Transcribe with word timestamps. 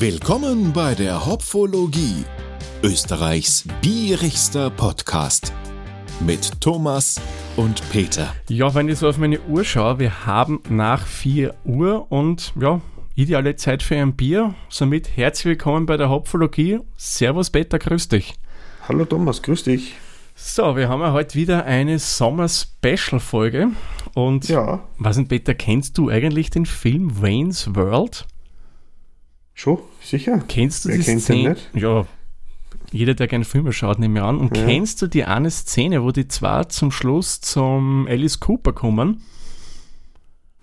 Willkommen 0.00 0.72
bei 0.72 0.94
der 0.94 1.26
Hopfologie, 1.26 2.24
Österreichs 2.84 3.64
bierigster 3.82 4.70
Podcast 4.70 5.52
mit 6.20 6.60
Thomas 6.60 7.20
und 7.56 7.82
Peter. 7.90 8.32
Ja, 8.48 8.72
wenn 8.76 8.88
ich 8.88 9.00
so 9.00 9.08
auf 9.08 9.18
meine 9.18 9.40
Uhr 9.40 9.64
schaue, 9.64 9.98
wir 9.98 10.24
haben 10.24 10.60
nach 10.68 11.04
4 11.04 11.52
Uhr 11.64 12.12
und 12.12 12.52
ja, 12.60 12.80
ideale 13.16 13.56
Zeit 13.56 13.82
für 13.82 13.96
ein 13.96 14.14
Bier. 14.14 14.54
Somit 14.68 15.16
herzlich 15.16 15.46
willkommen 15.46 15.86
bei 15.86 15.96
der 15.96 16.10
Hopfologie. 16.10 16.78
Servus 16.96 17.50
Peter, 17.50 17.80
grüß 17.80 18.06
dich. 18.06 18.34
Hallo 18.86 19.04
Thomas, 19.04 19.42
grüß 19.42 19.64
dich. 19.64 19.96
So, 20.36 20.76
wir 20.76 20.88
haben 20.88 21.00
ja 21.00 21.12
heute 21.12 21.34
wieder 21.34 21.64
eine 21.64 21.98
Sommer-Special-Folge. 21.98 23.70
Und 24.14 24.48
Ja, 24.48 24.78
was 24.96 25.16
denn, 25.16 25.26
Peter, 25.26 25.54
kennst 25.54 25.98
du 25.98 26.08
eigentlich 26.08 26.50
den 26.50 26.66
Film 26.66 27.20
Wayne's 27.20 27.74
World? 27.74 28.28
Schon, 29.58 29.78
sicher. 30.02 30.42
Kennst 30.48 30.84
du 30.84 30.88
Wer 30.90 30.98
die 30.98 31.02
Szene? 31.18 31.56
Ja, 31.74 32.06
jeder, 32.90 33.14
der 33.14 33.26
gerne 33.26 33.44
Filme 33.44 33.72
schaut, 33.72 33.98
nehme 33.98 34.20
ich 34.20 34.24
an. 34.24 34.38
Und 34.38 34.56
Ja. 34.56 34.64
kennst 34.64 35.02
du 35.02 35.06
die 35.08 35.24
eine 35.24 35.50
Szene, 35.50 36.02
wo 36.02 36.10
die 36.10 36.28
zwei 36.28 36.64
zum 36.64 36.90
Schluss 36.90 37.40
zum 37.40 38.06
Alice 38.08 38.40
Cooper 38.40 38.72
kommen? 38.72 39.22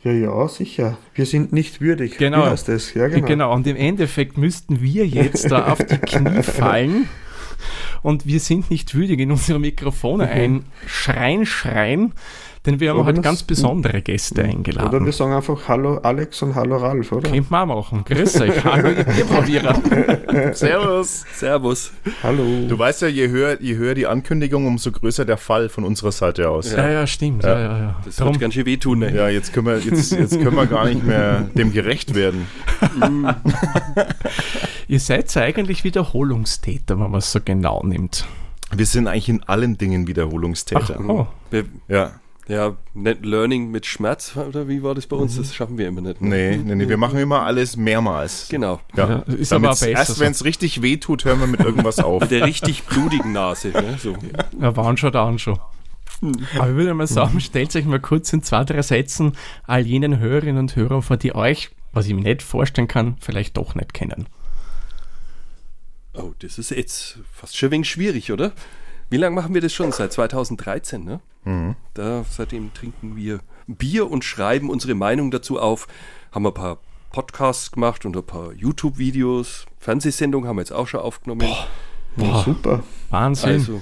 Ja, 0.03 0.11
ja, 0.11 0.47
sicher. 0.47 0.97
Wir 1.13 1.25
sind 1.25 1.51
nicht 1.51 1.81
würdig. 1.81 2.17
Genau. 2.17 2.45
Wie 2.45 2.49
heißt 2.51 2.67
das? 2.67 2.93
Ja, 2.93 3.07
Genau. 3.07 3.27
genau. 3.27 3.53
und 3.53 3.65
im 3.67 3.75
Endeffekt 3.75 4.37
müssten 4.37 4.81
wir 4.81 5.05
jetzt 5.07 5.49
da 5.51 5.67
auf 5.71 5.79
die 5.79 5.97
Knie 5.97 6.41
fallen 6.43 7.07
und 8.03 8.25
wir 8.27 8.39
sind 8.39 8.69
nicht 8.69 8.93
würdig 8.95 9.19
in 9.19 9.31
unsere 9.31 9.59
Mikrofone 9.59 10.27
ein 10.27 10.65
Schreien, 10.87 11.45
schreien, 11.45 12.13
denn 12.65 12.79
wir 12.79 12.91
haben 12.91 12.99
Oder 12.99 13.07
halt 13.07 13.23
ganz 13.23 13.43
besondere 13.43 14.01
Gäste 14.01 14.41
Oder 14.41 14.49
eingeladen. 14.49 15.05
wir 15.05 15.11
sagen 15.11 15.33
einfach 15.33 15.67
Hallo 15.67 15.97
Alex 15.97 16.41
und 16.41 16.55
Hallo 16.55 16.77
Ralf, 16.77 17.11
oder? 17.11 17.29
Könnt 17.29 17.51
man 17.51 17.69
auch 17.69 17.91
machen. 17.91 18.03
Grüß 18.05 18.41
euch. 18.41 18.63
Hallo, 18.63 18.89
ihr 18.89 19.03
Bierprobierer. 19.03 20.53
Servus. 20.53 21.25
Servus. 21.33 21.91
Hallo. 22.23 22.43
Du 22.67 22.77
weißt 22.77 23.03
ja, 23.03 23.07
je 23.07 23.29
höher, 23.29 23.61
je 23.61 23.75
höher 23.75 23.95
die 23.95 24.07
Ankündigung, 24.07 24.65
umso 24.67 24.91
größer 24.91 25.25
der 25.25 25.37
Fall 25.37 25.69
von 25.69 25.83
unserer 25.83 26.11
Seite 26.11 26.49
aus. 26.49 26.71
Ja, 26.71 26.89
ja, 26.89 27.07
stimmt. 27.07 27.43
Ja, 27.43 27.59
ja, 27.59 27.77
ja. 27.77 27.95
Das 28.03 28.17
Darum, 28.17 28.33
wird 28.33 28.41
ganz 28.41 28.53
schön 28.53 28.65
wehtun. 28.65 28.99
Ne? 28.99 29.15
Ja, 29.15 29.29
jetzt 29.29 29.53
können 29.53 29.67
wir, 29.67 29.79
jetzt, 29.79 30.11
jetzt 30.11 30.39
können 30.39 30.55
wir 30.55 30.65
gar 30.65 30.85
nicht 30.85 31.03
mehr 31.03 31.41
dem 31.53 31.71
gerecht 31.71 32.15
werden. 32.15 32.47
ihr 34.87 34.99
seid 34.99 35.35
eigentlich 35.37 35.83
Wiederholungstäter, 35.83 36.99
wenn 36.99 37.11
man 37.11 37.19
es 37.19 37.31
so 37.31 37.39
genau 37.43 37.83
nimmt. 37.83 38.25
Wir 38.73 38.85
sind 38.85 39.07
eigentlich 39.07 39.29
in 39.29 39.43
allen 39.43 39.77
Dingen 39.77 40.07
Wiederholungstäter. 40.07 40.99
Oh, 41.07 41.27
Wir, 41.51 41.65
Ja, 41.87 42.13
ja, 42.47 42.75
nicht 42.93 43.25
Learning 43.25 43.71
mit 43.71 43.85
Schmerz, 43.85 44.35
oder 44.37 44.67
wie 44.67 44.83
war 44.83 44.93
das 44.93 45.07
bei 45.07 45.15
uns? 45.15 45.35
Das 45.35 45.53
schaffen 45.55 45.77
wir 45.77 45.87
immer 45.87 46.01
nicht. 46.01 46.21
ne? 46.21 46.29
nee, 46.29 46.57
nee, 46.57 46.75
nee, 46.75 46.87
wir 46.89 46.97
machen 46.97 47.17
immer 47.17 47.41
alles 47.41 47.75
mehrmals. 47.75 48.47
Genau. 48.49 48.79
Ja. 48.95 49.09
Ja, 49.27 49.33
ist 49.33 49.51
aber 49.51 49.63
Damit's- 49.63 49.79
besser 49.79 49.91
erst 49.91 50.19
wenn 50.19 50.31
es 50.31 50.45
richtig 50.45 50.81
weh 50.81 50.97
tut, 50.97 51.25
hören 51.25 51.39
wir 51.39 51.47
mit 51.47 51.61
irgendwas 51.61 51.99
auf. 51.99 52.21
Mit 52.21 52.31
der 52.31 52.45
richtig 52.45 52.83
blutigen 52.83 53.31
Nase. 53.31 53.69
Ne? 53.69 53.97
So. 54.01 54.15
Ja, 54.59 54.75
waren 54.75 54.97
schon 54.97 55.11
da 55.11 55.37
schon. 55.39 55.59
Aber 56.57 56.69
ich 56.69 56.75
würde 56.75 56.93
mal 56.93 57.07
sagen, 57.07 57.39
stellt 57.41 57.75
euch 57.75 57.85
mal 57.85 57.99
kurz 57.99 58.31
in 58.31 58.41
zwei, 58.41 58.63
drei 58.63 58.81
Sätzen 58.81 59.33
all 59.65 59.85
jenen 59.85 60.19
Hörerinnen 60.19 60.59
und 60.59 60.75
Hörer 60.75 61.01
vor, 61.01 61.17
die 61.17 61.35
euch, 61.35 61.71
was 61.93 62.07
ich 62.07 62.13
mir 62.13 62.21
nicht 62.21 62.41
vorstellen 62.41 62.87
kann, 62.87 63.17
vielleicht 63.19 63.57
doch 63.57 63.75
nicht 63.75 63.93
kennen. 63.93 64.27
Oh, 66.13 66.33
das 66.39 66.57
ist 66.57 66.71
jetzt 66.71 67.19
fast 67.33 67.57
schon 67.57 67.69
ein 67.69 67.71
wenig 67.73 67.89
schwierig, 67.89 68.31
oder? 68.31 68.53
Wie 69.09 69.17
lange 69.17 69.35
machen 69.35 69.53
wir 69.53 69.61
das 69.61 69.73
schon? 69.73 69.91
Seit 69.91 70.13
2013, 70.13 71.03
ne? 71.03 71.19
Da, 71.93 72.25
seitdem 72.29 72.73
trinken 72.73 73.15
wir 73.15 73.39
Bier 73.67 74.09
und 74.09 74.23
schreiben 74.23 74.69
unsere 74.69 74.95
Meinung 74.95 75.31
dazu 75.31 75.59
auf. 75.59 75.87
Haben 76.31 76.47
ein 76.47 76.53
paar 76.53 76.79
Podcasts 77.11 77.71
gemacht 77.71 78.05
und 78.05 78.17
ein 78.17 78.23
paar 78.25 78.51
YouTube-Videos. 78.53 79.65
Fernsehsendungen 79.79 80.49
haben 80.49 80.57
wir 80.57 80.61
jetzt 80.61 80.73
auch 80.73 80.87
schon 80.87 80.99
aufgenommen. 81.01 81.47
Ja, 82.17 82.43
super. 82.43 82.83
Wahnsinn. 83.09 83.49
also, 83.51 83.81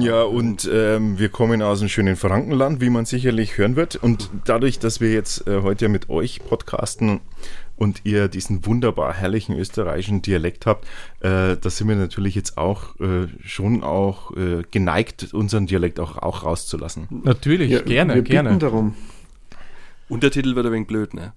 Ja, 0.00 0.22
und 0.22 0.68
ähm, 0.72 1.18
wir 1.18 1.28
kommen 1.30 1.62
aus 1.62 1.80
einem 1.80 1.88
schönen 1.88 2.16
Frankenland, 2.16 2.80
wie 2.80 2.90
man 2.90 3.04
sicherlich 3.06 3.58
hören 3.58 3.76
wird. 3.76 3.96
Und 3.96 4.30
dadurch, 4.44 4.78
dass 4.78 5.00
wir 5.00 5.12
jetzt 5.12 5.46
äh, 5.46 5.62
heute 5.62 5.86
ja 5.86 5.88
mit 5.88 6.10
euch 6.10 6.40
podcasten 6.44 7.20
und 7.76 8.02
ihr 8.04 8.28
diesen 8.28 8.64
wunderbar 8.66 9.12
herrlichen 9.14 9.56
österreichischen 9.58 10.22
Dialekt 10.22 10.66
habt, 10.66 10.84
äh, 11.20 11.56
da 11.56 11.70
sind 11.70 11.88
wir 11.88 11.96
natürlich 11.96 12.34
jetzt 12.34 12.56
auch 12.56 12.98
äh, 13.00 13.26
schon 13.44 13.82
auch 13.82 14.36
äh, 14.36 14.62
geneigt, 14.70 15.34
unseren 15.34 15.66
Dialekt 15.66 15.98
auch, 16.00 16.18
auch 16.18 16.44
rauszulassen. 16.44 17.08
Natürlich, 17.24 17.70
Ja, 17.70 17.80
gerne, 17.82 18.14
wir 18.14 18.22
bitten 18.22 18.32
gerne. 18.32 18.58
darum. 18.58 18.94
Untertitel 20.08 20.54
wird 20.54 20.66
ein 20.66 20.72
wenig 20.72 20.86
blöd, 20.86 21.14
ne? 21.14 21.32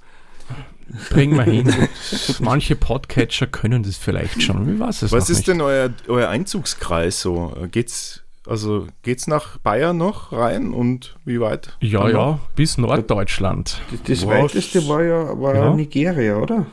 Bringen 1.09 1.35
wir 1.35 1.43
hin. 1.43 1.73
Manche 2.39 2.75
Podcatcher 2.75 3.47
können 3.47 3.83
das 3.83 3.97
vielleicht 3.97 4.41
schon. 4.41 4.67
Wie 4.67 4.79
weiß 4.79 5.01
es 5.01 5.11
Was 5.11 5.25
noch 5.25 5.29
ist 5.31 5.37
nicht. 5.39 5.47
denn 5.49 5.61
euer, 5.61 5.89
euer 6.07 6.29
Einzugskreis 6.29 7.19
so? 7.21 7.53
Äh, 7.61 7.67
Geht's, 7.67 8.23
also 8.47 8.87
geht's 9.03 9.27
nach 9.27 9.57
Bayern 9.59 9.97
noch 9.97 10.31
rein 10.31 10.71
und 10.73 11.17
wie 11.25 11.39
weit? 11.39 11.77
Ja, 11.81 12.09
ja, 12.09 12.39
bis 12.55 12.77
Norddeutschland. 12.77 13.81
Das 14.05 14.25
Was? 14.25 14.27
weiteste 14.27 14.87
war 14.87 15.03
ja, 15.03 15.39
war 15.39 15.55
Ja. 15.55 15.73
Nigeria, 15.73 16.37
oder? 16.37 16.65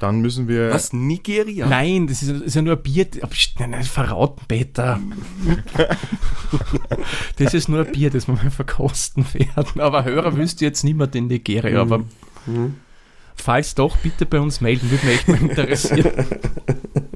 Dann 0.00 0.20
müssen 0.20 0.48
wir. 0.48 0.70
Was? 0.70 0.92
Nigeria? 0.92 1.66
Nein, 1.66 2.06
das 2.08 2.22
ist, 2.22 2.30
das 2.32 2.40
ist 2.42 2.54
ja 2.56 2.62
nur 2.62 2.76
ein 2.76 2.82
Bier. 2.82 3.06
Nein, 3.58 3.70
nein, 3.70 3.84
verraten, 3.84 4.42
Peter. 4.48 4.98
das 7.38 7.54
ist 7.54 7.68
nur 7.68 7.86
ein 7.86 7.92
Bier, 7.92 8.10
das 8.10 8.26
wir 8.28 8.34
mal 8.34 8.50
verkosten 8.50 9.24
werden. 9.32 9.80
Aber 9.80 10.04
Hörer 10.04 10.36
wüsste 10.36 10.64
jetzt 10.64 10.84
niemand 10.84 11.14
in 11.14 11.28
Nigeria. 11.28 11.80
Aber 11.80 12.00
Mhm. 12.46 12.74
falls 13.34 13.74
doch, 13.74 13.96
bitte 13.98 14.26
bei 14.26 14.38
uns 14.40 14.60
melden, 14.60 14.90
würde 14.90 15.06
mich 15.06 15.14
echt 15.14 15.28
mal 15.28 15.40
interessieren. 15.40 16.12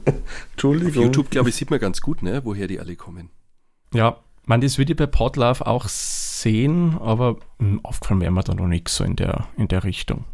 Auf 0.08 0.14
Entschuldigung. 0.52 1.04
YouTube, 1.04 1.30
glaube 1.30 1.50
ich, 1.50 1.54
sieht 1.56 1.70
man 1.70 1.78
ganz 1.80 2.00
gut, 2.00 2.22
ne, 2.22 2.40
woher 2.44 2.66
die 2.66 2.80
alle 2.80 2.96
kommen. 2.96 3.28
Ja, 3.94 4.16
man, 4.46 4.60
das 4.60 4.78
würde 4.78 4.92
ich 4.92 4.96
bei 4.98 5.06
Podlove 5.06 5.66
auch 5.66 5.86
sehen, 5.88 6.96
aber 7.00 7.36
hm, 7.58 7.80
aufgefallen 7.84 8.20
wäre 8.20 8.30
mir 8.32 8.42
da 8.42 8.54
noch 8.54 8.66
nichts 8.66 8.96
so 8.96 9.04
in 9.04 9.16
der, 9.16 9.46
in 9.56 9.68
der 9.68 9.84
Richtung. 9.84 10.24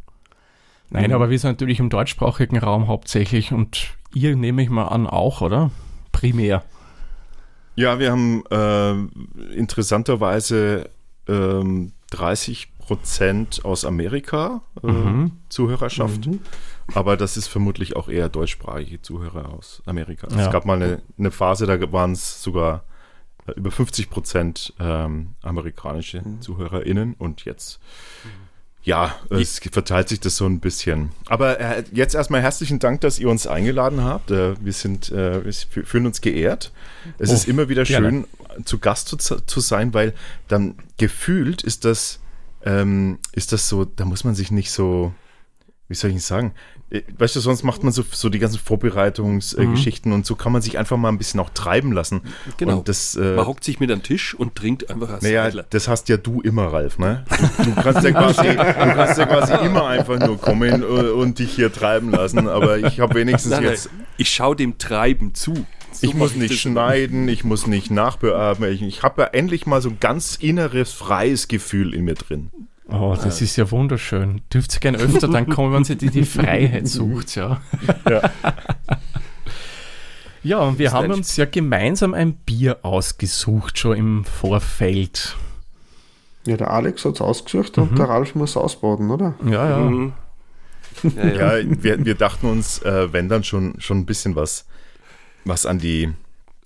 Nein, 0.91 1.09
Mhm. 1.11 1.15
aber 1.15 1.31
wir 1.31 1.39
sind 1.39 1.51
natürlich 1.51 1.81
im 1.81 1.89
deutschsprachigen 1.91 2.59
Raum 2.59 2.87
hauptsächlich 2.89 3.53
und 3.53 3.95
ihr 4.13 4.37
nehme 4.37 4.63
ich 4.63 4.71
mal 4.71 4.87
an 4.87 5.07
auch, 5.07 5.41
oder? 5.41 5.71
Primär. 6.13 6.63
Ja, 7.77 7.99
wir 7.99 8.13
haben 8.13 8.45
äh, 8.51 9.55
interessanterweise 9.57 10.89
ähm, 11.29 11.93
30 12.11 12.69
Prozent 12.79 13.65
aus 13.65 13.85
Amerika 13.85 14.61
äh, 14.83 14.87
Mhm. 14.87 15.33
Zuhörerschaft, 15.49 16.27
Mhm. 16.27 16.41
aber 16.95 17.17
das 17.17 17.37
ist 17.37 17.49
vermutlich 17.49 17.97
auch 17.97 18.09
eher 18.09 18.29
deutschsprachige 18.29 19.01
Zuhörer 19.03 19.49
aus 19.53 19.83
Amerika. 19.87 20.29
Ja. 20.31 20.47
Es 20.47 20.53
gab 20.53 20.67
mal 20.67 20.81
eine, 20.81 21.03
eine 21.19 21.31
Phase, 21.31 21.67
da 21.67 21.93
waren 21.93 22.13
es 22.13 22.43
sogar 22.43 22.85
über 23.57 23.71
50 23.71 24.11
Prozent 24.11 24.73
ähm, 24.81 25.35
amerikanische 25.43 26.23
ZuhörerInnen 26.41 27.15
und 27.15 27.45
jetzt 27.45 27.79
ja, 28.83 29.15
es 29.31 29.61
verteilt 29.61 30.11
sich 30.11 30.21
das 30.21 30.37
so 30.37 30.45
ein 30.45 30.61
bisschen. 30.61 31.09
Aber 31.27 31.59
äh, 31.59 31.85
jetzt 31.93 32.15
erstmal 32.15 32.43
herzlichen 32.43 32.81
Dank, 32.81 33.01
dass 33.01 33.19
ihr 33.19 33.31
uns 33.31 33.47
eingeladen 33.47 34.05
habt. 34.05 34.31
Äh, 34.31 34.63
wir 34.63 34.75
sind, 34.75 35.11
äh, 35.11 35.43
wir 35.43 35.53
fü- 35.55 35.87
fühlen 35.87 36.05
uns 36.05 36.21
geehrt. 36.21 36.71
Es 37.19 37.31
Oh, 37.31 37.33
ist 37.33 37.49
immer 37.49 37.71
wieder 37.71 37.85
gerne. 37.85 38.11
schön, 38.11 38.65
zu 38.67 38.79
Gast 38.81 39.09
zu, 39.09 39.17
zu 39.17 39.61
sein, 39.61 39.95
weil 39.95 40.13
dann 40.49 40.75
gefühlt 40.99 41.63
ist 41.63 41.87
das, 41.87 42.21
ähm, 42.63 43.19
ist 43.33 43.53
das 43.53 43.71
so, 43.71 43.87
da 43.87 44.05
muss 44.05 44.23
man 44.23 44.35
sich 44.35 44.51
nicht 44.51 44.71
so, 44.71 45.15
wie 45.89 45.95
soll 45.95 46.11
ich 46.11 46.17
es 46.17 46.27
sagen? 46.27 46.53
Äh, 46.91 47.03
Weißt 47.19 47.37
du, 47.37 47.41
sonst 47.41 47.63
macht 47.63 47.83
man 47.83 47.93
so, 47.93 48.03
so 48.11 48.29
die 48.29 48.39
ganzen 48.39 48.59
Vorbereitungsgeschichten 48.59 49.65
Mhm. 49.69 49.73
äh, 49.73 49.77
Geschichten 49.77 50.13
und 50.13 50.27
so 50.27 50.35
kann 50.35 50.53
man 50.53 50.63
sich 50.63 50.79
einfach 50.79 50.97
mal 50.97 51.09
ein 51.09 51.19
bisschen 51.19 51.41
auch 51.41 51.51
treiben 51.51 51.93
lassen. 51.93 52.23
Genau. 52.57 52.79
Und 52.79 52.89
das, 52.89 53.17
äh, 53.17 53.37
Man 53.37 53.47
hockt 53.47 53.65
sich 53.65 53.81
mit 53.81 53.91
an 53.91 53.99
den 53.99 54.03
Tisch 54.05 54.35
und 54.35 54.55
trinkt 54.55 54.91
einfach 54.91 55.11
als 55.11 55.23
naja, 55.23 55.43
Radler. 55.45 55.67
das 55.71 55.89
hast 55.89 56.09
ja 56.09 56.17
du 56.17 56.41
immer, 56.41 56.73
Ralf, 56.73 56.99
ne? 56.99 57.25
Du, 57.59 57.65
du, 57.65 57.75
kannst 57.83 58.03
ja 58.05 58.11
quasi, 58.13 58.49
du 58.49 58.55
kannst 58.57 59.19
ja 59.19 59.27
quasi 59.27 59.53
immer 59.67 59.87
einfach 59.87 60.19
nur 60.19 60.39
kommen 60.41 60.83
äh, 60.83 60.87
und 60.87 61.39
dich 61.39 61.55
hier 61.55 61.73
treiben 61.73 62.11
lassen, 62.11 62.49
aber 62.49 62.79
ich 62.79 63.01
habe 63.01 63.15
wenigstens 63.15 63.53
Nein, 63.53 63.63
nein, 63.65 63.73
jetzt, 63.73 63.91
ich 64.17 64.31
schaue 64.31 64.57
dem 64.57 64.79
Treiben 64.79 65.35
zu. 65.35 65.55
So 65.93 66.09
ich 66.09 66.15
muss 66.15 66.35
nicht 66.35 66.59
schneiden, 66.59 67.29
ich 67.29 67.45
muss 67.45 67.69
nicht 67.69 67.93
nachbearbeiten, 67.93 68.75
ich, 68.75 68.83
ich 68.83 69.03
habe 69.05 69.23
ja 69.23 69.29
endlich 69.29 69.65
mal 69.67 69.81
so 69.81 69.91
ein 69.91 69.99
ganz 70.01 70.35
inneres, 70.35 70.93
freies 70.93 71.47
Gefühl 71.47 71.95
in 71.95 72.05
mir 72.05 72.15
drin. 72.15 72.51
Oh, 72.89 73.17
das 73.21 73.41
ist 73.41 73.57
ja 73.57 73.71
wunderschön. 73.71 74.43
Dürft 74.53 74.75
ihr 74.75 74.81
gerne 74.81 74.99
öfter 74.99 75.27
dann 75.29 75.49
kommen, 75.49 75.73
wenn 75.73 75.85
sie 75.85 75.97
die, 75.97 76.11
die 76.11 76.25
Freiheit 76.25 76.87
sucht, 76.87 77.35
ja. 77.35 77.61
Ja. 78.09 78.31
Ja, 80.43 80.59
und 80.59 80.79
wir 80.79 80.93
haben 80.93 81.11
uns 81.11 81.37
ja 81.39 81.47
gemeinsam 81.47 82.13
ein 82.13 82.35
Bier 82.35 82.79
ausgesucht, 82.83 83.79
schon 83.79 83.97
im 83.97 84.25
Vorfeld. 84.25 85.37
Ja, 86.47 86.59
der 86.59 86.71
Alex 86.71 87.05
hat 87.07 87.15
es 87.15 87.21
ausgesucht 87.23 87.79
Mhm. 87.79 87.83
und 87.85 87.99
der 87.99 88.11
Ralf 88.11 88.35
muss 88.35 88.55
ausbaden, 88.57 89.11
oder? 89.11 89.35
Ja, 89.47 89.71
ja. 89.71 89.79
Mhm. 89.79 90.13
Ja, 91.17 91.27
ja. 91.27 91.57
Ja, 91.57 91.83
wir, 91.83 92.05
wir 92.05 92.15
dachten 92.15 92.47
uns, 92.47 92.81
äh, 92.83 93.11
wenn 93.13 93.31
dann 93.31 93.43
schon, 93.45 93.75
schon 93.79 93.99
ein 94.01 94.07
bisschen 94.07 94.37
was, 94.37 94.67
was 95.47 95.65
an 95.65 95.79
die 95.79 96.13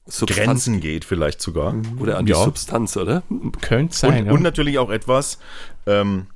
Substanz 0.09 0.47
Grenzen 0.47 0.81
geht, 0.81 1.05
vielleicht 1.05 1.41
sogar. 1.43 1.75
oder 2.01 2.19
an 2.19 2.27
die 2.27 2.33
Ja. 2.33 2.43
Substanz, 2.43 2.97
oder? 2.97 3.23
Könnte 3.61 3.95
sein, 3.97 4.21
Und, 4.23 4.27
ja. 4.27 4.33
und 4.33 4.43
natürlich 4.43 4.79
auch 4.79 4.91
etwas, 4.91 5.39
ähm, 5.87 6.27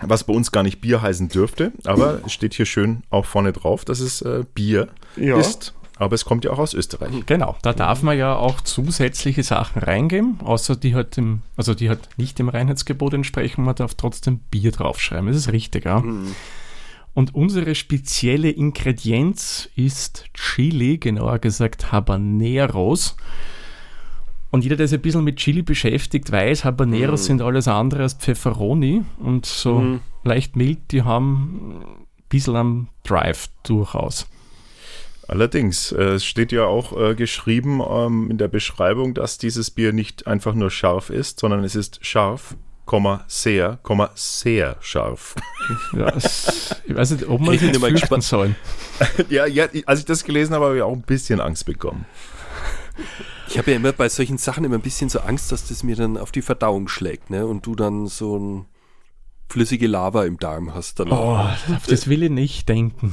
was 0.00 0.24
bei 0.24 0.32
uns 0.32 0.50
gar 0.52 0.62
nicht 0.62 0.80
Bier 0.80 1.02
heißen 1.02 1.28
dürfte, 1.28 1.72
aber 1.84 2.20
es 2.24 2.32
steht 2.32 2.54
hier 2.54 2.66
schön 2.66 3.02
auch 3.10 3.24
vorne 3.26 3.52
drauf, 3.52 3.84
dass 3.84 4.00
es 4.00 4.22
äh, 4.22 4.44
Bier 4.54 4.88
Ja. 5.16 5.38
ist. 5.38 5.74
Aber 6.00 6.14
es 6.14 6.24
kommt 6.24 6.44
ja 6.44 6.52
auch 6.52 6.58
aus 6.60 6.74
Österreich. 6.74 7.10
Genau, 7.26 7.56
da 7.62 7.72
darf 7.72 8.02
man 8.04 8.16
ja 8.16 8.36
auch 8.36 8.60
zusätzliche 8.60 9.42
Sachen 9.42 9.82
reingeben, 9.82 10.38
außer 10.44 10.76
die 10.76 10.94
halt 10.94 11.16
dem, 11.16 11.40
also 11.56 11.74
die 11.74 11.88
halt 11.88 12.08
nicht 12.16 12.38
dem 12.38 12.48
Reinheitsgebot 12.48 13.14
entsprechen, 13.14 13.64
man 13.64 13.74
darf 13.74 13.94
trotzdem 13.94 14.38
Bier 14.50 14.70
draufschreiben. 14.70 15.26
Das 15.26 15.36
ist 15.36 15.50
richtig, 15.52 15.86
ja. 15.86 16.04
Und 17.18 17.34
unsere 17.34 17.74
spezielle 17.74 18.48
Ingredienz 18.48 19.68
ist 19.74 20.26
Chili, 20.34 20.98
genauer 20.98 21.40
gesagt 21.40 21.90
Habaneros. 21.90 23.16
Und 24.52 24.62
jeder, 24.62 24.76
der 24.76 24.86
sich 24.86 25.00
ein 25.00 25.02
bisschen 25.02 25.24
mit 25.24 25.38
Chili 25.38 25.62
beschäftigt, 25.62 26.30
weiß, 26.30 26.64
Habaneros 26.64 27.24
sind 27.24 27.42
alles 27.42 27.66
andere 27.66 28.04
als 28.04 28.14
Pfefferoni 28.14 29.02
und 29.18 29.46
so 29.46 29.98
leicht 30.22 30.54
mild, 30.54 30.92
die 30.92 31.02
haben 31.02 31.80
ein 31.80 32.06
bisschen 32.28 32.54
am 32.54 32.88
Drive 33.02 33.48
durchaus. 33.64 34.28
Allerdings, 35.26 35.90
äh, 35.90 36.10
es 36.10 36.24
steht 36.24 36.52
ja 36.52 36.66
auch 36.66 36.96
äh, 36.96 37.16
geschrieben 37.16 37.80
ähm, 37.84 38.30
in 38.30 38.38
der 38.38 38.46
Beschreibung, 38.46 39.14
dass 39.14 39.38
dieses 39.38 39.72
Bier 39.72 39.92
nicht 39.92 40.28
einfach 40.28 40.54
nur 40.54 40.70
scharf 40.70 41.10
ist, 41.10 41.40
sondern 41.40 41.64
es 41.64 41.74
ist 41.74 41.98
scharf, 42.06 42.54
sehr, 43.26 43.78
Komma, 43.82 44.10
sehr 44.14 44.76
scharf. 44.80 45.34
Ja, 45.92 46.16
ich 46.16 46.94
weiß 46.94 47.10
nicht, 47.12 47.28
ob 47.28 47.40
man 47.40 47.54
Ich 47.54 47.60
es 47.60 47.66
bin 47.66 47.74
jetzt 47.74 47.80
mal 47.80 47.88
fürchten 47.90 48.00
gespannt. 48.00 48.24
soll. 48.24 48.54
ja, 49.28 49.46
ja, 49.46 49.66
als 49.86 50.00
ich 50.00 50.06
das 50.06 50.24
gelesen 50.24 50.54
habe, 50.54 50.66
habe 50.66 50.76
ich 50.76 50.82
auch 50.82 50.92
ein 50.92 51.02
bisschen 51.02 51.40
Angst 51.40 51.66
bekommen. 51.66 52.06
Ich 53.48 53.58
habe 53.58 53.70
ja 53.70 53.76
immer 53.76 53.92
bei 53.92 54.08
solchen 54.08 54.38
Sachen 54.38 54.64
immer 54.64 54.76
ein 54.76 54.82
bisschen 54.82 55.08
so 55.08 55.20
Angst, 55.20 55.52
dass 55.52 55.68
das 55.68 55.82
mir 55.82 55.96
dann 55.96 56.16
auf 56.16 56.32
die 56.32 56.42
Verdauung 56.42 56.88
schlägt, 56.88 57.30
ne? 57.30 57.46
Und 57.46 57.66
du 57.66 57.74
dann 57.74 58.06
so 58.06 58.38
ein 58.38 58.66
flüssige 59.48 59.86
Lava 59.86 60.24
im 60.24 60.38
Darm 60.38 60.74
hast 60.74 61.00
dann. 61.00 61.10
Oh, 61.10 61.36
auf 61.36 61.86
das 61.86 62.08
will 62.08 62.22
ich 62.22 62.30
nicht 62.30 62.68
denken. 62.68 63.12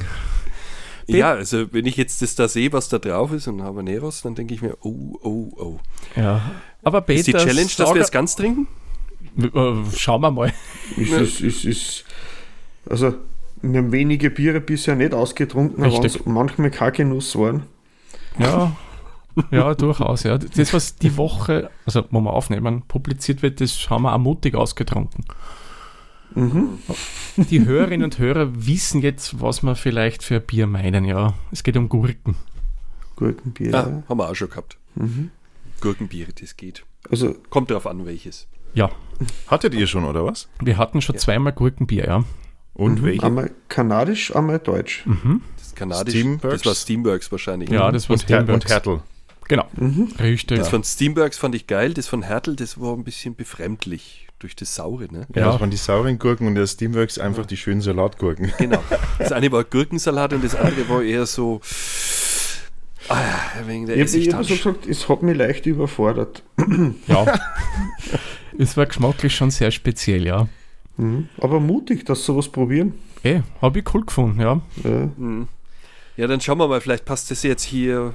ja, 1.06 1.32
also 1.32 1.72
wenn 1.72 1.86
ich 1.86 1.96
jetzt 1.96 2.20
das 2.22 2.34
da 2.34 2.48
sehe, 2.48 2.72
was 2.72 2.88
da 2.88 2.98
drauf 2.98 3.32
ist 3.32 3.48
und 3.48 3.62
Habaneros, 3.62 4.22
dann 4.22 4.34
denke 4.34 4.54
ich 4.54 4.62
mir, 4.62 4.76
oh, 4.80 5.18
oh, 5.22 5.52
oh. 5.56 5.78
Ja. 6.16 6.40
Aber 6.82 7.00
Peter, 7.00 7.20
Ist 7.20 7.26
die 7.28 7.32
Challenge, 7.32 7.70
dass 7.76 7.94
wir 7.94 8.02
es 8.02 8.10
ganz 8.10 8.36
trinken? 8.36 8.66
Äh, 9.38 9.96
Schauen 9.96 10.20
wir 10.22 10.30
mal. 10.30 10.52
Ist, 10.96 11.12
ist, 11.12 11.40
ist, 11.40 11.64
ist, 11.64 12.04
also, 12.88 13.14
wir 13.62 13.78
haben 13.78 13.92
wenige 13.92 14.30
Biere 14.30 14.60
bisher 14.60 14.96
nicht 14.96 15.14
ausgetrunken, 15.14 15.84
aber 15.84 16.08
manchmal 16.24 16.70
kein 16.70 16.92
Genuss 16.92 17.36
waren. 17.36 17.64
Ja. 18.38 18.76
Ja, 19.50 19.74
durchaus, 19.74 20.22
ja. 20.22 20.38
Das, 20.38 20.72
was 20.72 20.96
die 20.96 21.16
Woche, 21.18 21.70
also 21.84 22.04
wo 22.10 22.20
wir 22.20 22.32
aufnehmen, 22.32 22.82
publiziert 22.88 23.42
wird, 23.42 23.60
das 23.60 23.90
haben 23.90 24.02
wir 24.02 24.14
auch 24.14 24.18
mutig 24.18 24.54
ausgetrunken. 24.54 25.24
Die 27.36 27.64
Hörerinnen 27.64 28.04
und 28.04 28.18
Hörer 28.18 28.48
wissen 28.54 29.02
jetzt, 29.02 29.40
was 29.40 29.62
wir 29.62 29.74
vielleicht 29.74 30.22
für 30.22 30.36
ein 30.36 30.46
Bier 30.46 30.66
meinen, 30.66 31.04
ja. 31.04 31.34
Es 31.52 31.62
geht 31.62 31.76
um 31.76 31.88
Gurken. 31.88 32.36
Gurkenbier. 33.16 33.70
Ja, 33.70 33.88
ja. 33.88 34.02
haben 34.08 34.18
wir 34.18 34.30
auch 34.30 34.34
schon 34.34 34.48
gehabt. 34.48 34.78
Gurkenbier, 35.80 36.28
das 36.38 36.56
geht. 36.56 36.84
Also, 37.10 37.34
Kommt 37.50 37.70
drauf 37.70 37.86
an, 37.86 38.06
welches. 38.06 38.48
Ja, 38.76 38.90
Hattet 39.48 39.72
ihr 39.74 39.86
schon, 39.86 40.04
oder 40.04 40.24
was? 40.26 40.48
wir 40.60 40.76
hatten 40.76 41.00
schon 41.00 41.16
zweimal 41.16 41.52
Gurkenbier, 41.52 42.04
ja. 42.06 42.24
Und 42.74 43.02
welche? 43.02 43.24
einmal 43.24 43.50
kanadisch, 43.68 44.36
einmal 44.36 44.58
deutsch. 44.58 45.04
Das 45.56 45.74
kanadisch, 45.74 46.12
Steamworks? 46.14 46.58
das 46.58 46.66
war 46.66 46.74
Steamworks 46.74 47.32
wahrscheinlich. 47.32 47.70
Ja, 47.70 47.90
das 47.90 48.08
war 48.10 48.14
Und, 48.14 48.28
Her 48.28 48.40
und 48.40 48.44
Steamworks. 48.44 48.70
Hertel. 48.70 49.00
Genau. 49.48 49.64
Richtig. 50.20 50.58
Das 50.58 50.68
von 50.68 50.84
Steamworks 50.84 51.38
fand 51.38 51.54
ich 51.54 51.66
geil, 51.66 51.94
das 51.94 52.06
von 52.08 52.20
Hertel, 52.22 52.56
das 52.56 52.78
war 52.78 52.92
ein 52.92 53.04
bisschen 53.04 53.34
befremdlich 53.34 54.28
durch 54.38 54.54
das 54.54 54.74
Saure, 54.74 55.04
ne? 55.10 55.26
Ja, 55.34 55.40
Ja. 55.42 55.52
das 55.52 55.60
waren 55.62 55.70
die 55.70 55.76
sauren 55.78 56.18
Gurken 56.18 56.46
und 56.46 56.54
der 56.56 56.66
Steamworks 56.66 57.18
einfach 57.18 57.46
die 57.46 57.56
schönen 57.56 57.80
Salatgurken. 57.80 58.52
Genau. 58.58 58.82
Das 59.18 59.32
eine 59.32 59.50
war 59.52 59.64
Gurkensalat 59.64 60.34
und 60.34 60.44
das 60.44 60.54
andere 60.54 60.86
war 60.90 61.02
eher 61.02 61.24
so 61.24 61.62
ah, 63.08 63.14
wegen 63.66 63.86
der 63.86 63.96
Ich 63.96 64.32
habe 64.34 64.44
so 64.44 64.54
gesagt, 64.54 64.86
es 64.86 65.08
hat 65.08 65.22
mich 65.22 65.36
leicht 65.38 65.64
überfordert. 65.64 66.42
Ja. 67.06 67.24
es 68.58 68.76
war 68.76 68.86
geschmacklich 68.86 69.34
schon 69.34 69.50
sehr 69.50 69.70
speziell, 69.70 70.26
ja. 70.26 70.48
Mhm. 70.96 71.28
Aber 71.40 71.60
mutig, 71.60 72.04
dass 72.04 72.20
sie 72.20 72.24
sowas 72.26 72.48
probieren. 72.48 72.94
Eh, 73.22 73.40
habe 73.60 73.80
ich 73.80 73.94
cool 73.94 74.04
gefunden, 74.04 74.40
ja. 74.40 74.60
Ja. 74.84 75.10
Ja, 76.16 76.26
dann 76.26 76.40
schauen 76.40 76.58
wir 76.58 76.68
mal, 76.68 76.80
vielleicht 76.80 77.04
passt 77.04 77.30
das 77.30 77.42
jetzt 77.42 77.64
hier. 77.64 78.14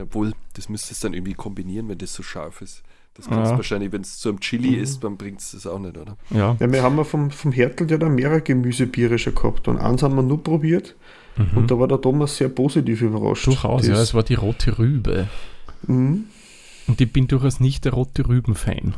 Obwohl, 0.00 0.32
das 0.54 0.68
müsste 0.68 0.92
es 0.92 1.00
dann 1.00 1.12
irgendwie 1.14 1.34
kombinieren, 1.34 1.88
wenn 1.88 1.98
das 1.98 2.14
so 2.14 2.22
scharf 2.22 2.60
ist. 2.62 2.82
Das 3.14 3.26
kannst 3.26 3.46
Ja. 3.46 3.50
du 3.52 3.56
wahrscheinlich, 3.58 3.90
wenn 3.92 4.02
es 4.02 4.18
zu 4.18 4.28
einem 4.28 4.38
Chili 4.40 4.74
ist, 4.76 5.02
dann 5.02 5.16
bringt 5.16 5.40
es 5.40 5.50
das 5.50 5.66
auch 5.66 5.78
nicht, 5.78 5.96
oder? 5.98 6.16
Ja. 6.30 6.56
Ja, 6.60 6.72
wir 6.72 6.82
haben 6.82 6.96
ja 6.96 7.04
vom, 7.04 7.30
vom 7.30 7.50
Hertel 7.52 7.90
ja 7.90 7.98
da 7.98 8.08
mehrere 8.08 8.40
Gemüsebiere 8.42 9.18
schon 9.18 9.34
gehabt. 9.34 9.66
Und 9.68 9.78
eins 9.78 10.02
haben 10.02 10.14
wir 10.14 10.22
nur 10.22 10.42
probiert. 10.42 10.94
Und 11.54 11.70
da 11.70 11.78
war 11.78 11.86
der 11.86 12.00
Thomas 12.00 12.36
sehr 12.36 12.48
positiv 12.48 13.00
überrascht. 13.02 13.46
Durchaus, 13.46 13.86
ja. 13.86 13.92
Das- 13.94 14.00
Es 14.08 14.14
war 14.14 14.22
die 14.24 14.34
rote 14.34 14.76
Rübe. 14.78 15.28
Mhm. 15.86 16.24
Und 16.86 17.00
ich 17.00 17.12
bin 17.12 17.28
durchaus 17.28 17.60
nicht 17.60 17.84
der 17.84 17.92
rote 17.92 18.26
Rüben-Fan. 18.28 18.94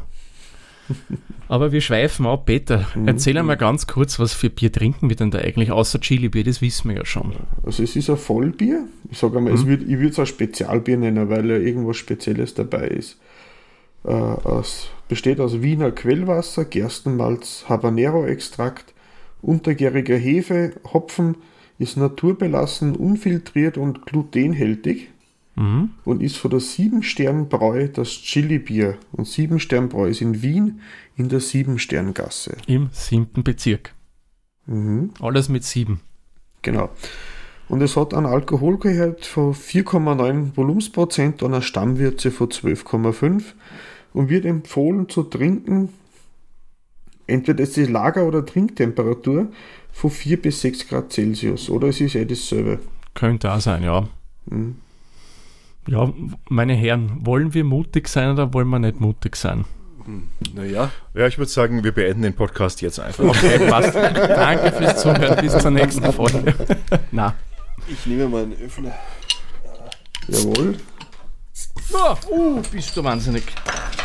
Aber 1.49 1.73
wir 1.73 1.81
schweifen 1.81 2.27
ab. 2.27 2.47
Peter, 2.47 2.87
erzähl 3.07 3.37
einmal 3.37 3.57
ganz 3.57 3.87
kurz, 3.87 4.19
was 4.19 4.33
für 4.33 4.51
Bier 4.51 4.71
trinken 4.71 5.09
wir 5.09 5.17
denn 5.17 5.31
da 5.31 5.39
eigentlich, 5.39 5.73
außer 5.73 6.01
Chili-Bier, 6.01 6.45
das 6.45 6.63
wissen 6.63 6.91
wir 6.91 6.99
ja 6.99 7.05
schon. 7.05 7.33
Also 7.65 7.83
es 7.83 7.97
ist 7.97 8.09
ein 8.09 8.17
Vollbier. 8.17 8.85
Ich 9.11 9.19
sage 9.19 9.39
einmal, 9.39 9.55
es 9.55 9.67
würd, 9.67 9.83
ich 9.83 9.99
würde 9.99 10.09
es 10.09 10.19
ein 10.19 10.27
Spezialbier 10.27 10.97
nennen, 10.97 11.29
weil 11.29 11.51
ja 11.51 11.57
irgendwas 11.57 11.97
Spezielles 11.97 12.55
dabei 12.55 12.89
ist. 12.89 13.19
Äh, 14.05 14.59
es 14.61 14.89
besteht 15.09 15.41
aus 15.41 15.61
Wiener 15.61 15.91
Quellwasser, 15.91 16.65
Gerstenmalz, 16.65 17.65
Habanero-Extrakt, 17.69 18.95
untergäriger 19.43 20.17
Hefe, 20.17 20.75
Hopfen, 20.93 21.37
ist 21.79 21.97
naturbelassen, 21.97 22.95
unfiltriert 22.95 23.79
und 23.79 24.07
glutenhältig 24.07 25.09
Mhm. 25.57 25.91
und 26.05 26.23
ist 26.23 26.37
von 26.37 26.51
der 26.51 26.61
Sieben-Stern-Bräu 26.61 27.89
das 27.89 28.09
Chili-Bier. 28.09 28.97
Und 29.13 29.27
Sieben-Stern-Bräu 29.27 30.09
ist 30.09 30.21
in 30.21 30.43
Wien 30.43 30.81
in 31.17 31.29
der 31.29 31.41
Sieben-Stern-Gasse. 31.41 32.57
Im 32.67 32.89
siebten 32.93 33.43
Bezirk. 33.43 33.95
Mhm. 34.67 35.11
Alles 35.21 35.49
mit 35.49 35.65
sieben. 35.65 36.01
Genau. 36.63 36.91
Und 37.69 37.83
es 37.83 37.97
hat 37.97 38.15
einen 38.15 38.27
Alkoholgehalt 38.27 39.25
von 39.27 39.55
4,9 39.55 40.57
Volumensprozent 40.57 41.43
und 41.43 41.55
eine 41.55 41.63
Stammwürze 41.63 42.31
von 42.31 42.49
12,5 42.49 43.43
und 44.13 44.29
wird 44.29 44.45
empfohlen 44.45 45.09
zu 45.09 45.23
trinken, 45.23 45.91
entweder 47.27 47.63
ist 47.63 47.77
die 47.77 47.85
Lager- 47.85 48.27
oder 48.27 48.45
Trinktemperatur 48.45 49.49
von 49.93 50.11
4 50.11 50.43
bis 50.43 50.61
6 50.63 50.89
Grad 50.89 51.13
Celsius 51.13 51.71
oder 51.71 51.89
es 51.89 52.01
ist 52.01 52.17
eh 52.17 52.25
dasselbe. 52.25 52.81
Könnte 53.15 53.53
auch 53.53 53.61
sein, 53.61 53.83
ja. 53.83 54.09
Mhm. 54.47 54.77
Ja, 55.87 56.13
meine 56.49 56.75
Herren, 56.75 57.25
wollen 57.25 57.55
wir 57.55 57.65
mutig 57.65 58.09
sein 58.09 58.33
oder 58.33 58.53
wollen 58.53 58.69
wir 58.69 58.79
nicht 58.79 59.01
mutig 59.01 59.37
sein? 59.37 59.65
Naja, 60.55 60.91
Ja, 61.15 61.27
ich 61.27 61.39
würde 61.39 61.51
sagen, 61.51 61.85
wir 61.85 61.93
beenden 61.93 62.23
den 62.23 62.35
Podcast 62.35 62.81
jetzt 62.83 62.99
einfach. 62.99 63.25
Okay, 63.25 63.69
passt. 63.69 63.95
Danke 63.95 64.73
fürs 64.73 65.03
Zuhören. 65.03 65.41
Bis 65.41 65.57
zur 65.57 65.71
nächsten 65.71 66.13
Folge. 66.13 66.55
Na. 67.13 67.35
ich 67.87 68.07
nehme 68.07 68.29
mal 68.29 68.43
einen 68.45 68.57
Öffner. 68.61 68.95
Jawohl. 70.29 70.77
Oh, 71.93 72.15
uh, 72.31 72.63
bist 72.71 72.97
du 72.97 73.05
wahnsinnig. 73.05 73.45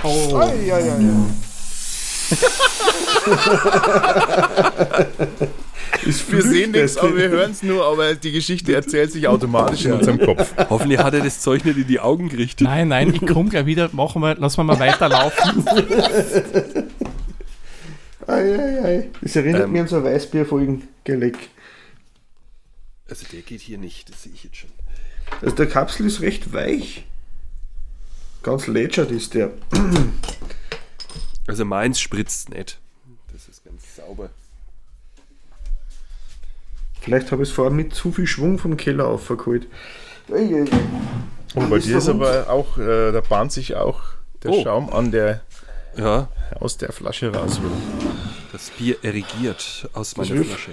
Oh. 0.04 0.40
Ja, 0.66 0.80
ja, 0.80 0.98
ja. 1.00 1.26
Ist 6.06 6.32
Wir 6.32 6.42
sehen 6.42 6.72
nichts, 6.72 6.98
aber 6.98 7.16
wir 7.16 7.30
hören 7.30 7.52
es 7.52 7.64
nur, 7.64 7.86
aber 7.86 8.16
die 8.16 8.32
Geschichte 8.32 8.74
erzählt 8.76 9.12
sich 9.12 9.28
automatisch 9.28 9.86
in 9.86 9.94
unserem 9.94 10.20
Kopf. 10.20 10.54
Hoffentlich 10.70 11.00
hat 11.00 11.14
er 11.14 11.22
das 11.22 11.42
Zeug 11.42 11.66
nicht 11.66 11.78
in 11.78 11.88
die 11.88 12.00
Augen 12.00 12.30
gerichtet. 12.30 12.66
Nein, 12.66 12.88
nein, 12.90 13.14
ich 13.14 13.26
komme 13.26 13.50
gleich 13.50 13.66
wieder. 13.66 13.90
Machen 13.94 14.22
wir, 14.22 14.36
lassen 14.36 14.58
wir 14.58 14.64
mal 14.64 14.80
weiterlaufen. 14.80 15.66
Ei, 18.28 18.58
ei, 18.58 18.84
ei. 18.84 19.10
Das 19.22 19.36
erinnert 19.36 19.66
Ähm. 19.66 19.72
mich 19.72 19.82
an 19.82 19.88
so 19.88 19.98
ein 19.98 20.04
Weißbierfolgengeleck. 20.04 21.38
Also 23.08 23.26
der 23.32 23.42
geht 23.42 23.62
hier 23.62 23.78
nicht, 23.78 24.10
das 24.10 24.24
sehe 24.24 24.32
ich 24.34 24.44
jetzt 24.46 24.58
schon. 24.58 24.72
Also 25.42 25.56
der 25.56 25.68
Kapsel 25.68 26.08
ist 26.08 26.22
recht 26.22 26.52
weich. 26.52 27.06
Ganz 28.42 28.66
lätschert 28.68 29.12
ist 29.12 29.36
der. 29.36 29.52
Also 31.48 31.66
meins 31.66 32.00
spritzt 32.00 32.50
nicht. 32.50 32.80
Das 33.32 33.48
ist 33.48 33.64
ganz 33.64 33.96
sauber. 33.96 34.30
Vielleicht 37.06 37.32
habe 37.32 37.44
ich 37.44 37.50
es 37.50 37.56
vorher 37.56 37.72
mit 37.72 37.94
zu 37.94 38.12
viel 38.12 38.26
Schwung 38.26 38.58
vom 38.58 38.78
Keller 38.78 39.08
aufgeholt. 39.08 39.68
Und 40.28 41.70
bei 41.70 41.78
ist 41.78 41.86
dir 41.88 42.00
ist 42.00 42.10
aber 42.10 42.50
auch, 42.50 42.80
äh, 42.80 43.12
da 43.12 43.22
bahnt 43.22 43.52
sich 43.52 43.76
auch 43.76 44.02
der 44.42 44.50
Oh. 44.52 44.64
Schaum 44.64 44.90
an, 44.92 45.12
der 45.12 45.42
Ja, 45.96 46.30
aus 46.60 46.78
der 46.78 46.92
Flasche 46.92 47.32
raus 47.32 47.62
will. 47.62 47.70
das 48.52 48.72
Bier 48.72 48.98
erregiert 49.04 49.88
aus 49.94 50.18
meiner. 50.18 50.44
Flasche. 50.44 50.72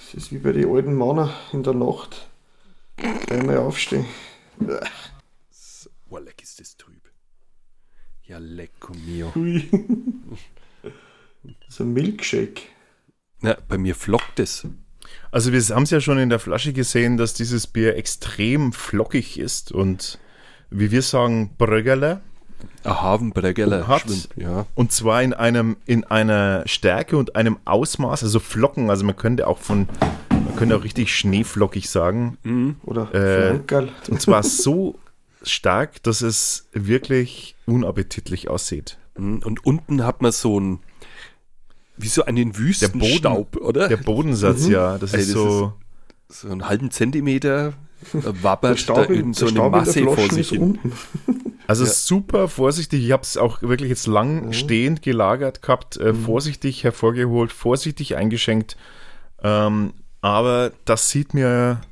Es 0.00 0.14
ist 0.14 0.32
wie 0.32 0.38
bei 0.38 0.52
den 0.52 0.74
alten 0.74 0.96
Männern 0.96 1.30
in 1.52 1.62
der 1.62 1.74
Nacht. 1.74 2.26
Einmal 3.28 3.58
aufstehen. 3.58 4.06
Oh, 6.08 6.16
leck 6.16 6.42
ist 6.42 6.58
das 6.58 6.74
trüb. 6.78 7.02
Ja, 8.24 8.38
lecco 8.38 8.94
mio. 8.94 9.30
Das 10.82 11.68
ist 11.68 11.80
ein 11.80 11.92
Milkshake. 11.92 12.62
Na, 13.40 13.56
bei 13.68 13.78
mir 13.78 13.94
flockt 13.94 14.40
es. 14.40 14.66
Also 15.30 15.52
wir 15.52 15.60
haben 15.74 15.82
es 15.82 15.90
ja 15.90 16.00
schon 16.00 16.18
in 16.18 16.28
der 16.28 16.38
Flasche 16.38 16.72
gesehen, 16.72 17.16
dass 17.16 17.34
dieses 17.34 17.66
Bier 17.66 17.96
extrem 17.96 18.72
flockig 18.72 19.38
ist 19.38 19.72
und 19.72 20.18
wie 20.70 20.90
wir 20.90 21.02
sagen, 21.02 21.54
Brögerle. 21.56 22.20
Ein 22.84 23.02
Havenbregeller 23.02 23.86
Hat. 23.86 24.04
Ja. 24.36 24.66
Und 24.74 24.92
zwar 24.92 25.22
in 25.22 25.32
einem, 25.32 25.76
in 25.86 26.04
einer 26.04 26.64
Stärke 26.66 27.16
und 27.16 27.36
einem 27.36 27.58
Ausmaß, 27.64 28.22
also 28.22 28.40
Flocken, 28.40 28.90
also 28.90 29.04
man 29.04 29.16
könnte 29.16 29.46
auch 29.46 29.58
von, 29.58 29.88
man 30.30 30.56
könnte 30.56 30.76
auch 30.76 30.84
richtig 30.84 31.14
schneeflockig 31.14 31.88
sagen. 31.88 32.38
Oder 32.82 33.14
Äh. 33.14 34.10
Und 34.10 34.20
zwar 34.20 34.42
so 34.42 34.98
stark, 35.42 36.02
dass 36.02 36.22
es 36.22 36.68
wirklich 36.72 37.54
unappetitlich 37.66 38.48
aussieht. 38.48 38.98
Mhm. 39.16 39.38
Und 39.44 39.64
unten 39.64 40.04
hat 40.04 40.20
man 40.20 40.32
so 40.32 40.58
ein, 40.58 40.80
wie 41.98 42.08
so 42.08 42.24
einen 42.24 42.56
Wüstenstaub, 42.56 43.56
oder? 43.56 43.88
Der 43.88 43.96
Bodensatz, 43.98 44.66
ja, 44.66 44.98
das 44.98 45.14
Ey, 45.14 45.20
ist 45.20 45.28
das 45.28 45.34
so. 45.34 45.72
so 46.28 46.48
einen 46.48 46.68
halben 46.68 46.90
Zentimeter 46.90 47.74
äh, 48.14 48.20
Der 48.20 48.42
wabbert 48.42 48.72
da 48.72 48.76
Staub, 48.76 49.08
in, 49.10 49.14
irgend 49.16 49.36
so 49.36 49.50
der 49.50 49.62
eine 49.62 49.84
Staub 49.84 49.96
in 49.96 50.04
der 50.04 50.04
Masse 50.04 50.16
vor 50.16 50.28
sich 50.30 50.38
ist 50.40 50.50
hin. 50.50 50.62
unten. 50.62 50.92
Also 51.68 51.84
Ja. 51.84 51.90
super 51.90 52.48
vorsichtig. 52.48 53.04
Ich 53.04 53.12
habe 53.12 53.24
es 53.24 53.36
auch 53.36 53.60
wirklich 53.60 53.90
jetzt 53.90 54.06
lang 54.06 54.54
stehend 54.54 55.02
gelagert 55.02 55.60
gehabt, 55.60 55.98
äh, 55.98 56.14
vorsichtig 56.14 56.82
hervorgeholt, 56.82 57.52
vorsichtig 57.52 58.16
eingeschenkt. 58.16 58.78
Ähm, 59.42 59.92
aber 60.22 60.72
das 60.86 61.10
sieht 61.10 61.34
mir. 61.34 61.82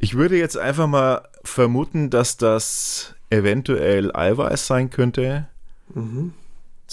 Ich 0.00 0.16
würde 0.16 0.36
jetzt 0.36 0.58
einfach 0.58 0.88
mal 0.88 1.22
vermuten, 1.44 2.10
dass 2.10 2.36
das 2.36 3.14
eventuell 3.30 4.10
Eiweiß 4.14 4.66
sein 4.66 4.90
könnte. 4.90 5.46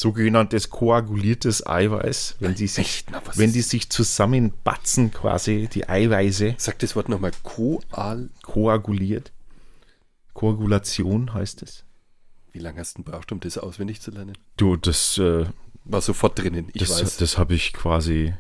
Sogenanntes 0.02 0.72
koaguliertes 0.72 1.68
Eiweiß, 1.68 2.38
wenn 2.40 2.56
die 2.56 2.66
sich? 2.66 3.06
Na, 3.12 3.22
wenn 3.36 3.54
die 3.54 3.62
sich 3.62 3.88
zusammenbatzen, 3.92 5.12
quasi 5.12 5.70
die 5.72 5.88
Eiweiße 5.88 6.56
Sag 6.58 6.80
das 6.80 6.96
Wort 6.96 7.08
nochmal. 7.08 7.32
Koal. 7.44 8.30
koaguliert. 8.42 9.32
Koagulation 10.34 11.36
heißt 11.36 11.62
es. 11.62 11.84
Wie 12.52 12.58
lange 12.60 12.80
hast 12.80 12.98
du 12.98 13.04
denn 13.04 13.12
braucht, 13.12 13.32
um 13.32 13.40
das 13.42 13.60
auswendig 13.60 14.02
zu 14.02 14.10
lernen? 14.10 14.36
Du, 14.58 14.76
das, 14.76 15.20
äh, 15.20 15.46
War 15.86 16.02
sofort 16.02 16.40
drinnen, 16.40 16.70
ich 16.74 16.82
das, 16.82 17.00
weiß. 17.00 17.18
das 17.18 17.38
habe 17.38 17.54
ich 17.54 17.72
quasi, 17.72 18.34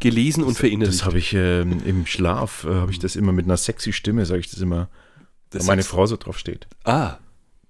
Gelesen 0.00 0.44
und 0.44 0.56
verinnerlicht. 0.56 1.00
das 1.00 1.06
habe 1.06 1.18
ich 1.18 1.34
ähm, 1.34 1.82
im 1.84 2.06
Schlaf, 2.06 2.64
äh, 2.64 2.68
habe 2.74 2.90
ich 2.90 2.98
das 3.00 3.16
immer 3.16 3.32
mit 3.32 3.44
einer 3.44 3.56
sexy 3.58 3.92
Stimme, 3.92 4.24
sage 4.24 4.40
ich 4.40 4.50
das 4.50 4.60
immer, 4.60 4.88
Das 5.50 5.62
weil 5.62 5.72
meine 5.76 5.82
Frau 5.82 6.06
so 6.06 6.16
drauf 6.16 6.38
steht. 6.38 6.66
Ah, 6.84 7.18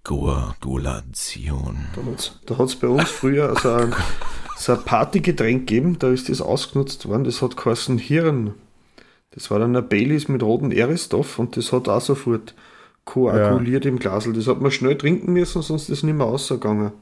Koagulation. 0.07 1.77
Da 1.95 2.03
hat's- 2.11 2.39
Da 2.47 2.59
hat 2.59 2.69
es 2.69 2.77
bei 2.77 2.89
uns 2.89 3.09
früher 3.11 3.55
so 3.63 3.73
ein, 3.73 3.95
so 4.57 4.73
ein 4.73 4.83
Partygetränk 4.85 5.67
gegeben, 5.67 5.99
da 5.99 6.11
ist 6.11 6.29
das 6.29 6.41
ausgenutzt 6.41 7.07
worden, 7.09 7.25
das 7.25 7.43
hat 7.43 7.57
geheißen 7.57 7.99
Hirn. 7.99 8.55
Das 9.31 9.51
war 9.51 9.59
dann 9.59 9.77
ein 9.77 9.89
Baileys 9.89 10.29
mit 10.29 10.43
rotem 10.43 10.71
Erisstoff 10.73 11.39
und 11.39 11.57
das 11.57 11.73
hat 11.73 11.89
auch 11.89 12.01
sofort 12.01 12.55
koaguliert 13.05 13.85
im 13.87 13.99
Glasel. 13.99 14.33
Das 14.33 14.47
hat 14.47 14.61
man 14.61 14.71
schnell 14.71 14.97
trinken 14.97 15.33
müssen, 15.33 15.61
sonst 15.63 15.85
ist 15.91 15.99
es 15.99 16.03
nicht 16.03 16.15
mehr 16.17 16.27
rausgegangen 16.27 16.93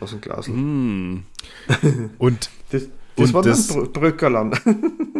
aus 0.00 0.10
dem 0.10 0.20
Glasel. 0.20 0.54
hm. 0.54 1.22
Und, 2.18 2.50
Das, 2.70 2.82
das 3.16 3.28
Und 3.28 3.34
war 3.34 3.42
das- 3.42 3.68
dann 3.68 3.78
Brö- 3.84 3.92
Bröckerland. 3.92 4.60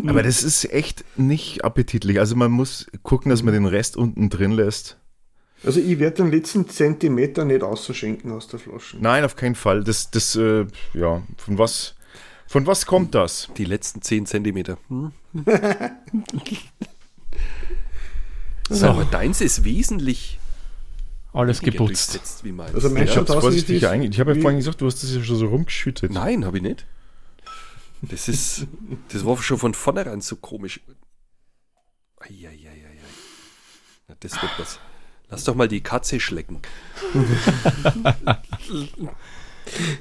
aber 0.06 0.22
das 0.22 0.42
ist 0.42 0.72
echt 0.72 1.04
nicht 1.18 1.64
appetitlich. 1.64 2.18
Also 2.18 2.36
man 2.36 2.50
muss 2.50 2.86
gucken, 3.02 3.30
dass 3.30 3.42
man 3.42 3.52
den 3.54 3.66
Rest 3.66 3.96
unten 3.96 4.30
drin 4.30 4.52
lässt. 4.52 4.96
Also 5.66 5.80
ich 5.80 5.98
werde 5.98 6.16
den 6.18 6.30
letzten 6.30 6.68
Zentimeter 6.68 7.44
nicht 7.44 7.62
ausschenken 7.62 8.30
aus 8.32 8.46
der 8.48 8.58
Flasche. 8.60 8.96
Nein, 9.00 9.24
auf 9.24 9.34
keinen 9.36 9.54
Fall. 9.56 9.82
Das, 9.84 10.10
das, 10.10 10.36
äh, 10.36 10.66
ja, 10.94 11.22
von 11.36 11.58
was, 11.58 11.94
von 12.46 12.66
was 12.66 12.86
kommt 12.86 13.14
das? 13.14 13.48
die 13.56 13.64
letzten 13.64 14.00
10 14.00 14.26
Zentimeter. 14.26 14.78
Hm. 14.88 15.12
So, 18.68 18.86
Aber 18.88 19.04
deins 19.04 19.40
ist 19.40 19.62
wesentlich 19.64 20.40
alles 21.32 21.60
geputzt. 21.60 22.42
wie. 22.42 22.52
Also 22.60 22.90
mein 22.90 23.04
Ich 23.04 23.12
schaut 23.12 23.28
habe 23.28 23.38
aus 23.38 23.44
wie 23.44 23.46
vorsichtig 23.46 23.80
das- 23.80 23.92
einge- 23.92 24.08
Ich 24.10 24.18
habe 24.18 24.30
ja 24.32 24.36
wie- 24.36 24.40
vorhin 24.42 24.58
gesagt, 24.58 24.80
du 24.80 24.86
hast 24.86 25.02
das 25.04 25.14
ja 25.14 25.22
schon 25.22 25.36
so 25.36 25.46
rumgeschüttet. 25.46 26.10
Nein, 26.10 26.44
habe 26.44 26.56
ich 26.56 26.62
nicht. 26.64 26.84
Das 28.02 28.28
ist, 28.28 28.66
das 29.12 29.24
war 29.24 29.36
schon 29.40 29.58
von 29.58 29.72
vornherein 29.74 30.20
so 30.20 30.34
komisch. 30.36 30.80
Eieieiei. 32.18 32.82
Na, 34.08 34.16
das 34.18 34.32
wird 34.42 34.52
was. 34.58 34.80
Lass 35.30 35.44
doch 35.44 35.54
mal 35.54 35.68
die 35.68 35.80
Katze 35.80 36.20
schlecken. 36.20 36.60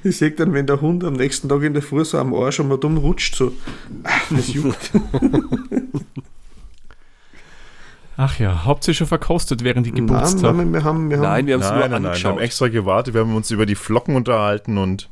Ich 0.03 0.17
sehe 0.17 0.29
dann, 0.31 0.53
wenn 0.53 0.67
der 0.67 0.79
Hund 0.81 1.03
am 1.03 1.13
nächsten 1.13 1.49
Tag 1.49 1.63
in 1.63 1.73
der 1.73 1.81
Früh 1.81 2.05
so 2.05 2.19
am 2.19 2.35
Arsch 2.35 2.59
und 2.59 2.67
man 2.67 2.79
dumm 2.79 2.97
rutscht, 2.97 3.35
so, 3.35 3.51
ah, 4.03 4.11
das 4.29 4.53
juckt. 4.53 4.91
Ach 8.17 8.39
ja, 8.39 8.63
habt 8.63 8.87
ihr 8.87 8.93
schon 8.93 9.07
verkostet, 9.07 9.63
während 9.63 9.87
ich 9.87 9.93
Nein, 9.93 10.07
geputzt 10.07 10.41
habe? 10.43 10.57
nein, 10.57 10.71
wir 10.71 10.83
haben, 10.85 11.09
wir 11.09 11.17
haben 11.17 11.23
Nein, 11.23 11.47
wir 11.47 11.55
haben 11.55 11.61
es 11.61 11.69
nur 11.69 11.79
Nein, 11.79 11.91
nein, 11.91 12.01
nein. 12.03 12.03
Wir 12.03 12.09
haben 12.09 12.31
angeschaut. 12.33 12.41
extra 12.41 12.67
gewartet. 12.69 13.13
Wir 13.13 13.21
haben 13.21 13.35
uns 13.35 13.51
über 13.51 13.65
die 13.65 13.75
Flocken 13.75 14.15
unterhalten 14.15 14.77
und, 14.77 15.09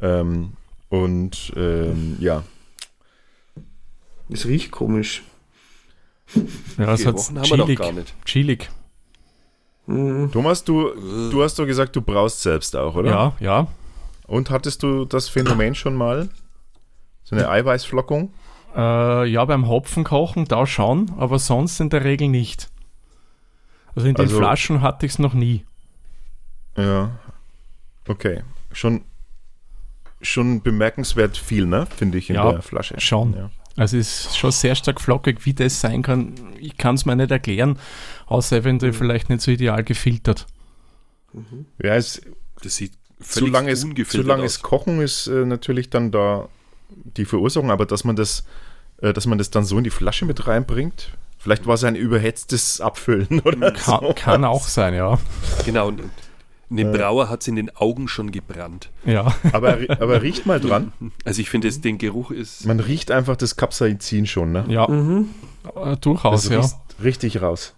ähm, 0.00 0.52
und 0.88 1.52
ähm, 1.56 2.16
ja. 2.20 2.44
es 4.28 4.46
riecht 4.46 4.70
komisch. 4.70 5.24
Ja, 6.78 6.92
es 6.92 7.04
hat 7.06 7.16
Gerochen 7.16 7.38
haben 7.38 7.50
wir 7.50 7.56
doch 7.56 7.64
chillig. 7.66 7.78
gar 7.78 7.92
nicht. 7.92 8.14
Chillig. 8.24 8.70
Mhm. 9.86 10.30
Thomas, 10.32 10.64
du, 10.64 10.90
du 11.30 11.42
hast 11.42 11.58
doch 11.58 11.66
gesagt, 11.66 11.94
du 11.94 12.00
brauchst 12.02 12.42
selbst 12.42 12.74
auch, 12.76 12.94
oder? 12.96 13.10
Ja, 13.10 13.32
ja. 13.40 13.66
Und 14.26 14.50
hattest 14.50 14.82
du 14.82 15.04
das 15.04 15.28
Phänomen 15.28 15.74
schon 15.74 15.94
mal? 15.94 16.28
So 17.24 17.36
eine 17.36 17.48
Eiweißflockung? 17.48 18.32
Äh, 18.76 19.26
ja, 19.30 19.44
beim 19.44 19.68
Hopfenkochen 19.68 20.46
da 20.46 20.66
schon, 20.66 21.12
aber 21.18 21.38
sonst 21.38 21.80
in 21.80 21.88
der 21.90 22.04
Regel 22.04 22.28
nicht. 22.28 22.68
Also 23.94 24.08
in 24.08 24.14
den 24.14 24.26
Also- 24.26 24.36
Flaschen 24.38 24.82
hatte 24.82 25.06
ich 25.06 25.12
es 25.12 25.18
noch 25.18 25.34
nie. 25.34 25.64
Ja. 26.76 27.10
Okay. 28.08 28.42
Schon, 28.72 29.02
schon 30.20 30.60
bemerkenswert 30.62 31.36
viel, 31.38 31.66
ne? 31.66 31.86
Finde 31.86 32.18
ich 32.18 32.28
in 32.28 32.36
Ja, 32.36 32.50
der 32.52 32.62
Flasche. 32.62 33.00
schon. 33.00 33.34
Ja. 33.34 33.50
Also 33.76 33.98
es 33.98 34.26
ist 34.26 34.38
schon 34.38 34.52
sehr 34.52 34.74
stark 34.74 35.00
flockig, 35.00 35.44
wie 35.44 35.52
das 35.52 35.80
sein 35.80 36.02
kann. 36.02 36.32
Ich 36.58 36.76
kann 36.76 36.94
es 36.94 37.04
mir 37.04 37.14
nicht 37.16 37.30
erklären, 37.30 37.78
außer 38.26 38.56
eventuell 38.56 38.92
vielleicht 38.92 39.28
nicht 39.28 39.42
so 39.42 39.50
ideal 39.50 39.84
gefiltert. 39.84 40.46
Ja, 41.82 41.94
es, 41.94 42.22
Das 42.62 42.76
sieht 42.76 42.92
zu 43.20 43.40
völlig 43.40 43.52
lange 43.52 43.70
es, 43.70 43.80
zu 43.80 43.88
ungefiltert 43.88 44.26
lange 44.26 44.44
aus. 44.44 44.52
es 44.56 44.62
Kochen 44.62 45.00
ist 45.00 45.26
äh, 45.26 45.44
natürlich 45.44 45.90
dann 45.90 46.10
da 46.10 46.48
die 46.88 47.24
Verursachung, 47.24 47.70
aber 47.70 47.84
dass 47.86 48.04
man 48.04 48.16
das, 48.16 48.44
äh, 49.02 49.12
dass 49.12 49.26
man 49.26 49.38
das 49.38 49.50
dann 49.50 49.64
so 49.64 49.76
in 49.78 49.84
die 49.84 49.90
Flasche 49.90 50.24
mit 50.24 50.46
reinbringt, 50.46 51.10
vielleicht 51.38 51.66
war 51.66 51.74
es 51.74 51.84
ein 51.84 51.96
überhetztes 51.96 52.80
Abfüllen 52.80 53.40
oder 53.44 53.72
Kann, 53.72 54.00
so. 54.00 54.14
kann 54.14 54.44
auch 54.44 54.66
sein, 54.66 54.94
ja. 54.94 55.18
Genau, 55.64 55.88
und 55.88 56.02
und 56.68 56.76
dem 56.78 56.92
Brauer 56.92 57.28
hat 57.28 57.42
es 57.42 57.48
in 57.48 57.56
den 57.56 57.74
Augen 57.76 58.08
schon 58.08 58.32
gebrannt. 58.32 58.90
Ja, 59.04 59.34
Aber, 59.52 59.78
aber 59.88 60.22
riecht 60.22 60.46
mal 60.46 60.60
dran. 60.60 60.92
Also 61.24 61.40
ich 61.40 61.48
finde, 61.50 61.68
es- 61.68 61.80
den 61.80 61.98
Geruch 61.98 62.30
ist... 62.30 62.66
Man 62.66 62.80
riecht 62.80 63.10
einfach 63.10 63.36
das 63.36 63.56
Capsaicin 63.56 64.26
schon, 64.26 64.52
ne? 64.52 64.64
ja 64.68 64.86
Mhm. 64.88 65.30
äh, 65.76 65.96
durchaus, 65.96 66.48
Das 66.48 66.72
ja. 66.72 66.80
richtig 67.02 67.40
raus. 67.42 67.74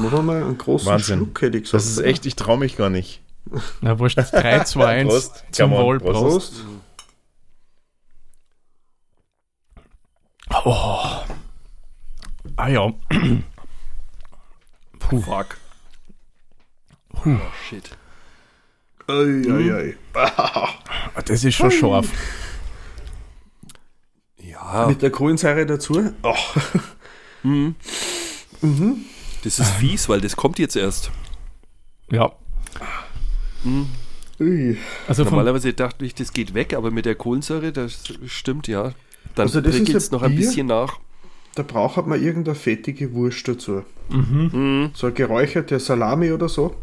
Machen 0.00 0.26
wir 0.26 0.34
einen 0.34 0.58
großen 0.58 0.86
Wahnsinn. 0.86 1.18
Schluck, 1.20 1.40
hätte 1.42 1.56
ich 1.58 1.64
gesagt. 1.64 1.82
Das 1.84 1.90
ist 1.90 1.98
echt, 1.98 2.26
ich 2.26 2.36
traue 2.36 2.58
mich 2.58 2.76
gar 2.76 2.90
nicht. 2.90 3.22
Na, 3.80 3.98
wurscht, 3.98 4.18
3, 4.18 4.64
2, 4.64 4.86
1 4.86 5.08
Prost. 5.10 5.44
zum 5.52 5.72
on, 5.72 5.84
Wohl. 5.84 5.98
Prost. 6.00 6.20
Prost. 6.22 6.64
Prost. 10.48 11.24
Ah 12.56 12.68
ja, 12.68 12.92
Fuck. 15.00 15.56
Oh, 17.24 17.36
shit. 17.68 17.90
Ei, 19.06 19.42
ei, 19.50 19.94
ei. 20.14 21.22
das 21.24 21.44
ist 21.44 21.54
schon 21.54 21.70
scharf. 21.70 22.08
Ja, 24.38 24.86
Mit 24.88 25.02
der 25.02 25.10
Kohlensäure 25.10 25.66
dazu. 25.66 26.12
Oh. 26.22 26.34
das 29.42 29.58
ist 29.58 29.70
fies, 29.72 30.08
weil 30.08 30.20
das 30.20 30.36
kommt 30.36 30.58
jetzt 30.58 30.76
erst. 30.76 31.10
Ja, 32.10 32.32
Ui. 34.40 34.76
also 35.08 35.24
Normalerweise 35.24 35.72
dachte 35.72 36.04
ich, 36.04 36.14
das 36.14 36.32
geht 36.32 36.54
weg, 36.54 36.74
aber 36.74 36.90
mit 36.90 37.06
der 37.06 37.14
Kohlensäure, 37.14 37.72
das 37.72 38.02
stimmt, 38.26 38.68
ja. 38.68 38.92
Dann 39.34 39.46
Also 39.46 39.60
das 39.60 39.74
ist 39.74 39.80
prickelt 39.80 39.96
es 39.96 40.10
ein 40.10 40.14
noch 40.14 40.22
ein 40.22 40.30
Bier? 40.34 40.40
bisschen 40.46 40.66
nach. 40.66 40.98
Da 41.54 41.62
braucht 41.62 42.06
man 42.06 42.20
irgendeine 42.22 42.54
fettige 42.56 43.12
Wurst 43.14 43.46
dazu. 43.48 43.84
Mhm. 44.10 44.90
So 44.94 45.06
ein 45.06 45.14
geräucherte 45.14 45.78
Salami 45.78 46.32
oder 46.32 46.48
so. 46.48 46.74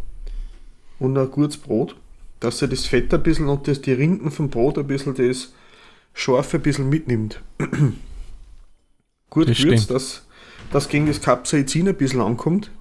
Und 1.01 1.17
ein 1.17 1.31
gutes 1.31 1.58
Brot. 1.58 1.96
Dass 2.39 2.62
er 2.62 2.67
das 2.67 2.86
Fett 2.86 3.13
ein 3.13 3.24
bisschen 3.24 3.48
und 3.50 3.67
das, 3.67 3.81
die 3.81 3.91
Rinden 3.93 4.29
vom 4.31 4.50
Brot 4.50 4.77
ein 4.77 4.88
bisschen 4.88 5.15
das 5.15 5.51
Scharfe 6.13 6.58
ein 6.58 6.63
bisschen 6.63 6.89
mitnimmt. 6.89 7.41
Gut 9.29 9.50
Das 9.50 9.58
gewürzt, 9.58 9.84
stimmt. 9.84 9.89
dass 9.96 10.25
das 10.72 10.89
gegen 10.89 11.08
das 11.08 11.22
Capsaicin 11.22 11.88
ein 11.88 11.96
bisschen 11.96 12.22
ankommt. 12.22 12.72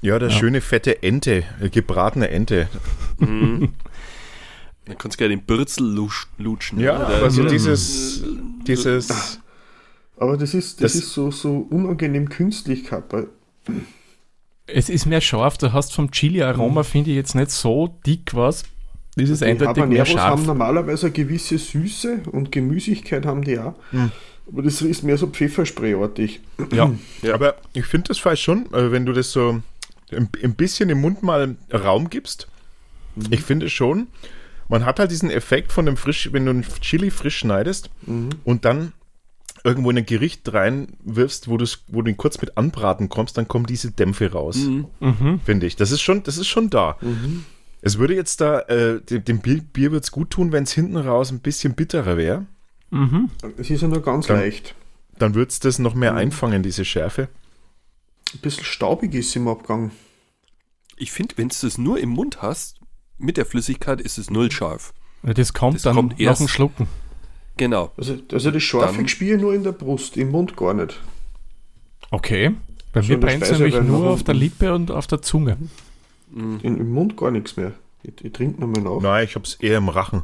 Ja, 0.00 0.18
der 0.18 0.30
schöne 0.30 0.60
fette 0.60 1.02
Ente, 1.02 1.44
äh, 1.60 1.68
gebratene 1.70 2.28
Ente. 2.30 2.68
Dann 3.18 3.72
kannst 4.96 5.16
du 5.16 5.18
gerne 5.18 5.36
den 5.36 5.44
Bürzel 5.44 5.84
lutschen. 6.38 6.80
Ja, 6.80 6.96
oder? 6.96 7.16
aber 7.18 7.30
so 7.30 7.42
Ja. 7.42 7.48
dieses, 7.48 8.22
dieses, 8.66 9.40
Aber 10.16 10.36
das 10.36 10.54
ist, 10.54 10.80
das, 10.82 10.92
Das- 10.92 11.02
ist 11.02 11.12
so, 11.12 11.30
so 11.30 11.66
unangenehm 11.70 12.28
künstlich 12.28 12.84
gehabt. 12.84 13.12
Es 14.68 14.88
ist 14.88 15.06
mehr 15.06 15.20
scharf, 15.20 15.58
du 15.58 15.72
hast 15.72 15.94
vom 15.94 16.10
Chili-Aroma, 16.10 16.82
finde 16.82 17.10
ich, 17.10 17.16
jetzt 17.16 17.34
nicht 17.34 17.50
so 17.50 17.98
dick 18.06 18.34
was. 18.34 18.64
Das 19.16 19.30
ist 19.30 19.40
Die 19.40 19.46
eindeutig 19.46 19.86
mehr 19.86 20.06
scharf. 20.06 20.30
haben 20.30 20.46
normalerweise 20.46 21.06
eine 21.06 21.12
gewisse 21.12 21.58
Süße 21.58 22.20
und 22.30 22.52
Gemüsigkeit 22.52 23.26
haben 23.26 23.42
die 23.42 23.58
auch. 23.58 23.74
Hm. 23.90 24.12
Aber 24.50 24.62
das 24.62 24.80
ist 24.80 25.02
mehr 25.02 25.18
so 25.18 25.26
Pfeffersprayartig. 25.26 26.40
Ja, 26.72 26.92
aber 27.32 27.56
ich 27.72 27.86
finde 27.86 28.08
das 28.08 28.18
falsch 28.18 28.42
schon, 28.42 28.72
äh, 28.72 28.92
wenn 28.92 29.04
du 29.06 29.12
das 29.12 29.32
so 29.32 29.60
ein, 30.12 30.54
bisschen 30.54 30.88
im 30.90 31.00
Mund 31.00 31.22
mal 31.22 31.56
Raum 31.72 32.08
gibst. 32.08 32.48
Ich 33.30 33.42
finde 33.42 33.68
schon, 33.68 34.06
man 34.68 34.84
hat 34.84 35.00
halt 35.00 35.10
diesen 35.10 35.30
Effekt 35.30 35.72
von 35.72 35.86
dem 35.86 35.96
frisch, 35.96 36.32
wenn 36.32 36.44
du 36.44 36.50
einen 36.50 36.64
Chili 36.80 37.10
frisch 37.10 37.38
schneidest 37.38 37.90
und 38.06 38.64
dann 38.64 38.92
irgendwo 39.68 39.90
in 39.90 39.98
ein 39.98 40.06
Gericht 40.06 40.52
reinwirfst, 40.52 41.48
wo, 41.48 41.58
wo 41.88 42.02
du 42.02 42.10
ihn 42.10 42.16
kurz 42.16 42.40
mit 42.40 42.56
anbraten 42.56 43.08
kommst, 43.08 43.36
dann 43.38 43.46
kommen 43.48 43.66
diese 43.66 43.90
Dämpfe 43.92 44.32
raus. 44.32 44.56
Mhm. 44.56 45.40
Finde 45.44 45.66
ich. 45.66 45.76
Das 45.76 45.90
ist 45.90 46.00
schon, 46.00 46.22
das 46.22 46.38
ist 46.38 46.48
schon 46.48 46.70
da. 46.70 46.96
Es 47.80 47.98
würde 47.98 48.14
jetzt 48.14 48.40
da, 48.40 48.60
äh, 48.62 49.00
dem, 49.00 49.24
dem 49.24 49.38
Bier, 49.40 49.60
Bier 49.62 49.92
würde 49.92 50.02
es 50.02 50.10
gut 50.10 50.30
tun, 50.30 50.50
wenn 50.52 50.64
es 50.64 50.72
hinten 50.72 50.96
raus 50.96 51.30
ein 51.30 51.40
bisschen 51.40 51.74
bitterer 51.74 52.16
wäre. 52.16 52.46
Mhm. 52.90 53.30
Es 53.56 53.70
ist 53.70 53.82
ja 53.82 53.88
nur 53.88 54.02
ganz 54.02 54.26
Dann- 54.26 54.38
leicht. 54.40 54.74
Dann 55.18 55.34
würde 55.34 55.50
es 55.50 55.58
das 55.60 55.78
noch 55.80 55.94
mehr 55.94 56.14
einfangen, 56.14 56.62
diese 56.62 56.84
Schärfe. 56.84 57.28
Ein 58.34 58.38
bisschen 58.40 58.64
staubig 58.64 59.14
ist 59.14 59.34
im 59.36 59.48
Abgang. 59.48 59.90
Ich 60.96 61.10
finde, 61.12 61.36
wenn 61.38 61.48
du 61.48 61.54
das 61.60 61.76
nur 61.78 61.98
im 61.98 62.10
Mund 62.10 62.40
hast, 62.42 62.76
mit 63.18 63.36
der 63.36 63.44
Flüssigkeit 63.46 64.00
ist 64.00 64.18
es 64.18 64.30
null 64.30 64.50
scharf. 64.52 64.92
Ja, 65.24 65.34
Das 65.34 65.52
kommt 65.52 65.74
Das 65.76 65.82
dann 65.82 65.94
kommt 65.96 66.20
nach 66.20 66.36
dem 66.38 66.46
Schlucken. 66.48 66.86
Genau. 67.58 67.90
Also, 67.98 68.16
also 68.32 68.50
das 68.50 68.62
Scharfe 68.62 69.06
spiele 69.08 69.36
nur 69.36 69.54
in 69.54 69.62
der 69.64 69.72
Brust, 69.72 70.16
im 70.16 70.30
Mund 70.30 70.56
gar 70.56 70.72
nicht. 70.72 70.98
Okay. 72.10 72.52
Bei 72.92 73.02
So 73.02 73.08
mir 73.08 73.20
brennt 73.20 73.42
es 73.42 73.50
nämlich 73.58 73.78
nur 73.82 74.08
auf 74.08 74.22
der. 74.22 74.34
Lippe 74.34 74.72
und 74.74 74.90
auf 74.90 75.06
der 75.06 75.20
Zunge. 75.20 75.58
In, 76.34 76.60
Im 76.62 76.90
Mund 76.92 77.16
gar 77.16 77.30
nichts 77.30 77.56
mehr. 77.56 77.72
Ich, 78.02 78.24
ich 78.24 78.32
trinke 78.32 78.60
nochmal 78.60 78.82
nach. 78.82 79.00
Nein, 79.02 79.24
ich 79.24 79.34
habe 79.34 79.44
es 79.44 79.54
eher 79.56 79.78
im 79.78 79.88
Rachen. 79.88 80.22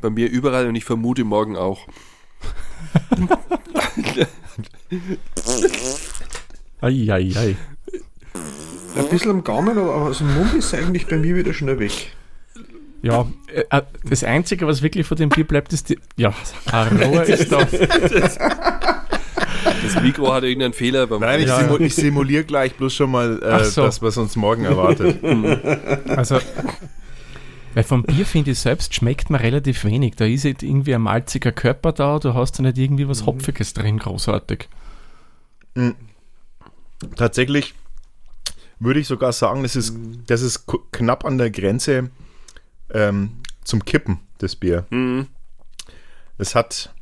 Bei 0.00 0.10
mir 0.10 0.28
überall 0.30 0.66
und 0.66 0.74
ich 0.74 0.84
vermute 0.84 1.24
morgen 1.24 1.56
auch. 1.56 1.86
Eieiei. 6.80 7.56
Ein 8.96 9.08
bisschen 9.10 9.30
am 9.30 9.44
Gaumen, 9.44 9.78
aber 9.78 9.94
aus 9.94 10.18
dem 10.18 10.34
Mund 10.34 10.54
ist 10.54 10.74
eigentlich 10.74 11.06
bei 11.06 11.16
mir 11.16 11.36
wieder 11.36 11.52
schnell 11.52 11.78
weg. 11.78 12.12
Ja, 13.02 13.26
äh, 13.52 13.64
äh, 13.70 13.82
das 14.04 14.24
Einzige, 14.24 14.66
was 14.66 14.82
wirklich 14.82 15.06
von 15.06 15.16
dem 15.16 15.28
Bier 15.28 15.46
bleibt, 15.46 15.72
ist 15.72 15.88
die. 15.88 15.98
Ja, 16.16 16.34
Aroa 16.70 17.22
ist 17.22 17.52
da. 17.52 17.66
Das 19.82 20.02
Mikro 20.02 20.32
hat 20.32 20.42
irgendeinen 20.42 20.72
Fehler 20.72 21.06
beim 21.06 21.20
Nein, 21.20 21.40
ich, 21.40 21.46
Ja, 21.46 21.60
simu 21.60 21.76
ja. 21.76 21.80
ich 21.86 21.94
simuliere 21.94 22.44
gleich 22.44 22.74
bloß 22.74 22.94
schon 22.94 23.10
mal 23.10 23.40
äh, 23.42 23.64
so. 23.64 23.82
das, 23.82 24.02
was 24.02 24.16
uns 24.16 24.36
morgen 24.36 24.64
erwartet. 24.64 25.18
Also, 26.08 26.38
weil 27.74 27.84
vom 27.84 28.02
Bier 28.02 28.26
finde 28.26 28.50
ich 28.50 28.58
selbst 28.58 28.94
schmeckt 28.94 29.30
man 29.30 29.40
relativ 29.40 29.84
wenig. 29.84 30.16
Da 30.16 30.24
ist 30.24 30.44
halt 30.44 30.62
irgendwie 30.62 30.94
ein 30.94 31.02
malziger 31.02 31.52
Körper 31.52 31.92
da, 31.92 32.18
du 32.18 32.34
hast 32.34 32.58
da 32.58 32.62
nicht 32.62 32.78
irgendwie 32.78 33.08
was 33.08 33.24
Hopfiges 33.24 33.72
drin, 33.74 33.98
großartig. 33.98 34.68
Tatsächlich 37.16 37.74
würde 38.80 39.00
ich 39.00 39.06
sogar 39.06 39.32
sagen, 39.32 39.62
das 39.62 39.76
ist, 39.76 39.94
das 40.26 40.42
ist 40.42 40.64
knapp 40.92 41.24
an 41.24 41.38
der 41.38 41.50
Grenze 41.50 42.10
ähm, 42.92 43.32
zum 43.64 43.84
Kippen, 43.84 44.20
das 44.38 44.56
Bier. 44.56 44.86
Mhm. 44.90 45.26
Es 46.38 46.54
hat, 46.54 46.92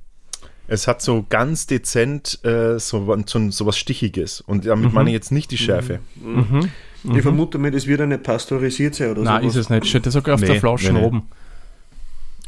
es 0.69 0.89
hat 0.89 1.03
so 1.03 1.25
ganz 1.29 1.67
dezent 1.67 2.41
äh, 2.45 2.79
so, 2.79 3.17
so, 3.27 3.51
so 3.51 3.67
was 3.67 3.77
Stichiges. 3.79 4.41
Und 4.41 4.67
damit 4.67 4.93
meine 4.93 5.11
ich 5.11 5.15
jetzt 5.15 5.31
nicht 5.33 5.51
die 5.51 5.59
Schärfe. 5.59 6.01
Mhm. 6.17 6.71
Ich 7.15 7.23
vermute 7.23 7.59
mal, 7.59 7.71
das 7.71 7.87
wird 7.87 8.01
ja 8.01 8.07
nicht 8.07 8.23
pasteurisiert 8.25 8.95
sein 8.97 9.11
oder 9.13 9.23
Nein, 9.23 9.43
sowas. 9.43 9.55
ist 9.57 9.61
es 9.67 9.71
nicht. 9.71 9.87
Steht 9.87 10.07
das 10.07 10.15
sogar 10.15 10.35
auf 10.35 10.41
Nee, 10.41 10.47
der 10.49 10.61
Flasche 10.61 10.93
nee, 10.93 11.01
nee. 11.01 11.07
oben. 11.07 11.29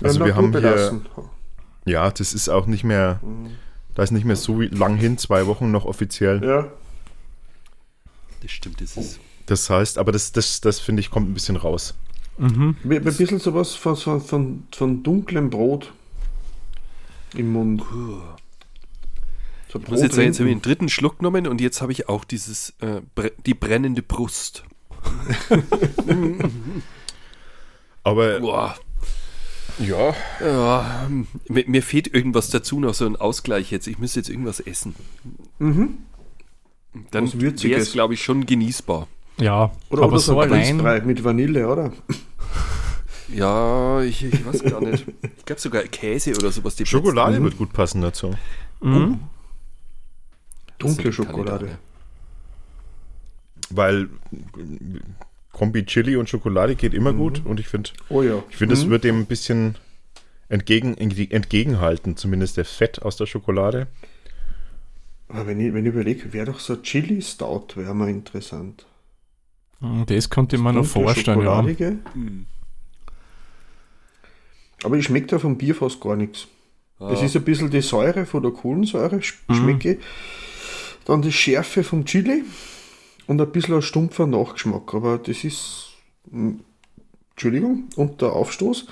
Also 0.03 0.19
na 0.21 0.27
wir 0.27 0.35
haben 0.37 0.53
gut 0.53 0.61
hier, 0.63 0.71
belassen. 0.71 1.07
ja, 1.85 2.11
das 2.11 2.33
ist 2.33 2.49
auch 2.49 2.67
nicht 2.67 2.83
mehr, 2.85 3.21
da 3.95 4.03
ist 4.03 4.11
nicht 4.13 4.25
mehr 4.25 4.37
so 4.37 4.61
wie- 4.61 4.67
lang 4.69 4.97
hin, 4.97 5.19
zwei 5.19 5.47
Wochen 5.47 5.71
noch 5.71 5.85
offiziell. 5.85 6.43
Ja, 6.45 6.69
Das 8.43 8.51
stimmt, 8.51 8.81
das 8.81 8.97
ist. 8.97 9.21
Das 9.47 9.69
heißt, 9.71 9.99
aber 9.99 10.13
das, 10.13 10.33
das, 10.33 10.61
das 10.61 10.79
finde 10.81 11.01
ich, 11.01 11.11
kommt 11.11 11.29
ein 11.31 11.35
bisschen 11.35 11.57
raus. 11.57 11.95
Mhm. 12.39 12.77
Ein 12.85 13.03
bisschen 13.03 13.41
sowas 13.41 13.75
von, 13.75 13.97
von, 13.97 14.21
von, 14.21 14.63
von 14.73 15.03
dunklem 15.03 15.51
Brot 15.51 15.93
im 17.35 17.53
Mund. 17.53 17.83
So 19.71 19.79
Ich 19.81 19.89
muss 19.89 20.01
jetzt 20.01 20.15
sagen, 20.15 20.29
jetzt 20.29 20.39
habe 20.41 20.49
ich 20.49 20.57
den 20.57 20.63
dritten 20.63 20.89
Schluck 20.89 21.19
genommen 21.19 21.47
und 21.47 21.61
jetzt 21.61 21.83
habe 21.83 21.93
ich 21.93 22.09
auch 22.09 22.25
dieses, 22.25 22.75
äh, 22.81 23.03
bre 23.15 23.33
die 23.45 23.55
brennende 23.55 24.03
Brust. 24.03 24.65
Aber 28.03 28.41
Boah. 28.41 28.75
ja, 29.79 30.15
Ja, 30.41 31.09
mir, 31.49 31.65
mir 31.67 31.83
fehlt 31.83 32.13
irgendwas 32.15 32.51
dazu, 32.51 32.81
noch 32.81 32.95
so 32.95 33.05
ein 33.05 33.17
Ausgleich 33.17 33.71
jetzt. 33.71 33.87
Ich 33.87 33.99
müsste 33.99 34.21
jetzt 34.21 34.31
irgendwas 34.31 34.61
essen. 34.61 34.95
Mhm. 35.59 35.99
Dann 37.11 37.31
wäre 37.41 37.81
es, 37.81 37.93
glaube 37.93 38.15
ich, 38.15 38.23
schon 38.23 38.47
genießbar. 38.47 39.09
Ja, 39.39 39.71
Oder, 39.91 40.03
aber 40.03 40.13
oder 40.13 40.21
so 40.21 40.33
so 40.33 40.41
ein 40.41 40.81
allein. 40.81 41.07
Mit 41.07 41.23
Vanille, 41.23 41.69
oder? 41.69 41.93
Ja, 43.29 44.01
ich, 44.03 44.25
ich 44.25 44.45
weiß 44.47 44.65
gar 44.65 44.81
nicht. 44.81 45.05
Ich 45.37 45.45
glaube 45.45 45.61
sogar 45.61 45.83
Käse 45.83 46.35
oder 46.37 46.51
sowas. 46.51 46.77
Die 46.77 46.87
Schokolade 46.87 47.43
wird 47.43 47.59
gut 47.59 47.73
passen 47.73 48.01
dazu. 48.01 48.35
Mhm. 48.81 49.21
Dunkle 50.79 50.95
sind 51.03 51.05
die 51.07 51.13
Schokolade. 51.13 51.79
Weil 53.71 54.09
Kombi 55.53 55.85
Chili 55.85 56.17
und 56.17 56.29
Schokolade 56.29 56.75
geht 56.75 56.95
immer 56.95 57.13
gut 57.13 57.43
und 57.45 57.61
ich 57.61 57.69
finde, 57.69 57.91
Oh 58.09 58.23
ja. 58.23 58.43
ich 58.49 58.57
finde, 58.57 58.75
es 58.75 58.85
Mhm. 58.87 58.91
wird 58.91 59.05
dem 59.05 59.19
ein 59.21 59.27
bisschen 59.27 59.75
entgegen, 60.49 60.97
entgegenhalten, 60.97 62.17
zumindest 62.17 62.57
der 62.57 62.65
Fett 62.65 63.03
aus 63.03 63.17
der 63.17 63.27
Schokolade. 63.27 63.89
Aber 65.29 65.47
wenn 65.47 65.61
ich, 65.61 65.75
wenn 65.75 65.85
ich 65.85 65.93
überlege, 65.93 66.33
wäre 66.33 66.47
doch 66.47 66.61
so 66.61 66.77
Chili 66.77 67.21
Stout, 67.21 67.67
wäre 67.75 67.95
mal 67.95 68.09
interessant. 68.09 68.87
Mhm, 69.81 70.07
Das 70.07 70.29
konnte 70.31 70.57
ich 70.57 70.63
mir 70.63 70.73
noch 70.73 70.85
vorstellen, 70.85 71.43
ja. 71.43 71.63
Hm. 72.15 72.47
Aber 74.85 74.97
ich 74.97 75.05
schmecke 75.07 75.27
da 75.27 75.39
vom 75.39 75.57
Bier 75.59 75.75
fast 75.75 76.01
gar 76.01 76.17
nichts. 76.17 76.47
Ah. 76.99 77.11
Es 77.13 77.23
ist 77.23 77.37
ein 77.37 77.43
bisschen 77.45 77.71
die 77.71 77.81
Säure 77.81 78.27
von 78.27 78.43
der 78.43 78.53
Kohlensäure, 78.53 79.17
sch- 79.17 79.35
schmecke 79.55 79.93
ich. 79.95 79.99
Dann 81.05 81.23
die 81.23 81.33
Schärfe 81.33 81.83
vom 81.85 82.05
Chili 82.05 82.45
und 83.27 83.41
ein 83.41 83.51
bisschen 83.53 83.75
ein 83.77 83.83
stumpfer 83.83 84.27
Nachgeschmack. 84.27 84.95
Aber 84.95 85.19
das 85.19 85.43
ist, 85.45 85.91
mm, 86.31 86.55
Entschuldigung, 87.31 87.85
und 87.97 88.21
der 88.21 88.33
Aufstoß. 88.33 88.87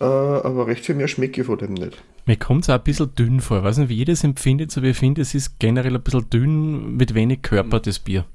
Äh, 0.00 0.04
aber 0.04 0.66
recht 0.66 0.84
viel 0.84 0.94
mehr 0.94 1.08
schmecke 1.08 1.40
ich 1.40 1.46
von 1.46 1.58
dem 1.58 1.74
nicht. 1.74 2.02
Mir 2.26 2.36
kommt 2.36 2.64
es 2.64 2.70
auch 2.70 2.74
ein 2.74 2.82
bisschen 2.82 3.14
dünn 3.14 3.40
vor. 3.40 3.58
Ich 3.58 3.64
weiß 3.64 3.78
nicht, 3.78 3.88
wie 3.88 3.96
ihr 3.98 4.04
das 4.04 4.24
empfindet, 4.24 4.76
aber 4.76 4.86
ich 4.88 4.96
finde, 4.96 5.22
es 5.22 5.34
ist 5.34 5.58
generell 5.58 5.94
ein 5.94 6.02
bisschen 6.02 6.28
dünn 6.28 6.96
mit 6.96 7.14
wenig 7.14 7.40
Körper, 7.42 7.80
das 7.80 7.98
Bier. 7.98 8.26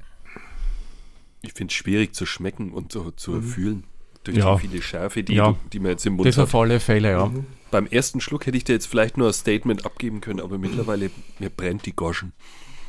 Ich 1.44 1.54
finde 1.54 1.72
es 1.72 1.76
schwierig 1.76 2.14
zu 2.14 2.26
schmecken 2.26 2.72
und 2.72 2.92
zu, 2.92 3.12
zu 3.12 3.42
fühlen. 3.42 3.84
Durch 4.24 4.38
Ja. 4.38 4.56
die 4.56 4.68
viele 4.68 4.82
Schärfe, 4.84 5.24
die, 5.24 5.34
Ja. 5.34 5.56
die 5.74 5.80
man 5.80 5.92
jetzt 5.92 6.06
im 6.06 6.14
Mund 6.14 6.28
Das 6.28 6.38
hat. 6.38 6.44
auf 6.44 6.56
alle 6.56 6.80
Fälle, 6.80 7.12
ja. 7.12 7.32
Beim 7.72 7.88
ersten 7.88 8.22
Schluck 8.22 8.46
hätte 8.46 8.58
ich 8.58 8.64
dir 8.64 8.74
jetzt 8.74 8.86
vielleicht 8.86 9.18
nur 9.18 9.28
ein 9.28 9.34
Statement 9.34 9.86
abgeben 9.86 10.22
können, 10.22 10.40
aber 10.42 10.58
mittlerweile 10.60 11.10
mir 11.40 11.50
brennt 11.50 11.86
die 11.88 11.96
Goschen. 11.96 12.34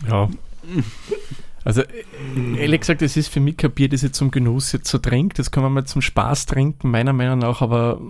Ja. 0.08 0.28
Also, 1.64 1.82
ehrlich 2.56 2.80
gesagt, 2.80 3.02
es 3.02 3.16
ist 3.16 3.28
für 3.28 3.38
mich 3.40 3.56
kein 3.56 3.70
Bier, 3.70 3.88
das 3.88 4.02
ich 4.02 4.12
zum 4.12 4.30
Genuss 4.32 4.72
jetzt 4.72 4.88
so 4.90 4.98
trinkt. 4.98 5.38
Das 5.38 5.50
kann 5.52 5.62
man 5.62 5.72
mal 5.72 5.84
zum 5.84 6.02
Spaß 6.02 6.46
trinken, 6.46 6.90
meiner 6.90 7.12
Meinung 7.12 7.38
nach, 7.38 7.62
aber 7.62 8.00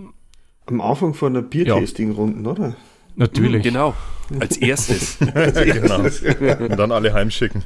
Am 0.65 0.81
Anfang 0.81 1.13
von 1.13 1.33
einer 1.35 1.45
Biertasting-Runden, 1.45 2.47
oder? 2.47 2.75
Natürlich. 3.15 3.63
Genau. 3.73 3.93
Als 4.39 4.57
erstes. 4.57 5.17
genau. 5.19 5.99
Und 6.59 6.77
dann 6.77 6.91
alle 6.91 7.13
heimschicken. 7.13 7.63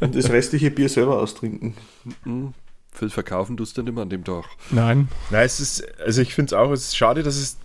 Und 0.00 0.14
das 0.14 0.28
restliche 0.30 0.70
Bier 0.70 0.88
selber 0.88 1.18
austrinken. 1.20 1.74
Hm. 2.24 2.52
Viel 2.92 3.10
verkaufen 3.10 3.56
tust 3.56 3.76
du 3.78 3.82
nicht 3.82 3.94
mehr 3.94 4.02
an 4.02 4.10
dem 4.10 4.24
Tag. 4.24 4.44
Nein. 4.70 5.08
Nein, 5.30 5.46
es 5.46 5.60
ist, 5.60 5.86
also 6.00 6.20
ich 6.20 6.34
finde 6.34 6.48
es 6.48 6.52
auch, 6.54 6.72
es 6.72 6.88
ist 6.88 6.96
schade, 6.96 7.22
dass 7.22 7.36
es, 7.36 7.58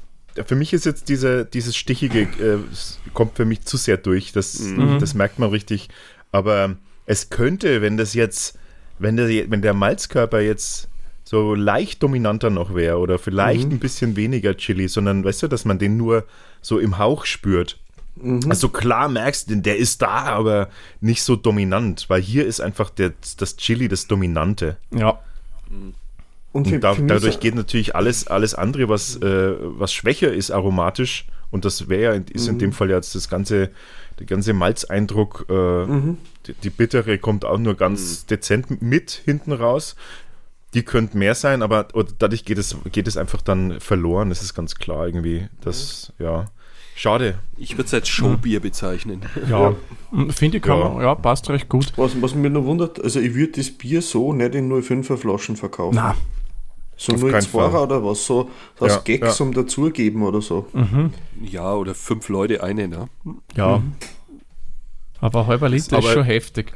für 0.45 0.55
mich 0.55 0.73
ist 0.73 0.85
jetzt 0.85 1.09
diese, 1.09 1.43
dieses 1.45 1.75
Stichige, 1.75 2.21
äh, 2.39 2.59
es 2.71 2.99
kommt 3.13 3.35
für 3.35 3.45
mich 3.45 3.61
zu 3.61 3.77
sehr 3.77 3.97
durch, 3.97 4.31
das, 4.31 4.59
Mhm. 4.59 4.99
das 4.99 5.13
merkt 5.13 5.39
man 5.39 5.49
richtig. 5.49 5.89
Aber 6.31 6.75
es 7.05 7.29
könnte, 7.29 7.81
wenn 7.81 7.97
das 7.97 8.13
jetzt, 8.13 8.57
wenn 8.99 9.17
der, 9.17 9.27
wenn 9.49 9.61
der 9.61 9.73
Malzkörper 9.73 10.39
jetzt 10.41 10.87
so 11.31 11.55
leicht 11.55 12.03
dominanter 12.03 12.49
noch 12.49 12.75
wäre 12.75 12.97
oder 12.97 13.17
vielleicht 13.17 13.67
Mhm. 13.67 13.75
ein 13.75 13.79
bisschen 13.79 14.17
weniger 14.17 14.57
Chili, 14.57 14.89
sondern 14.89 15.23
weißt 15.23 15.43
du, 15.43 15.47
dass 15.47 15.63
man 15.63 15.79
den 15.79 15.95
nur 15.95 16.25
so 16.61 16.77
im 16.77 16.97
Hauch 16.97 17.23
spürt. 17.23 17.79
Mhm. 18.17 18.41
Also 18.49 18.67
klar 18.67 19.07
merkst 19.07 19.49
du, 19.49 19.55
der 19.55 19.77
ist 19.77 20.01
da, 20.01 20.23
aber 20.23 20.67
nicht 20.99 21.23
so 21.23 21.37
dominant, 21.37 22.09
weil 22.09 22.21
hier 22.21 22.45
ist 22.45 22.59
einfach 22.59 22.89
der, 22.89 23.13
das 23.37 23.55
Chili 23.55 23.87
das 23.87 24.07
Dominante. 24.07 24.75
Ja. 24.93 25.19
Und, 26.51 26.67
Und 26.67 26.83
da, 26.83 26.95
dadurch 26.95 27.39
geht 27.39 27.55
natürlich 27.55 27.95
alles, 27.95 28.27
alles 28.27 28.53
andere, 28.53 28.89
was, 28.89 29.15
äh, 29.15 29.53
was 29.61 29.93
schwächer 29.93 30.33
ist, 30.33 30.51
aromatisch. 30.51 31.27
Und 31.49 31.63
das 31.63 31.87
wäre 31.87 32.15
ja, 32.17 32.21
ist 32.29 32.49
in 32.49 32.59
dem 32.59 32.73
Fall 32.73 32.89
jetzt 32.89 33.15
das 33.15 33.29
ganze, 33.29 33.69
der 34.19 34.25
ganze 34.25 34.51
Malzeindruck, 34.51 35.45
äh, 35.49 35.85
die, 36.45 36.53
die 36.61 36.69
bittere 36.69 37.17
kommt 37.19 37.45
auch 37.45 37.57
nur 37.57 37.75
ganz 37.75 38.25
dezent 38.25 38.81
mit 38.81 39.11
hinten 39.11 39.53
raus. 39.53 39.95
Die 40.73 40.83
könnte 40.83 41.17
mehr 41.17 41.35
sein, 41.35 41.61
aber 41.63 41.87
dadurch 42.17 42.45
geht 42.45 42.57
es, 42.57 42.77
geht 42.91 43.07
es 43.07 43.17
einfach 43.17 43.41
dann 43.41 43.79
verloren. 43.81 44.29
Das 44.29 44.41
ist 44.41 44.53
ganz 44.53 44.75
klar 44.75 45.05
irgendwie. 45.05 45.47
Das, 45.61 46.13
ja. 46.17 46.45
Schade. 46.95 47.39
Ich 47.57 47.73
würde 47.77 47.85
es 47.85 47.93
als 47.93 48.07
Showbier 48.09 48.59
bezeichnen. 48.59 49.21
Ja, 49.49 49.73
finde 50.29 50.57
ich, 50.57 50.63
kann 50.63 50.79
Ja. 50.79 50.89
man, 50.89 51.01
ja, 51.01 51.15
passt 51.15 51.49
recht 51.49 51.67
gut. 51.67 51.91
Was, 51.97 52.21
was 52.21 52.35
mich 52.35 52.51
noch 52.51 52.63
wundert, 52.65 53.03
also 53.03 53.19
ich 53.19 53.33
würde 53.33 53.53
das 53.53 53.71
Bier 53.71 54.01
so 54.01 54.33
nicht 54.33 54.55
in 54.55 54.71
05er 54.71 55.17
Flaschen 55.17 55.55
verkaufen. 55.55 55.95
Na, 55.95 56.15
so 56.95 57.13
auf 57.13 57.23
02er 57.23 57.31
keinen 57.31 57.41
Fall. 57.41 57.75
oder 57.75 58.03
was, 58.05 58.25
so 58.25 58.49
als 58.79 58.93
Ja, 58.95 58.99
Gag 59.03 59.21
ja. 59.23 59.29
zum 59.31 59.53
Dazugeben 59.53 60.21
oder 60.23 60.41
so. 60.41 60.67
Ja, 61.43 61.73
oder 61.73 61.95
fünf 61.95 62.29
Leute 62.29 62.61
eine, 62.63 62.87
ne? 62.87 63.07
ja. 63.55 63.81
Aber 65.19 65.47
halber 65.47 65.69
Liter 65.69 65.99
ist 65.99 66.07
schon 66.09 66.23
heftig. 66.23 66.73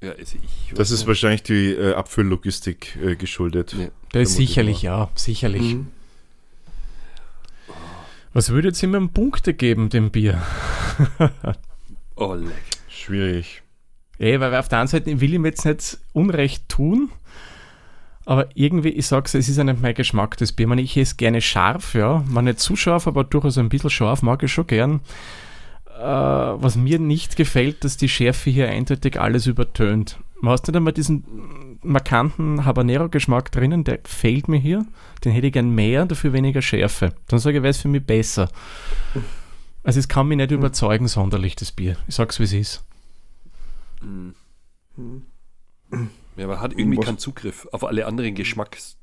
Ja, 0.00 0.12
also 0.12 0.38
ich. 0.42 0.74
Das 0.74 0.90
ist 0.90 1.06
wahrscheinlich 1.06 1.42
die 1.42 1.72
äh, 1.72 1.94
Abfülllogistik 1.94 2.96
äh, 3.02 3.16
geschuldet. 3.16 3.74
Nee. 3.76 3.90
Der 4.14 4.22
ist 4.22 4.34
sicherlich, 4.34 4.82
ja, 4.82 5.10
sicherlich. 5.14 5.74
Mhm. 5.74 5.88
Was 8.32 8.50
würde 8.50 8.68
jetzt 8.68 8.82
immer 8.82 8.96
einen 8.96 9.12
Punkte 9.12 9.54
geben, 9.54 9.88
dem 9.90 10.10
Bier? 10.10 10.42
Oh, 12.16 12.34
leck. 12.34 12.52
Schwierig. 12.90 13.62
Eh, 14.18 14.38
weil 14.40 14.54
auf 14.54 14.68
der 14.68 14.80
einen 14.80 14.88
Seite 14.88 15.22
will 15.22 15.32
ich 15.32 15.38
mir 15.38 15.48
jetzt 15.48 15.64
nicht 15.64 15.98
Unrecht 16.12 16.68
tun, 16.68 17.10
aber 18.26 18.50
irgendwie, 18.54 18.90
ich 18.90 19.06
sag's, 19.06 19.32
es 19.32 19.48
ist 19.48 19.56
ja 19.56 19.64
nicht 19.64 19.80
mein 19.80 19.94
Geschmack, 19.94 20.36
das 20.36 20.52
Bier. 20.52 20.64
Ich, 20.64 20.68
meine, 20.68 20.82
ich 20.82 20.96
esse 20.98 21.16
gerne 21.16 21.40
scharf, 21.40 21.94
ja. 21.94 22.22
Man 22.28 22.44
nicht 22.44 22.60
zu 22.60 22.76
scharf, 22.76 23.06
aber 23.06 23.24
durchaus 23.24 23.56
ein 23.56 23.70
bisschen 23.70 23.88
scharf 23.88 24.20
mag 24.20 24.42
ich 24.42 24.52
schon 24.52 24.66
gern. 24.66 25.00
Äh, 26.00 26.62
was 26.62 26.76
mir 26.76 26.98
nicht 26.98 27.36
gefällt, 27.36 27.84
dass 27.84 27.96
die 27.98 28.08
Schärfe 28.08 28.48
hier 28.50 28.68
eindeutig 28.70 29.20
alles 29.20 29.46
übertönt. 29.46 30.18
Man 30.40 30.52
hast 30.52 30.66
nicht 30.66 30.74
einmal 30.76 30.94
diesen 30.94 31.78
markanten 31.82 32.64
Habanero-Geschmack 32.64 33.52
drinnen, 33.52 33.84
der 33.84 34.00
fehlt 34.04 34.48
mir 34.48 34.58
hier. 34.58 34.86
Den 35.24 35.32
hätte 35.32 35.48
ich 35.48 35.52
gern 35.52 35.70
mehr, 35.74 36.06
dafür 36.06 36.32
weniger 36.32 36.62
Schärfe. 36.62 37.12
Dann 37.28 37.38
sage 37.38 37.58
ich, 37.58 37.62
wäre 37.62 37.70
es 37.70 37.82
für 37.82 37.88
mich 37.88 38.04
besser. 38.04 38.48
Also 39.82 39.98
es 40.00 40.08
kann 40.08 40.28
mich 40.28 40.38
nicht 40.38 40.50
überzeugen, 40.50 41.08
sonderlich, 41.08 41.56
das 41.56 41.72
Bier. 41.72 41.96
Ich 42.08 42.14
sag's, 42.14 42.38
wie 42.38 42.44
es 42.44 42.52
ist. 42.54 42.84
Ja, 46.36 46.46
man 46.46 46.60
hat 46.60 46.72
irgendwie 46.72 46.98
Was- 46.98 47.04
keinen 47.06 47.18
Zugriff 47.18 47.66
auf 47.72 47.84
alle 47.84 48.06
anderen 48.06 48.34
Geschmacks. 48.34 48.96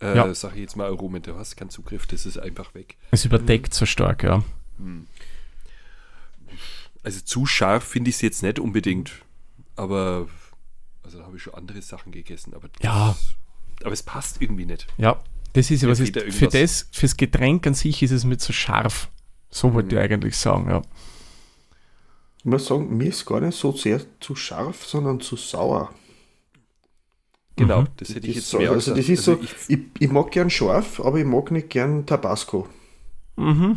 Äh, 0.00 0.16
Ja. 0.16 0.34
Sag 0.34 0.54
ich 0.54 0.60
jetzt 0.60 0.76
mal 0.76 0.86
Aromen, 0.86 1.22
du 1.22 1.36
hast 1.36 1.56
keinen 1.56 1.70
Zugriff, 1.70 2.06
das 2.06 2.26
ist 2.26 2.38
einfach 2.38 2.74
weg. 2.74 2.96
Es 3.10 3.24
überdeckt 3.24 3.74
so 3.74 3.86
stark, 3.86 4.22
ja. 4.24 4.42
Also 7.02 7.20
zu 7.20 7.46
scharf 7.46 7.84
finde 7.84 8.10
ich 8.10 8.16
es 8.16 8.22
jetzt 8.22 8.42
nicht 8.42 8.58
unbedingt, 8.58 9.12
aber 9.76 10.28
also 11.02 11.18
da 11.18 11.24
habe 11.24 11.36
ich 11.36 11.42
schon 11.42 11.54
andere 11.54 11.80
Sachen 11.82 12.12
gegessen, 12.12 12.54
aber 12.54 12.68
das, 12.68 12.82
Ja. 12.82 13.16
aber 13.82 13.92
es 13.92 14.02
passt 14.02 14.40
irgendwie 14.42 14.66
nicht. 14.66 14.86
Ja, 14.98 15.22
das 15.54 15.70
ist 15.70 15.80
ja 15.82 15.86
Mir 15.88 15.92
was 15.92 16.00
ist, 16.00 16.14
da 16.16 16.20
für 16.30 16.48
das, 16.48 16.88
fürs 16.92 17.16
Getränk 17.16 17.66
an 17.66 17.74
sich 17.74 18.02
ist 18.02 18.10
es 18.10 18.24
mit 18.24 18.40
so 18.40 18.52
scharf. 18.52 19.08
So 19.50 19.72
wollte 19.74 19.96
ich 19.96 20.00
eigentlich 20.00 20.36
sagen, 20.36 20.68
ja. 20.68 20.82
Ich 22.38 22.44
muss 22.44 22.66
sagen, 22.66 22.96
mir 22.96 23.08
ist 23.08 23.26
gar 23.26 23.40
nicht 23.40 23.56
so 23.58 23.72
sehr 23.72 24.00
zu 24.20 24.34
scharf, 24.36 24.86
sondern 24.86 25.20
zu 25.20 25.36
sauer. 25.36 25.92
Genau, 27.56 27.82
Mhm. 27.82 27.88
das 27.96 28.10
hätte 28.10 28.26
ich 28.26 28.34
Das 28.36 28.36
jetzt 28.36 28.50
so, 28.50 28.58
mehr 28.58 28.70
also 28.70 28.94
das 28.94 29.06
gesagt. 29.06 29.08
ist 29.18 29.28
Also 29.28 29.42
so, 29.42 29.42
ich, 29.68 29.78
ich, 29.78 29.84
ich 29.98 30.10
mag 30.10 30.30
gern 30.30 30.48
scharf, 30.50 31.00
aber 31.00 31.18
ich 31.18 31.26
mag 31.26 31.50
nicht 31.50 31.68
gern 31.70 32.06
Tabasco. 32.06 32.68
Mhm. 33.36 33.76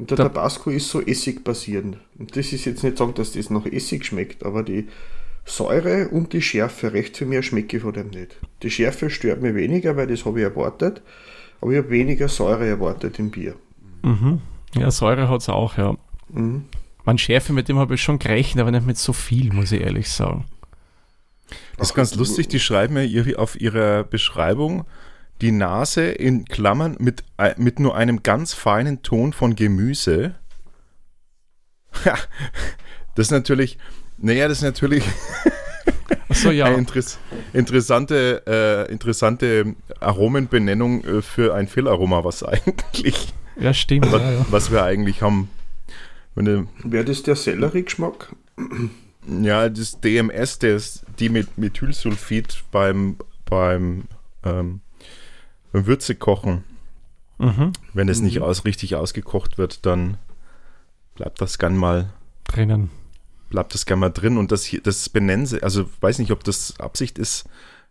Und 0.00 0.10
der 0.10 0.16
Da- 0.16 0.22
Tabasco 0.24 0.70
ist 0.70 0.88
so 0.88 1.00
essigbasierend. 1.02 1.98
Und 2.18 2.34
das 2.34 2.52
ist 2.54 2.64
jetzt 2.64 2.82
nicht 2.82 2.96
sagen, 2.96 3.12
dass 3.14 3.32
das 3.32 3.50
nach 3.50 3.66
Essig 3.66 4.06
schmeckt, 4.06 4.44
aber 4.46 4.62
die 4.62 4.88
Säure 5.44 6.08
und 6.08 6.32
die 6.32 6.40
Schärfe, 6.42 6.92
recht 6.94 7.16
für 7.18 7.26
mehr 7.26 7.42
schmecke 7.42 7.76
ich 7.76 7.82
von 7.82 7.92
dem 7.92 8.08
nicht. 8.08 8.36
Die 8.62 8.70
Schärfe 8.70 9.10
stört 9.10 9.42
mir 9.42 9.54
weniger, 9.54 9.96
weil 9.96 10.06
das 10.06 10.24
habe 10.24 10.38
ich 10.40 10.44
erwartet, 10.44 11.02
aber 11.60 11.72
ich 11.72 11.78
habe 11.78 11.90
weniger 11.90 12.28
Säure 12.28 12.66
erwartet 12.66 13.18
im 13.18 13.30
Bier. 13.30 13.54
Mhm. 14.02 14.40
Ja, 14.74 14.90
Säure 14.90 15.28
hat 15.28 15.42
es 15.42 15.48
auch, 15.50 15.76
ja. 15.76 15.94
Mhm. 16.30 16.64
Man 17.04 17.18
Schärfe, 17.18 17.52
mit 17.52 17.68
dem 17.68 17.78
habe 17.78 17.94
ich 17.94 18.02
schon 18.02 18.18
gerechnet, 18.18 18.62
aber 18.62 18.70
nicht 18.70 18.86
mit 18.86 18.96
so 18.96 19.12
viel, 19.12 19.52
muss 19.52 19.70
ich 19.72 19.82
ehrlich 19.82 20.08
sagen. 20.10 20.44
Das 21.76 21.88
ist 21.88 21.94
ganz 21.94 22.14
lustig, 22.14 22.48
die 22.48 22.60
schreiben 22.60 22.96
ja 22.96 23.02
ihre- 23.02 23.38
auf 23.38 23.60
ihrer 23.60 24.04
Beschreibung 24.04 24.84
die 25.40 25.52
Nase 25.52 26.10
in 26.10 26.44
Klammern 26.44 26.96
mit, 26.98 27.24
äh, 27.38 27.54
mit 27.56 27.80
nur 27.80 27.96
einem 27.96 28.22
ganz 28.22 28.52
feinen 28.54 29.02
Ton 29.02 29.32
von 29.32 29.54
Gemüse. 29.56 30.34
Das 33.16 33.26
ist 33.26 33.32
natürlich, 33.32 33.76
naja, 34.18 34.46
das 34.48 34.58
ist 34.58 34.62
natürlich 34.64 35.04
Achso, 36.28 36.50
ja. 36.52 36.64
eine 36.66 36.76
interess 36.78 37.18
interessante, 37.52 38.42
äh, 38.46 38.92
interessante 38.92 39.74
Aromenbenennung 39.98 41.04
äh, 41.04 41.22
für 41.22 41.54
ein 41.54 41.66
Fillaroma, 41.66 42.24
was 42.24 42.42
eigentlich, 42.44 43.34
Ja, 43.58 43.74
stimmt. 43.74 44.10
was, 44.12 44.22
Ja, 44.22 44.30
ja. 44.32 44.46
was 44.48 44.70
wir 44.70 44.84
eigentlich 44.84 45.22
haben. 45.22 45.50
Wäre 46.36 47.04
das 47.04 47.24
der 47.24 47.34
Sellerie-Geschmack? 47.36 48.34
Ja, 49.26 49.68
das 49.68 50.00
DMS, 50.00 50.58
das 50.60 51.02
Dimethylsulfid 51.18 52.62
beim, 52.70 53.16
beim, 53.44 54.04
ähm, 54.44 54.80
beim 55.72 55.86
Würzekochen. 55.86 56.64
Mhm. 57.38 57.72
Wenn 57.94 58.08
es 58.08 58.20
nicht 58.20 58.40
aus, 58.40 58.64
richtig 58.64 58.96
ausgekocht 58.96 59.58
wird, 59.58 59.86
dann 59.86 60.18
bleibt 61.14 61.40
das 61.40 61.58
gern 61.58 61.76
mal, 61.76 62.12
Drinnen. 62.44 62.90
bleibt 63.48 63.74
das 63.74 63.86
gern 63.86 63.98
mal 63.98 64.10
drin. 64.10 64.36
Und 64.36 64.52
das 64.52 64.64
hier, 64.64 64.82
das 64.82 65.08
benennen 65.08 65.46
sie, 65.46 65.62
also 65.62 65.88
weiß 66.00 66.18
nicht, 66.18 66.32
ob 66.32 66.44
das 66.44 66.78
Absicht 66.80 67.18
ist, 67.18 67.44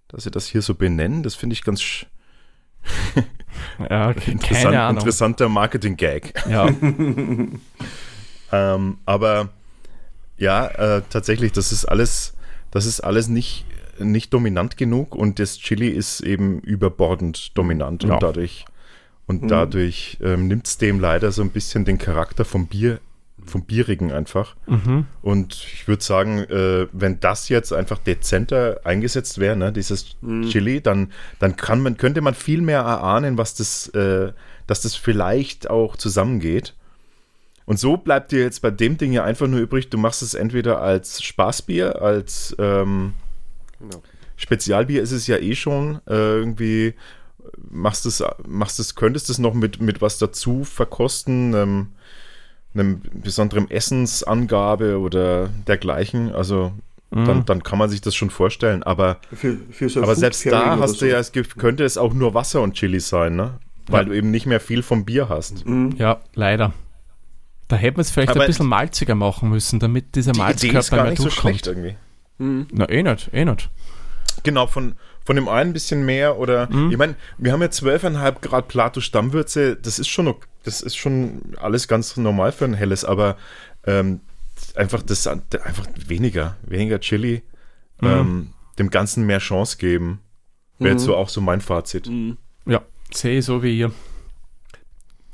dass 0.08 0.24
sie 0.24 0.32
das 0.32 0.46
hier 0.48 0.62
so 0.62 0.76
benennen. 0.76 1.24
Das 1.24 1.36
finde 1.36 1.54
ich 1.54 1.63
ganz 1.63 2.06
Ja, 3.89 4.10
okay, 4.10 4.32
interessant, 4.32 4.98
interessanter 4.98 5.50
Marketing-Gag. 5.50 6.34
Ja. 6.50 6.70
Ähm, 8.52 8.98
aber 9.06 9.50
ja, 10.38 10.68
äh, 10.68 11.02
tatsächlich, 11.10 11.52
das 11.52 11.72
ist 11.72 11.86
alles, 11.86 12.34
das 12.72 12.86
ist 12.86 13.02
alles 13.02 13.28
nicht, 13.28 13.65
nicht 13.99 14.33
dominant 14.33 14.77
genug 14.77 15.15
und 15.15 15.39
das 15.39 15.57
Chili 15.57 15.89
ist 15.89 16.21
eben 16.21 16.59
überbordend 16.59 17.57
dominant 17.57 18.03
Ja. 18.03 18.13
und 18.13 18.23
dadurch, 18.23 18.65
und 19.27 19.49
dadurch 19.49 20.17
ähm, 20.21 20.47
nimmt 20.47 20.67
es 20.67 20.77
dem 20.77 20.99
leider 20.99 21.31
so 21.31 21.41
ein 21.41 21.51
bisschen 21.51 21.85
den 21.85 21.97
Charakter 21.97 22.45
vom 22.45 22.67
Bier, 22.67 22.99
vom 23.45 23.63
Bierigen 23.63 24.12
einfach. 24.12 24.55
Mhm. 24.67 25.05
Und 25.21 25.53
ich 25.73 25.88
würde 25.88 26.03
sagen, 26.03 26.39
äh, 26.39 26.88
wenn 26.91 27.19
das 27.19 27.49
jetzt 27.49 27.71
einfach 27.71 27.97
dezenter 27.99 28.81
eingesetzt 28.83 29.38
wäre, 29.39 29.55
ne, 29.55 29.71
dieses 29.71 30.17
Chili, 30.49 30.81
dann, 30.81 31.12
dann 31.39 31.55
kann 31.55 31.81
man, 31.81 31.97
könnte 31.97 32.21
man 32.21 32.33
viel 32.33 32.62
mehr 32.62 32.79
erahnen, 32.79 33.38
was 33.38 33.55
das, 33.55 33.88
äh, 33.89 34.33
dass 34.67 34.81
das 34.81 34.95
vielleicht 34.95 35.69
auch 35.69 35.95
zusammengeht. 35.95 36.73
Und 37.65 37.79
so 37.79 37.97
bleibt 37.97 38.31
dir 38.31 38.39
jetzt 38.41 38.63
bei 38.63 38.71
dem 38.71 38.97
Ding 38.97 39.13
ja 39.13 39.23
einfach 39.23 39.47
nur 39.47 39.59
übrig, 39.59 39.89
du 39.89 39.99
machst 39.99 40.23
es 40.23 40.33
entweder 40.33 40.81
als 40.81 41.21
Spaßbier, 41.21 42.01
als 42.01 42.55
ähm, 42.57 43.13
Genau. 43.80 44.02
Spezialbier 44.38 45.02
ist 45.02 45.12
es 45.12 45.28
ja 45.28 45.38
eh 45.38 45.56
schon, 45.56 46.00
äh, 46.08 46.13
irgendwie 46.13 46.94
machst 47.70 48.06
es, 48.06 48.24
machst 48.48 48.80
es, 48.80 48.96
könntest 48.96 49.30
es 49.30 49.38
noch 49.39 49.54
mit, 49.54 49.82
mit 49.82 50.02
was 50.02 50.18
dazu 50.18 50.63
verkosten, 50.63 51.54
ähm, 51.54 51.88
einem 52.74 53.02
besonderen 53.13 53.70
Essensangabe 53.72 55.00
oder 55.00 55.50
dergleichen. 55.68 56.32
Also 56.34 56.72
Mhm. 57.12 57.26
dann, 57.26 57.46
dann 57.46 57.63
kann 57.63 57.80
man 57.80 57.89
sich 57.89 58.02
das 58.02 58.13
schon 58.15 58.30
vorstellen. 58.30 58.84
Aber, 58.84 59.18
Für, 59.34 59.58
für 59.72 59.89
so 59.89 60.04
aber 60.04 60.13
selbst 60.15 60.46
da 60.46 60.78
hast 60.78 61.00
so. 61.00 61.06
du 61.06 61.12
ja, 61.12 61.18
es 61.18 61.32
gibt, 61.32 61.58
könnte 61.58 61.84
es 61.84 61.98
auch 61.98 62.13
nur 62.13 62.36
Wasser 62.36 62.62
und 62.62 62.76
Chili 62.76 63.00
sein, 63.00 63.36
ne? 63.36 63.56
Weil 63.88 64.04
Ja. 64.04 64.10
du 64.10 64.15
eben 64.15 64.30
nicht 64.30 64.46
mehr 64.46 64.60
viel 64.60 64.84
vom 64.84 65.06
Bier 65.06 65.28
hast. 65.28 65.65
ja, 65.98 66.20
leider. 66.36 66.72
Da 67.68 67.78
hätten 67.78 67.98
wir 67.98 68.02
es 68.02 68.12
vielleicht 68.12 68.30
Aber 68.30 68.42
ein 68.42 68.48
bisschen 68.48 68.68
malziger 68.68 69.15
machen 69.15 69.50
müssen, 69.50 69.80
damit 69.80 70.13
dieser 70.15 70.34
Die 70.34 70.39
Idee 70.39 70.52
ist 70.52 70.63
Malzkörper 70.74 70.96
gar 70.98 71.04
mehr 71.06 71.10
nicht 71.12 71.18
so 71.18 71.24
durchkommt. 71.30 71.52
schlecht 71.56 71.65
irgendwie. 71.68 71.96
Na, 72.39 72.89
eh 72.89 73.04
nicht, 73.04 73.30
eh 73.34 73.45
nicht. 73.45 73.69
Genau, 74.43 74.67
von, 74.67 74.95
von 75.25 75.36
dem 75.36 75.47
einen 75.49 75.71
ein 75.71 75.73
bisschen 75.73 76.06
mehr 76.06 76.38
oder 76.39 76.69
Mhm. 76.71 76.91
ich 76.91 76.97
meine, 76.97 77.15
wir 77.38 77.52
haben 77.52 77.62
ja 77.62 77.67
12,5 77.67 78.39
Grad 78.41 78.67
Plato 78.69 79.02
Stammwürze, 79.02 79.75
das 79.75 79.99
ist 79.99 80.08
schon 80.08 80.28
ok- 80.28 80.47
das 80.63 80.82
ist 80.82 80.95
schon 80.95 81.41
alles 81.58 81.88
ganz 81.88 82.15
normal 82.17 82.52
für 82.52 82.65
ein 82.65 82.73
helles, 82.73 83.04
aber 83.06 83.38
ähm, 83.86 84.21
einfach 84.75 85.02
das 85.04 85.28
einfach 85.28 85.88
weniger, 86.08 86.58
weniger 86.63 86.99
Chili, 86.99 87.41
Mhm. 88.02 88.08
ähm, 88.08 88.54
dem 88.78 88.89
Ganzen 88.89 89.25
mehr 89.25 89.39
Chance 89.39 89.78
geben. 89.78 90.21
Wäre 90.78 90.93
jetzt 90.93 91.04
so 91.04 91.17
auch 91.17 91.28
so 91.28 91.41
mein 91.41 91.60
Fazit. 91.60 92.08
Mhm. 92.08 92.38
Ja, 92.65 92.82
sehe 93.12 93.39
ich 93.39 93.45
so 93.45 93.62
wie 93.62 93.78
ihr. 93.78 93.91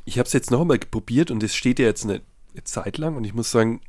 Ich 0.05 0.17
habe 0.17 0.25
es 0.27 0.33
jetzt 0.33 0.49
noch 0.49 0.61
einmal 0.61 0.79
probiert 0.79 1.29
und 1.31 1.43
es 1.43 1.55
steht 1.55 1.77
ja 1.79 1.85
jetzt 1.85 2.03
eine 2.05 2.21
Zeit 2.63 2.97
lang 2.97 3.15
und 3.15 3.23
ich 3.25 3.33
muss 3.35 3.51
sagen, 3.51 3.81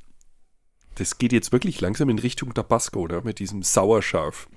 das 0.96 1.18
geht 1.18 1.32
jetzt 1.32 1.52
wirklich 1.52 1.80
langsam 1.80 2.08
in 2.10 2.18
Richtung 2.18 2.52
Tabasco, 2.52 3.00
oder? 3.00 3.22
Mit 3.22 3.38
diesem 3.38 3.62
Sauerscharf. 3.62 4.48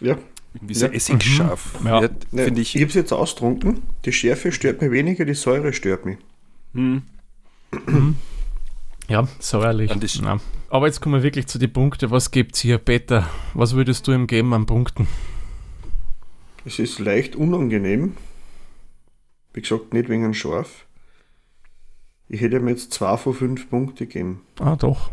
Ja, 0.00 0.16
irgendwie 0.54 0.74
so 0.74 0.86
Ja. 0.86 0.92
essigscharf. 0.92 1.80
Mhm. 1.80 1.86
Ja. 1.86 2.00
Ja, 2.02 2.08
Finde 2.44 2.60
ich. 2.60 2.74
ich 2.74 2.80
habe 2.82 2.88
es 2.88 2.94
jetzt 2.94 3.12
austrunken. 3.12 3.82
Die 4.04 4.12
Schärfe 4.12 4.52
stört 4.52 4.80
mich 4.80 4.90
weniger, 4.90 5.24
die 5.24 5.34
Säure 5.34 5.72
stört 5.72 6.06
mich. 6.06 6.18
Ja, 9.08 9.26
säuerlich. 9.38 9.90
Ja. 10.22 10.38
Aber 10.70 10.86
jetzt 10.86 11.00
kommen 11.00 11.16
wir 11.16 11.22
wirklich 11.22 11.46
zu 11.48 11.58
den 11.58 11.72
Punkten. 11.72 12.10
Was 12.10 12.30
gibt's 12.30 12.60
hier, 12.60 12.78
Peter? 12.78 13.28
Was 13.54 13.74
würdest 13.74 14.06
du 14.06 14.12
ihm 14.12 14.26
geben 14.26 14.54
an 14.54 14.66
Punkten? 14.66 15.08
Es 16.64 16.78
ist 16.78 16.98
leicht 17.00 17.34
unangenehm. 17.36 18.16
Wie 19.52 19.62
gesagt, 19.62 19.92
nicht 19.92 20.08
wegen 20.08 20.32
scharf. 20.34 20.86
Ich 22.28 22.40
hätte 22.40 22.58
ihm 22.58 22.68
jetzt 22.68 22.92
2 22.94 23.16
von 23.16 23.34
5 23.34 23.68
Punkte 23.68 24.06
gegeben. 24.06 24.42
Ah, 24.60 24.76
doch. 24.76 25.10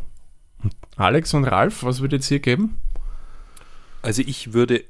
Alex 0.96 1.34
und 1.34 1.46
Ralf, 1.46 1.84
was 1.84 2.02
würdet 2.02 2.30
ihr 2.32 2.40
geben? 2.40 2.82
Also 4.02 4.22
ich 4.22 4.54
würde 4.54 4.84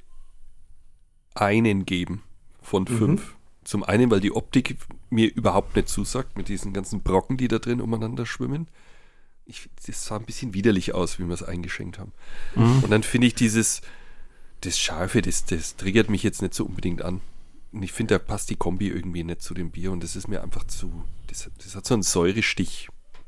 einen 1.35 1.85
geben 1.85 2.23
von 2.61 2.83
Mhm. 2.83 2.97
fünf. 2.97 3.33
Zum 3.63 3.83
einen, 3.83 4.09
weil 4.09 4.21
die 4.21 4.31
Optik 4.31 4.77
mir 5.09 5.33
überhaupt 5.33 5.75
nicht 5.75 5.89
zusagt, 5.89 6.37
mit 6.37 6.47
diesen 6.47 6.71
ganzen 6.71 7.01
Brocken, 7.01 7.35
die 7.35 7.49
da 7.49 7.59
drin 7.59 7.81
umeinander 7.81 8.25
schwimmen. 8.25 8.67
Ich, 9.45 9.69
das 9.85 10.05
sah 10.05 10.15
ein 10.17 10.25
bisschen 10.25 10.53
widerlich 10.53 10.93
aus, 10.93 11.19
wie 11.19 11.25
wir 11.25 11.33
es 11.33 11.43
eingeschenkt 11.43 11.99
haben. 11.99 12.13
Mhm. 12.55 12.83
Und 12.83 12.89
dann 12.91 13.03
finde 13.03 13.27
ich 13.27 13.35
dieses, 13.35 13.81
das 14.61 14.79
Scharfe, 14.79 15.21
das, 15.21 15.45
das 15.45 15.75
triggert 15.75 16.09
mich 16.09 16.23
jetzt 16.23 16.41
nicht 16.41 16.53
so 16.53 16.65
unbedingt 16.65 17.01
an. 17.01 17.19
Und 17.73 17.83
ich 17.83 17.91
finde, 17.91 18.15
da 18.15 18.19
passt 18.19 18.49
die 18.49 18.55
Kombi 18.55 18.87
irgendwie 18.87 19.23
nicht 19.25 19.41
zu 19.41 19.53
dem 19.53 19.71
Bier 19.71 19.91
und 19.91 20.01
das 20.01 20.15
ist 20.15 20.29
mir 20.29 20.41
einfach 20.41 20.63
zu, 20.65 21.03
das, 21.27 21.49
das 21.61 21.75
hat 21.75 21.85
so 21.85 21.93
einen 21.93 22.03
Säurestich. 22.03 22.87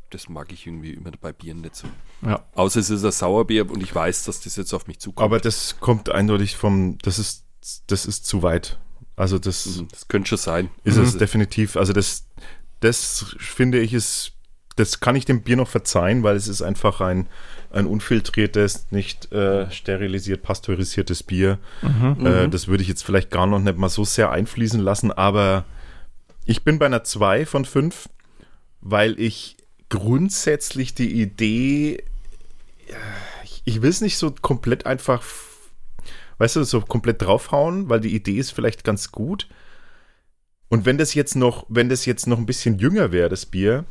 Das 0.10 0.28
mag 0.30 0.52
ich 0.52 0.65
irgendwie 0.65 0.93
immer 0.93 1.12
bei 1.22 1.32
Bieren 1.32 1.62
nicht 1.62 1.76
so. 1.76 1.88
Ja. 2.26 2.43
Außer 2.56 2.80
es 2.80 2.89
ist 2.89 3.04
ein 3.06 3.12
Sauerbier 3.12 3.69
und 3.69 3.82
ich 3.84 3.93
weiß, 3.93 4.24
dass 4.26 4.41
das 4.41 4.56
jetzt 4.56 4.74
auf 4.74 4.88
mich 4.88 5.00
zukommt. 5.00 5.24
Aber 5.24 5.39
das 5.39 5.80
kommt 5.80 6.10
eindeutig 6.10 6.56
vom, 6.58 6.98
das 7.04 7.19
ist, 7.19 7.43
das 7.88 8.06
ist 8.06 8.26
zu 8.26 8.41
weit. 8.41 8.80
Also 9.15 9.38
das 9.38 9.65
Mhm, 9.65 9.88
Das 9.91 10.08
könnte 10.08 10.30
schon 10.30 10.38
sein. 10.38 10.69
ist 10.84 10.98
Mhm. 10.98 11.04
es 11.04 11.17
definitiv. 11.17 11.76
Also 11.78 11.93
das, 11.93 12.26
das 12.80 13.36
finde 13.38 13.80
ich 13.80 13.93
ist, 13.93 14.32
das 14.78 15.00
kann 15.00 15.15
ich 15.15 15.26
dem 15.26 15.43
Bier 15.43 15.58
noch 15.58 15.67
verzeihen, 15.67 16.24
weil 16.24 16.36
es 16.38 16.48
ist 16.48 16.62
einfach 16.62 17.02
ein, 17.02 17.28
ein 17.72 17.86
unfiltriertes, 17.86 18.88
nicht 18.91 19.32
äh, 19.32 19.69
sterilisiert, 19.69 20.41
pasteurisiertes 20.41 21.22
Bier. 21.22 21.60
Äh, 22.24 22.48
das 22.50 22.67
würde 22.67 22.82
ich 22.82 22.89
jetzt 22.89 23.04
vielleicht 23.04 23.30
gar 23.30 23.45
noch 23.45 23.60
nicht 23.60 23.78
mal 23.78 23.89
so 23.89 24.06
sehr 24.06 24.32
einfließen 24.32 24.80
lassen, 24.80 25.12
aber 25.12 25.65
ich 26.45 26.63
bin 26.63 26.80
bei 26.80 26.88
einer 26.88 27.04
2 27.04 27.45
von 27.45 27.65
5, 27.65 28.10
weil 28.82 29.19
ich 29.19 29.58
grundsätzlich 29.89 30.93
die 30.93 31.21
Idee, 31.21 32.04
ich, 33.65 33.82
will 33.82 33.89
es 33.89 34.02
nicht 34.02 34.17
so 34.17 34.32
komplett 34.32 34.86
einfach, 34.86 35.23
weißt 36.38 36.58
du, 36.58 36.63
so 36.63 36.82
komplett 36.82 37.21
draufhauen, 37.21 37.89
weil 37.89 37.99
die 37.99 38.15
Idee 38.15 38.38
ist 38.38 38.52
vielleicht 38.52 38.84
ganz 38.84 39.12
gut. 39.12 39.47
Und 40.69 40.86
wenn 40.86 40.97
das 40.97 41.15
jetzt 41.15 41.36
noch, 41.36 41.65
wenn 41.67 41.89
das 41.89 42.06
jetzt 42.06 42.28
noch 42.28 42.38
ein 42.38 42.45
bisschen 42.45 42.78
jünger 42.78 43.12
wäre, 43.12 43.30
das 43.30 43.47
Bier, 43.47 43.86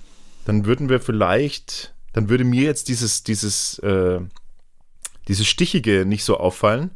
dann 0.45 0.65
würden 0.65 0.89
wir 0.89 1.01
vielleicht, 1.01 1.95
dann 2.13 2.29
würde 2.29 2.45
mir 2.45 2.63
jetzt 2.63 2.89
dieses, 2.89 3.25
dieses, 3.25 3.81
äh, 3.81 4.21
dieses 5.27 5.47
Stichige 5.47 6.07
nicht 6.07 6.25
so 6.25 6.39
auffallen. 6.39 6.91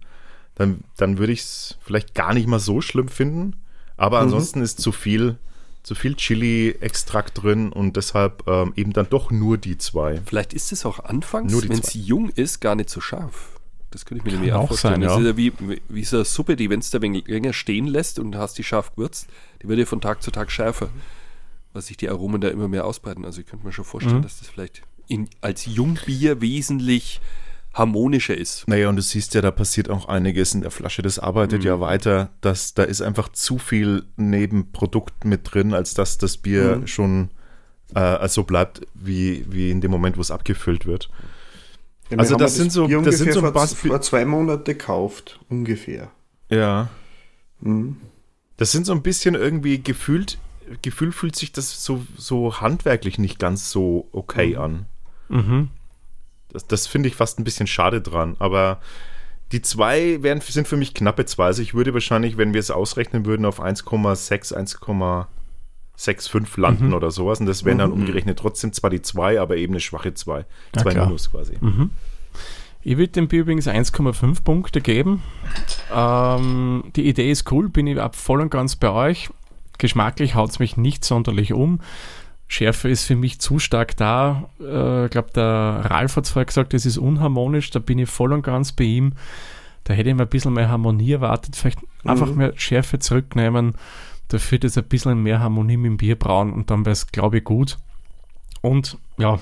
Dann, 0.55 0.85
dann 0.97 1.19
würde 1.19 1.33
ich 1.33 1.41
es 1.41 1.79
vielleicht 1.81 2.15
gar 2.15 2.35
nicht 2.35 2.47
mal 2.47 2.61
so 2.61 2.81
schlimm 2.81 3.09
finden. 3.09 3.57
Aber 3.97 4.21
ansonsten 4.21 4.63
ist 4.63 4.81
zu 4.81 4.93
viel, 4.93 5.39
zu 5.83 5.95
viel 5.95 6.15
Chili-Extrakt 6.15 7.43
drin 7.43 7.73
und 7.73 7.97
deshalb 7.97 8.47
ähm, 8.47 8.73
eben 8.77 8.93
dann 8.93 9.09
doch 9.11 9.31
nur 9.31 9.59
die 9.59 9.79
zwei. 9.79 10.21
Vielleicht 10.25 10.53
ist 10.55 10.73
es 10.73 10.87
auch 10.87 11.01
anfangs, 11.01 11.53
wenn 11.69 11.79
es 11.79 11.95
jung 11.95 12.29
ist, 12.31 12.61
gar 12.61 12.75
nicht 12.75 12.89
so 12.91 13.01
scharf. 13.01 13.59
Das 13.91 14.07
könnte 14.07 14.21
ich 14.21 14.25
mir 14.25 14.31
Kann 14.31 14.41
nämlich 14.41 14.55
auch 14.55 14.69
vorstellen. 14.69 14.95
sein, 14.95 15.01
das 15.03 15.13
ja. 15.13 15.19
ist 15.19 15.27
ja 15.27 15.37
wie, 15.37 15.53
wie 15.89 16.05
so 16.05 16.17
eine 16.19 16.25
Suppe, 16.25 16.57
die, 16.57 16.71
wenn 16.71 16.81
es 16.81 16.91
da 16.91 16.99
länger 16.99 17.53
stehen 17.53 17.87
lässt 17.87 18.19
und 18.19 18.37
hast 18.37 18.57
die 18.59 18.65
scharf 18.65 18.95
gewürzt, 18.95 19.27
die 19.63 19.69
wird 19.69 19.79
ja 19.81 19.85
von 19.87 20.01
Tag 20.01 20.23
zu 20.23 20.31
Tag 20.31 20.51
schärfer, 20.51 20.89
weil 21.73 21.83
sich 21.83 21.97
die 21.99 22.09
Aromen 22.09 22.41
da 22.41 22.49
immer 22.49 22.69
mehr 22.69 22.87
ausbreiten. 22.87 23.25
Also 23.25 23.41
ich 23.41 23.47
könnte 23.47 23.67
mir 23.67 23.73
schon 23.73 23.85
vorstellen, 23.85 24.19
Mhm. 24.19 24.23
dass 24.23 24.39
das 24.39 24.49
vielleicht 24.49 24.83
in, 25.09 25.29
als 25.43 25.67
Jungbier 25.67 26.41
wesentlich 26.41 27.21
harmonischer 27.75 28.37
ist. 28.37 28.69
Naja, 28.69 28.89
und 28.89 28.97
du 28.97 29.03
siehst 29.03 29.35
ja, 29.35 29.41
da 29.41 29.51
passiert 29.51 29.89
auch 29.91 30.07
einiges 30.09 30.55
in 30.55 30.61
der 30.61 30.71
Flasche. 30.71 31.03
Das 31.03 31.19
arbeitet 31.19 31.65
ja 31.65 31.81
weiter. 31.81 32.31
Das, 32.41 32.75
da 32.75 32.83
ist 32.83 33.01
einfach 33.01 33.31
zu 33.31 33.59
viel 33.59 34.05
Nebenprodukt 34.17 35.25
mit 35.25 35.53
drin, 35.53 35.73
als 35.75 35.95
dass 35.95 36.19
das 36.19 36.37
Bier 36.37 36.83
schon 36.87 37.31
äh, 37.95 37.99
also 38.01 38.43
bleibt, 38.45 38.83
wie, 38.95 39.45
wie 39.49 39.71
in 39.71 39.81
dem 39.81 39.91
Moment, 39.91 40.17
wo 40.17 40.21
es 40.21 40.31
abgefüllt 40.31 40.87
wird. 40.87 41.09
Ja, 42.11 42.19
Also 42.19 42.31
wir 42.31 42.35
haben 42.35 42.41
das 42.41 42.57
ja 42.57 42.63
sind 42.63 42.73
so- 42.73 42.83
das 42.87 42.91
sind 42.91 42.99
ungefähr 43.07 43.33
so 43.35 43.41
vor, 43.41 43.53
Bas- 43.53 43.75
vor 43.75 44.01
zwei 44.03 44.25
Monaten 44.25 44.65
gekauft, 44.65 45.41
ungefähr. 45.49 46.11
Ja. 46.51 46.91
Mhm. 47.61 47.97
Das 48.59 48.71
sind 48.73 48.85
so 48.87 48.93
ein 48.93 49.03
bisschen 49.03 49.35
irgendwie 49.35 49.83
gefühlt, 49.83 50.39
Gefühl 50.83 51.11
fühlt 51.13 51.37
sich 51.37 51.53
das 51.53 51.85
so, 51.85 52.05
so 52.17 52.61
handwerklich 52.61 53.19
nicht 53.19 53.39
ganz 53.39 53.71
so 53.71 54.09
okay 54.13 54.57
an. 54.57 54.87
Mhm. 55.29 55.69
Das, 56.53 56.67
das 56.67 56.87
finde 56.87 57.09
ich 57.09 57.17
fast 57.17 57.39
ein 57.39 57.45
bisschen 57.45 57.67
schade 57.67 58.01
dran. 58.01 58.37
Aber 58.39 58.79
die 59.53 59.63
zwei 59.63 60.23
wären, 60.23 60.41
sind 60.41 60.69
für 60.69 60.77
mich 60.77 60.95
knappe 60.95 61.25
zwei. 61.27 61.47
Also 61.47 61.63
ich 61.63 61.75
würde 61.75 61.93
wahrscheinlich, 61.95 62.37
wenn 62.37 62.53
wir 62.55 62.61
es 62.61 62.71
ausrechnen 62.71 63.27
würden, 63.27 63.45
auf 63.47 63.61
1,6, 63.63 64.55
1,65 65.97 66.61
landen 66.61 66.89
Mhm. 66.89 66.95
oder 66.95 67.11
sowas. 67.11 67.41
Und 67.41 67.47
das 67.47 67.65
wären 67.65 67.79
dann 67.79 67.93
umgerechnet 67.93 68.39
trotzdem 68.39 68.73
zwar 68.73 68.91
die 68.91 69.03
zwei, 69.03 69.41
aber 69.41 69.57
eben 69.57 69.73
eine 69.75 69.81
schwache 69.81 70.15
zwei. 70.15 70.47
Ja, 70.75 70.83
Zwei 70.83 70.91
klar. 70.93 71.07
Minus 71.07 71.31
quasi. 71.31 71.55
Ich 72.85 72.97
würde 72.97 73.13
dem 73.13 73.29
Bier 73.29 73.43
übrigens 73.43 73.69
1,5 73.69 74.43
Punkte 74.43 74.81
geben. 74.81 75.23
Ähm, 75.95 76.85
die 76.97 77.07
Idee 77.09 77.31
ist 77.31 77.51
cool, 77.53 77.69
bin 77.69 77.87
ich 77.87 78.01
ab 78.01 78.17
voll 78.17 78.41
und 78.41 78.51
ganz 78.51 78.77
bei 78.77 78.91
euch. 78.91 79.29
Geschmacklich 79.79 80.35
haut 80.35 80.51
es 80.51 80.59
mich 80.59 80.77
nicht 80.77 81.05
sonderlich 81.05 81.53
um. 81.53 81.81
Schärfe 82.53 82.89
ist 82.91 83.05
für 83.05 83.17
mich 83.17 83.39
zu 83.41 83.59
stark 83.59 83.97
da. 83.97 84.51
Äh, 84.61 85.07
Ich 85.07 85.11
glaube, 85.11 85.31
der 85.35 85.91
Ralf 85.91 86.17
hat 86.17 86.27
vorher 86.29 86.45
gesagt, 86.47 86.75
es 86.75 86.85
ist 86.87 86.99
unharmonisch. 86.99 87.71
Da 87.71 87.79
bin 87.79 87.99
ich 87.99 88.11
voll 88.11 88.33
und 88.33 88.43
ganz 88.43 88.73
bei 88.73 88.85
ihm. 88.85 89.15
Da 89.85 89.95
hätte 89.95 90.11
ich 90.11 90.15
mir 90.15 90.23
ein 90.23 90.29
bisschen 90.29 90.53
mehr 90.53 90.69
Harmonie 90.69 91.13
erwartet. 91.13 91.57
Vielleicht 91.57 91.81
einfach 92.05 92.33
mehr 92.35 92.53
Schärfe 92.57 92.99
zurücknehmen. 92.99 93.75
Dafür 94.29 94.59
das 94.59 94.77
ein 94.79 94.85
bisschen 94.85 95.23
mehr 95.23 95.41
Harmonie 95.41 95.77
mit 95.77 95.87
dem 95.91 95.97
Bier 95.97 96.17
brauen 96.19 96.53
und 96.53 96.71
dann 96.71 96.85
wäre 96.85 96.93
es, 96.93 97.07
glaube 97.09 97.39
ich, 97.39 97.45
gut. 97.45 97.79
Und 98.61 98.99
ja, 99.19 99.41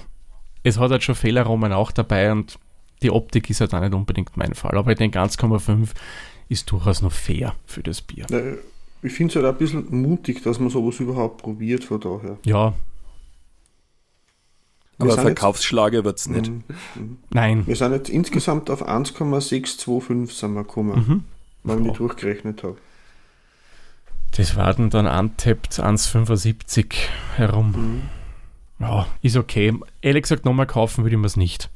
es 0.63 0.79
hat 0.79 0.91
halt 0.91 1.03
schon 1.03 1.15
Fehlaromen 1.15 1.73
auch 1.73 1.91
dabei 1.93 2.33
und 2.33 2.59
die 3.03 3.11
Optik 3.11 3.51
ist 3.51 3.61
halt 3.61 3.75
auch 3.75 3.81
nicht 3.81 3.95
unbedingt 3.95 4.37
mein 4.37 4.55
Fall. 4.55 4.77
Aber 4.77 4.91
ich 4.93 4.99
denke, 4.99 5.21
1,5 5.21 5.89
ist 6.49 6.71
durchaus 6.71 7.03
noch 7.03 7.13
fair 7.13 7.55
für 7.67 7.83
das 7.83 8.01
Bier. 8.03 8.27
Äh, 8.31 8.57
Ich 9.03 9.13
finde 9.13 9.31
es 9.33 9.37
halt 9.37 9.47
auch 9.47 9.53
ein 9.53 9.59
bisschen 9.59 9.87
mutig, 10.03 10.43
dass 10.43 10.59
man 10.61 10.69
sowas 10.71 11.01
überhaupt 11.01 11.43
probiert, 11.43 11.85
von 11.85 12.01
daher. 12.01 12.37
Ja, 12.45 12.75
Aber 15.03 15.13
sind 15.13 15.23
Verkaufsschlager 15.23 16.05
wird 16.05 16.19
es 16.19 16.29
nicht. 16.29 16.51
Mhm. 16.51 17.19
nein. 17.31 17.67
Wir 17.67 17.77
sind 17.77 17.93
jetzt 17.93 18.09
insgesamt 18.09 18.71
auf 18.71 18.83
1,625 18.87 20.37
sind 20.37 20.55
wir 20.55 20.63
gekommen, 20.65 20.99
Mhm. 21.07 21.25
wenn 21.65 21.85
ich 21.87 21.97
durchgerechnet 21.97 22.63
habe. 22.63 22.77
Das 24.37 24.55
waren 24.57 24.91
dann 24.91 25.07
untappt 25.07 25.81
1,75 25.81 26.95
herum. 27.37 27.73
Mhm. 27.73 28.03
Ja, 28.79 29.07
ist 29.23 29.37
okay. 29.37 29.75
Ehrlich 30.01 30.23
gesagt, 30.23 30.45
nochmal 30.45 30.67
kaufen 30.67 31.05
würde 31.05 31.17
ich 31.17 31.21
mir 31.21 31.27
es 31.27 31.37
nicht. 31.37 31.69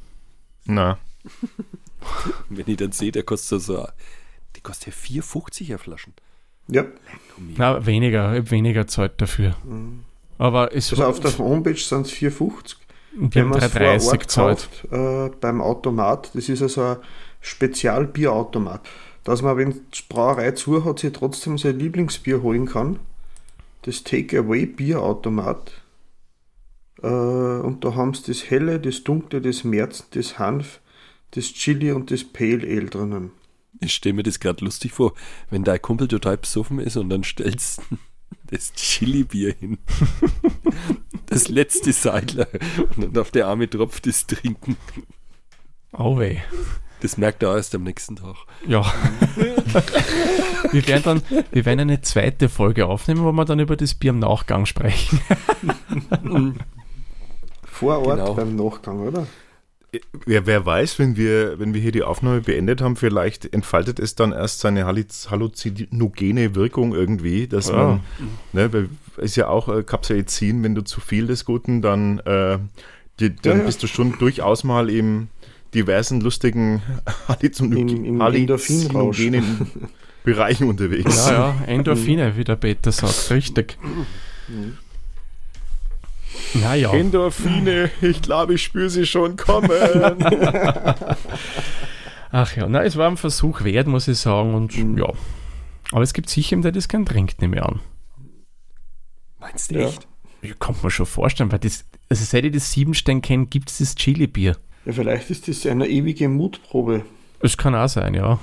Na, 0.65 0.97
Wenn 2.49 2.67
ich 2.67 2.77
dann 2.77 2.91
sehe, 2.91 3.11
der 3.11 3.23
kostet 3.23 3.61
so, 3.61 3.87
die 4.55 4.61
kostet 4.61 4.93
ja 4.93 5.21
4,50er 5.21 5.77
Flaschen. 5.77 6.13
Ja, 6.67 6.85
Na, 7.57 7.85
weniger, 7.85 8.33
ich 8.33 8.39
hab 8.39 8.51
weniger 8.51 8.87
Zeit 8.87 9.21
dafür. 9.21 9.55
Aber 10.37 10.73
es 10.75 10.91
also 10.91 11.05
auf 11.05 11.19
der 11.19 11.37
Homepage 11.37 11.75
sind 11.77 12.07
es 12.07 12.11
4,50. 12.13 12.75
Wir 13.17 13.33
Wenn 13.33 13.43
haben 13.43 13.49
man 13.49 13.59
es 13.59 13.71
vor 13.71 13.81
3,30 13.81 14.07
Ort 14.07 14.31
Zeit. 14.31 14.69
kauft, 14.81 14.87
äh, 14.91 15.29
beim 15.39 15.61
Automat, 15.61 16.31
das 16.33 16.49
ist 16.49 16.61
also 16.61 16.81
ein 16.81 16.97
Spezialbierautomat, 17.41 18.81
dass 19.23 19.41
man, 19.41 19.57
wenn 19.57 19.71
die 19.71 20.01
Brauerei 20.09 20.51
zu 20.51 20.83
hat, 20.85 20.99
sich 20.99 21.13
trotzdem 21.13 21.57
sein 21.57 21.79
Lieblingsbier 21.79 22.41
holen 22.41 22.65
kann. 22.65 22.99
Das 23.83 24.03
Takeaway-Bierautomat. 24.03 25.71
Äh, 27.01 27.07
und 27.07 27.83
da 27.83 27.95
haben 27.95 28.13
sie 28.13 28.23
das 28.27 28.49
Helle, 28.49 28.79
das 28.79 29.03
Dunkle, 29.03 29.41
das 29.41 29.63
Märzen, 29.63 30.05
das 30.11 30.39
Hanf, 30.39 30.79
das 31.31 31.45
Chili 31.53 31.91
und 31.91 32.11
das 32.11 32.23
Pale 32.23 32.63
Ale 32.67 32.85
drinnen. 32.85 33.31
Ich 33.81 33.93
stelle 33.93 34.13
mir 34.13 34.23
das 34.23 34.39
gerade 34.39 34.63
lustig 34.63 34.93
vor, 34.93 35.13
wenn 35.49 35.63
dein 35.63 35.81
Kumpel 35.81 36.07
total 36.07 36.37
besoffen 36.37 36.79
ist 36.79 36.97
und 36.97 37.09
dann 37.09 37.23
stellst 37.23 37.81
du 37.89 37.97
das 38.49 38.73
Chili-Bier 38.73 39.55
hin. 39.59 39.77
Das 41.27 41.47
letzte 41.49 41.91
Seidler. 41.91 42.47
Und 42.95 43.15
dann 43.15 43.17
auf 43.21 43.31
der 43.31 43.47
arme 43.47 43.67
Tropf 43.67 43.99
das 43.99 44.27
Trinken. 44.27 44.77
Oh 45.91 46.19
weh. 46.19 46.37
Das 47.01 47.17
merkt 47.17 47.41
er 47.43 47.55
erst 47.55 47.73
am 47.73 47.83
nächsten 47.83 48.15
Tag. 48.15 48.35
Ja. 48.67 48.81
wir, 50.71 50.87
werden 50.87 51.03
dann, 51.03 51.21
wir 51.51 51.65
werden 51.65 51.79
eine 51.79 52.01
zweite 52.01 52.47
Folge 52.47 52.85
aufnehmen, 52.85 53.23
wo 53.23 53.31
wir 53.31 53.43
dann 53.43 53.59
über 53.59 53.75
das 53.75 53.95
Bier 53.95 54.11
im 54.11 54.19
Nachgang 54.19 54.65
sprechen. 54.67 55.19
Vor 57.63 57.97
Ort 58.05 58.19
Genau. 58.19 58.33
beim 58.35 58.55
Nachgang, 58.55 58.99
oder? 58.99 59.27
Wer, 60.25 60.45
wer 60.45 60.65
weiß, 60.65 60.99
wenn 60.99 61.17
wir, 61.17 61.59
wenn 61.59 61.73
wir 61.73 61.81
hier 61.81 61.91
die 61.91 62.03
Aufnahme 62.03 62.41
beendet 62.41 62.81
haben, 62.81 62.95
vielleicht 62.95 63.53
entfaltet 63.53 63.99
es 63.99 64.15
dann 64.15 64.31
erst 64.31 64.59
seine 64.59 64.85
Halluz- 64.85 65.29
halluzinogene 65.29 66.55
Wirkung 66.55 66.93
irgendwie, 66.93 67.47
dass 67.47 67.69
Ja. 67.69 67.75
man, 67.75 67.99
ne, 68.53 68.71
weil 68.73 68.89
ist 69.17 69.35
ja 69.37 69.47
auch 69.47 69.69
äh, 69.69 69.83
Capsaicin, 69.83 70.61
wenn 70.63 70.75
du 70.75 70.81
zu 70.83 70.99
viel 71.01 71.27
des 71.27 71.45
Guten, 71.45 71.81
dann, 71.81 72.19
äh, 72.19 72.57
die, 73.19 73.33
dann 73.35 73.53
Ja, 73.53 73.59
ja. 73.59 73.65
bist 73.65 73.81
du 73.83 73.87
schon 73.87 74.17
durchaus 74.19 74.63
mal 74.63 74.89
im 74.89 75.29
diversen 75.73 76.19
lustigen 76.21 76.81
halluzinogenen 77.27 78.19
Bereichen 80.25 80.67
unterwegs. 80.67 81.27
Ja, 81.27 81.31
ja, 81.31 81.55
Endorphine, 81.67 82.35
wie 82.37 82.43
der 82.43 82.55
Peter 82.55 82.91
sagt, 82.91 83.29
richtig. 83.31 83.77
Naja, 86.53 86.91
Endorphine, 86.93 87.91
ich 88.01 88.21
glaube, 88.21 88.55
ich 88.55 88.63
spüre 88.63 88.89
sie 88.89 89.05
schon 89.05 89.35
kommen. 89.37 89.69
ach 92.31 92.55
ja, 92.55 92.67
na, 92.67 92.83
es 92.83 92.95
war 92.97 93.09
ein 93.09 93.17
Versuch 93.17 93.63
wert, 93.63 93.87
muss 93.87 94.07
ich 94.07 94.17
sagen, 94.17 94.53
und 94.53 94.73
ja. 94.97 95.11
Aber 95.91 96.01
es 96.01 96.13
gibt 96.13 96.29
sicher, 96.29 96.57
der 96.57 96.71
das 96.71 96.87
gern 96.87 97.05
trinkt, 97.05 97.41
nehme 97.41 97.57
ich 97.57 97.63
an. 97.63 97.79
Meinst 99.39 99.71
du 99.71 99.75
Ja. 99.79 99.87
echt? 99.87 100.07
Ich 100.41 100.57
kann 100.59 100.75
mir 100.83 100.91
schon 100.91 101.05
vorstellen, 101.07 101.51
weil 101.51 101.59
das, 101.59 101.85
also 102.09 102.23
seit 102.23 102.45
ich 102.45 102.53
das 102.53 102.71
Siebenstein 102.71 103.21
kenne, 103.21 103.47
gibt 103.47 103.69
es 103.71 103.79
das 103.79 103.95
Chili-Bier. 103.95 104.55
Ja, 104.85 104.93
vielleicht 104.93 105.29
ist 105.31 105.47
das 105.47 105.65
eine 105.65 105.87
ewige 105.87 106.29
Mutprobe. 106.29 107.03
Das 107.39 107.57
kann 107.57 107.73
auch 107.75 107.87
sein, 107.89 108.13
ja. 108.13 108.39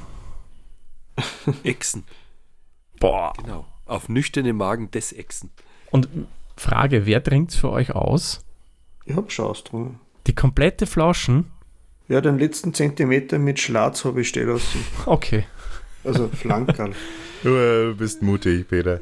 Echsen, 1.63 2.05
Boah. 2.99 3.33
genau. 3.39 3.67
Auf 3.87 4.09
nüchternen 4.09 4.57
Magen 4.57 4.91
des 4.91 5.13
Echsen. 5.13 5.51
Und 5.91 6.09
Frage, 6.57 7.07
wer 7.07 7.23
trinkt 7.23 7.53
für 7.53 7.71
euch 7.71 7.93
aus? 7.95 8.45
Ich 9.05 9.17
hab 9.17 9.33
schon 9.33 9.47
ausgetrunken. 9.47 10.01
Die 10.27 10.35
komplette 10.35 10.87
Flaschen? 10.87 11.47
Ja, 12.09 12.21
den 12.21 12.39
letzten 12.39 12.75
Zentimeter 12.75 13.39
mit 13.39 13.59
Schlatz 13.59 14.05
habe 14.05 14.21
ich 14.21 14.29
stehen 14.29 14.49
lassen. 14.49 14.85
Okay. 15.07 15.45
Also 16.05 16.29
Flankerl. 16.29 16.93
Du 17.45 17.57
äh, 17.57 17.93
bist 17.95 18.23
mutig, 18.23 18.69
Peter. 18.69 19.01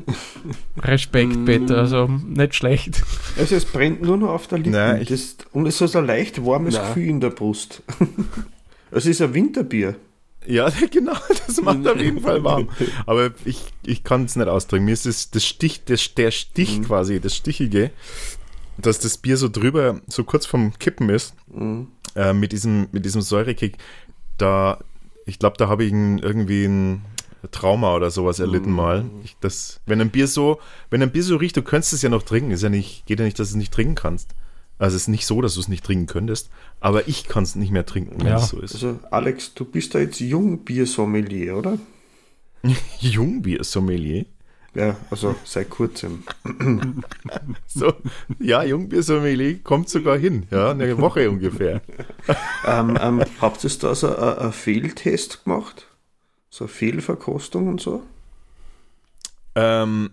Respekt, 0.78 1.44
Peter, 1.44 1.76
also 1.76 2.06
nicht 2.06 2.54
schlecht. 2.54 3.02
Also 3.38 3.54
es 3.54 3.66
brennt 3.66 4.00
nur 4.00 4.16
noch 4.16 4.30
auf 4.30 4.46
der 4.46 4.56
Lippe. 4.56 4.70
Nein, 4.70 5.02
ich- 5.02 5.08
das, 5.10 5.36
und 5.52 5.66
es 5.66 5.78
ist 5.78 5.92
so 5.92 5.98
ein 5.98 6.06
leicht 6.06 6.42
warmes 6.46 6.74
Nein. 6.74 6.86
Gefühl 6.86 7.08
in 7.10 7.20
der 7.20 7.28
Brust. 7.28 7.82
es 8.92 9.04
ist 9.04 9.20
ein 9.20 9.34
Winterbier. 9.34 9.96
Ja, 10.46 10.70
genau, 10.90 11.16
das 11.46 11.61
macht 11.61 11.87
auf 11.87 12.00
jeden 12.00 12.20
Fall 12.20 12.42
warm. 12.44 12.68
Aber 13.07 13.31
ich, 13.44 13.61
ich 13.85 14.05
kann 14.05 14.24
es 14.24 14.37
nicht 14.37 14.48
ausdrücken. 14.48 14.85
Mir 14.85 14.92
ist 14.92 15.07
das, 15.07 15.31
das 15.31 15.44
Stich, 15.44 15.85
das, 15.85 16.14
der 16.14 16.31
Stich 16.31 16.83
quasi, 16.83 17.20
das 17.20 17.37
Stichige, 17.37 17.90
dass 18.79 18.98
das 18.98 19.18
Bier 19.18 19.37
so 19.37 19.48
drüber, 19.48 20.00
so 20.07 20.24
kurz 20.24 20.46
vom 20.46 20.79
Kippen 20.79 21.09
ist, 21.11 21.35
äh, 22.16 22.33
mit, 22.33 22.53
diesem, 22.53 22.88
mit 22.92 23.05
diesem 23.05 23.20
Säurekick, 23.20 23.76
da, 24.38 24.79
ich 25.26 25.38
glaube, 25.38 25.57
da 25.59 25.68
habe 25.68 25.85
ich 25.85 25.92
irgendwie 25.92 26.64
ein 26.64 27.03
Trauma 27.50 27.94
oder 27.94 28.11
sowas 28.11 28.38
erlitten 28.38 28.70
mal. 28.70 29.05
Ich, 29.24 29.37
das, 29.40 29.81
wenn 29.87 30.00
ein 30.00 30.11
Bier 30.11 30.26
so, 30.26 30.61
wenn 30.90 31.03
ein 31.03 31.11
Bier 31.11 31.22
so 31.22 31.37
riecht, 31.37 31.57
du 31.57 31.62
könntest 31.62 31.92
es 31.92 32.03
ja 32.03 32.09
noch 32.09 32.22
trinken, 32.22 32.50
ist 32.50 32.62
ja 32.62 32.68
nicht, 32.68 33.07
geht 33.07 33.18
ja 33.18 33.24
nicht, 33.24 33.38
dass 33.38 33.48
du 33.48 33.53
es 33.53 33.59
nicht 33.59 33.72
trinken 33.72 33.94
kannst. 33.94 34.35
Also 34.80 34.96
es 34.96 35.02
ist 35.02 35.08
nicht 35.08 35.26
so, 35.26 35.40
dass 35.42 35.54
du 35.54 35.60
es 35.60 35.68
nicht 35.68 35.84
trinken 35.84 36.06
könntest, 36.06 36.50
aber 36.80 37.06
ich 37.06 37.28
kann 37.28 37.42
es 37.44 37.54
nicht 37.54 37.70
mehr 37.70 37.84
trinken, 37.84 38.18
wenn 38.20 38.28
Ja. 38.28 38.36
es 38.38 38.48
so 38.48 38.58
ist. 38.60 38.74
Also 38.74 38.98
Alex, 39.10 39.52
du 39.54 39.64
bist 39.66 39.94
da 39.94 39.98
jetzt 39.98 40.20
Jungbiersommelier, 40.20 41.56
oder? 41.56 41.78
Jungbier-Sommelier. 43.00 44.24
Ja, 44.74 44.96
also 45.10 45.34
seit 45.44 45.68
kurzem. 45.70 46.22
So, 47.66 47.92
ja, 48.38 48.62
Jungbier-Sommelier 48.62 49.58
kommt 49.62 49.88
sogar 49.88 50.16
hin, 50.18 50.46
ja, 50.50 50.70
eine 50.70 50.98
Woche 50.98 51.28
ungefähr. 51.30 51.82
ähm, 52.66 52.98
ähm, 53.00 53.22
habt 53.40 53.62
ihr 53.64 53.70
da 53.80 53.94
so 53.94 54.16
einen 54.16 54.52
Fehltest 54.52 55.44
gemacht? 55.44 55.86
So 56.50 56.64
eine 56.64 56.68
Fehlverkostung 56.72 57.68
und 57.68 57.80
so? 57.80 58.02
Ähm, 59.54 60.10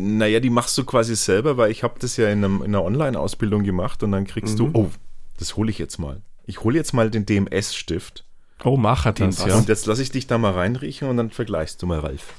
naja, 0.00 0.40
die 0.40 0.50
machst 0.50 0.76
du 0.78 0.84
quasi 0.84 1.14
selber, 1.14 1.56
weil 1.56 1.70
ich 1.70 1.82
habe 1.82 1.94
das 1.98 2.16
ja 2.16 2.28
in, 2.28 2.44
einem, 2.44 2.56
in 2.62 2.74
einer 2.74 2.82
Online-Ausbildung 2.84 3.64
gemacht 3.64 4.02
und 4.02 4.12
dann 4.12 4.26
kriegst 4.26 4.58
du, 4.58 4.70
oh, 4.72 4.90
das 5.38 5.56
hole 5.56 5.70
ich 5.70 5.78
jetzt 5.78 5.98
mal. 5.98 6.22
Ich 6.46 6.64
hole 6.64 6.76
jetzt 6.76 6.92
mal 6.92 7.10
den 7.10 7.26
DMS-Stift 7.26 8.24
Oh, 8.64 8.76
mach 8.76 9.06
er 9.06 9.12
das, 9.12 9.44
ja. 9.44 9.56
und 9.56 9.68
jetzt 9.68 9.86
lasse 9.86 10.02
ich 10.02 10.10
dich 10.10 10.26
da 10.26 10.38
mal 10.38 10.52
reinriechen 10.52 11.08
und 11.08 11.16
dann 11.16 11.30
vergleichst 11.30 11.82
du 11.82 11.86
mal, 11.86 11.98
Ralf. 11.98 12.32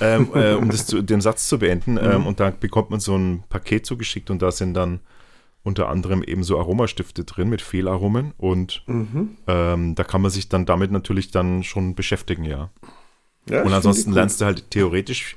ähm, 0.00 0.30
äh, 0.34 0.54
um 0.54 0.70
das 0.70 0.86
zu, 0.86 1.02
den 1.02 1.20
Satz 1.20 1.48
zu 1.48 1.58
beenden, 1.58 1.98
ähm, 2.00 2.26
und 2.26 2.40
da 2.40 2.50
bekommt 2.50 2.90
man 2.90 3.00
so 3.00 3.16
ein 3.16 3.44
Paket 3.48 3.86
zugeschickt 3.86 4.30
und 4.30 4.42
da 4.42 4.50
sind 4.50 4.74
dann 4.74 5.00
unter 5.62 5.88
anderem 5.88 6.22
eben 6.22 6.44
so 6.44 6.58
Aromastifte 6.58 7.24
drin 7.24 7.48
mit 7.48 7.62
Fehlaromen 7.62 8.32
und 8.38 8.84
ähm, 9.46 9.94
da 9.94 10.04
kann 10.04 10.22
man 10.22 10.30
sich 10.30 10.48
dann 10.48 10.66
damit 10.66 10.90
natürlich 10.92 11.30
dann 11.30 11.62
schon 11.64 11.94
beschäftigen, 11.94 12.44
ja. 12.44 12.70
Ja, 13.50 13.62
Und 13.62 13.72
ansonsten 13.72 14.12
lernst 14.12 14.40
du 14.40 14.44
halt 14.44 14.70
theoretisch 14.70 15.36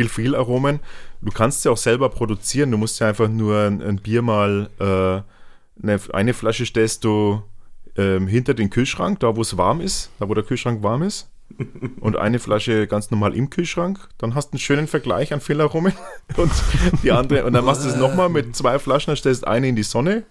viel, 0.00 0.08
viel 0.08 0.34
Aromen. 0.34 0.80
Du 1.20 1.30
kannst 1.30 1.64
ja 1.64 1.70
auch 1.70 1.76
selber 1.76 2.08
produzieren. 2.08 2.70
Du 2.70 2.78
musst 2.78 3.00
ja 3.00 3.08
einfach 3.08 3.28
nur 3.28 3.58
ein, 3.58 3.82
ein 3.82 3.96
Bier 3.96 4.22
mal, 4.22 4.70
äh, 4.78 5.82
eine, 5.82 6.00
eine 6.12 6.34
Flasche 6.34 6.64
stellst 6.66 7.04
du 7.04 7.42
ähm, 7.96 8.26
hinter 8.26 8.54
den 8.54 8.70
Kühlschrank, 8.70 9.20
da 9.20 9.36
wo 9.36 9.42
es 9.42 9.56
warm 9.56 9.80
ist, 9.80 10.10
da 10.18 10.28
wo 10.28 10.34
der 10.34 10.44
Kühlschrank 10.44 10.82
warm 10.82 11.02
ist. 11.02 11.28
Und 12.00 12.16
eine 12.16 12.38
Flasche 12.38 12.86
ganz 12.86 13.10
normal 13.10 13.34
im 13.34 13.50
Kühlschrank. 13.50 13.98
Dann 14.18 14.34
hast 14.34 14.50
du 14.50 14.52
einen 14.52 14.60
schönen 14.60 14.86
Vergleich 14.86 15.32
an 15.32 15.40
Fehlaromen. 15.40 15.92
Und 16.36 16.52
die 17.02 17.12
andere, 17.12 17.44
und 17.44 17.52
dann 17.52 17.64
machst 17.64 17.84
du 17.84 17.88
es 17.88 17.96
nochmal 17.96 18.28
mit 18.28 18.54
zwei 18.54 18.78
Flaschen, 18.78 19.10
dann 19.10 19.16
stellst 19.16 19.46
eine 19.46 19.68
in 19.68 19.76
die 19.76 19.82
Sonne. 19.82 20.24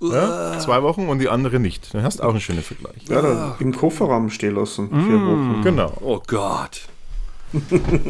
Ja, 0.00 0.58
zwei 0.58 0.82
Wochen 0.82 1.08
und 1.08 1.20
die 1.20 1.28
andere 1.28 1.60
nicht. 1.60 1.94
Dann 1.94 2.02
hast 2.02 2.18
du 2.18 2.24
auch 2.24 2.30
einen 2.30 2.40
schönen 2.40 2.64
Vergleich. 2.64 3.04
Ja, 3.08 3.22
dann 3.22 3.54
im 3.60 3.72
Kofferraum 3.72 4.30
stehen 4.30 4.56
lassen. 4.56 4.88
Vier 4.88 5.20
Wochen. 5.20 5.60
Genau. 5.62 5.92
Oh 6.00 6.20
Gott. 6.26 6.88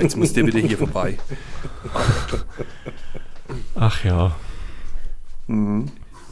Jetzt 0.01 0.17
muss 0.17 0.33
der 0.33 0.47
wieder 0.47 0.61
hier 0.61 0.79
vorbei. 0.79 1.19
Ach 3.75 4.05
ja. 4.05 4.37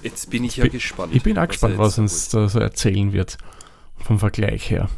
Jetzt 0.02 0.30
bin 0.30 0.44
ich 0.44 0.56
ja 0.56 0.66
gespannt. 0.66 1.14
Ich 1.14 1.22
bin 1.22 1.38
auch 1.38 1.48
gespannt, 1.48 1.78
was 1.78 1.98
uns 1.98 2.28
da 2.28 2.48
so 2.48 2.58
erzählen 2.58 3.12
wird. 3.12 3.38
Vom 3.98 4.18
Vergleich 4.18 4.70
her. 4.70 4.88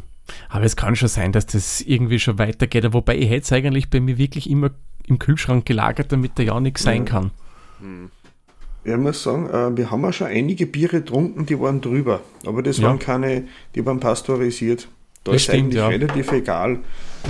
Aber 0.48 0.64
es 0.64 0.76
kann 0.76 0.94
schon 0.94 1.08
sein, 1.08 1.32
dass 1.32 1.46
das 1.46 1.80
irgendwie 1.80 2.20
schon 2.20 2.38
weitergeht. 2.38 2.92
Wobei 2.92 3.16
ich 3.18 3.28
hätte 3.28 3.42
es 3.42 3.52
eigentlich 3.52 3.90
bei 3.90 4.00
mir 4.00 4.16
wirklich 4.18 4.48
immer 4.48 4.70
im 5.06 5.18
Kühlschrank 5.18 5.66
gelagert, 5.66 6.12
damit 6.12 6.32
da 6.38 6.42
ja 6.44 6.60
nichts 6.60 6.82
sein 6.84 7.04
kann. 7.04 7.32
Ich 8.84 8.96
muss 8.96 9.22
sagen, 9.22 9.48
äh, 9.50 9.76
wir 9.76 9.90
haben 9.90 10.02
ja 10.02 10.12
schon 10.12 10.28
einige 10.28 10.66
Biere 10.66 11.00
getrunken, 11.00 11.46
die 11.46 11.58
waren 11.58 11.80
drüber. 11.80 12.20
Aber 12.46 12.62
das 12.62 12.78
Ja. 12.78 12.88
waren 12.88 12.98
keine, 13.00 13.48
die 13.74 13.84
waren 13.84 13.98
pasteurisiert. 13.98 14.88
Da 15.24 15.32
Das 15.32 15.36
ist 15.36 15.42
stimmt, 15.44 15.58
eigentlich 15.64 15.76
ja. 15.76 15.88
relativ 15.88 16.32
egal. 16.32 16.78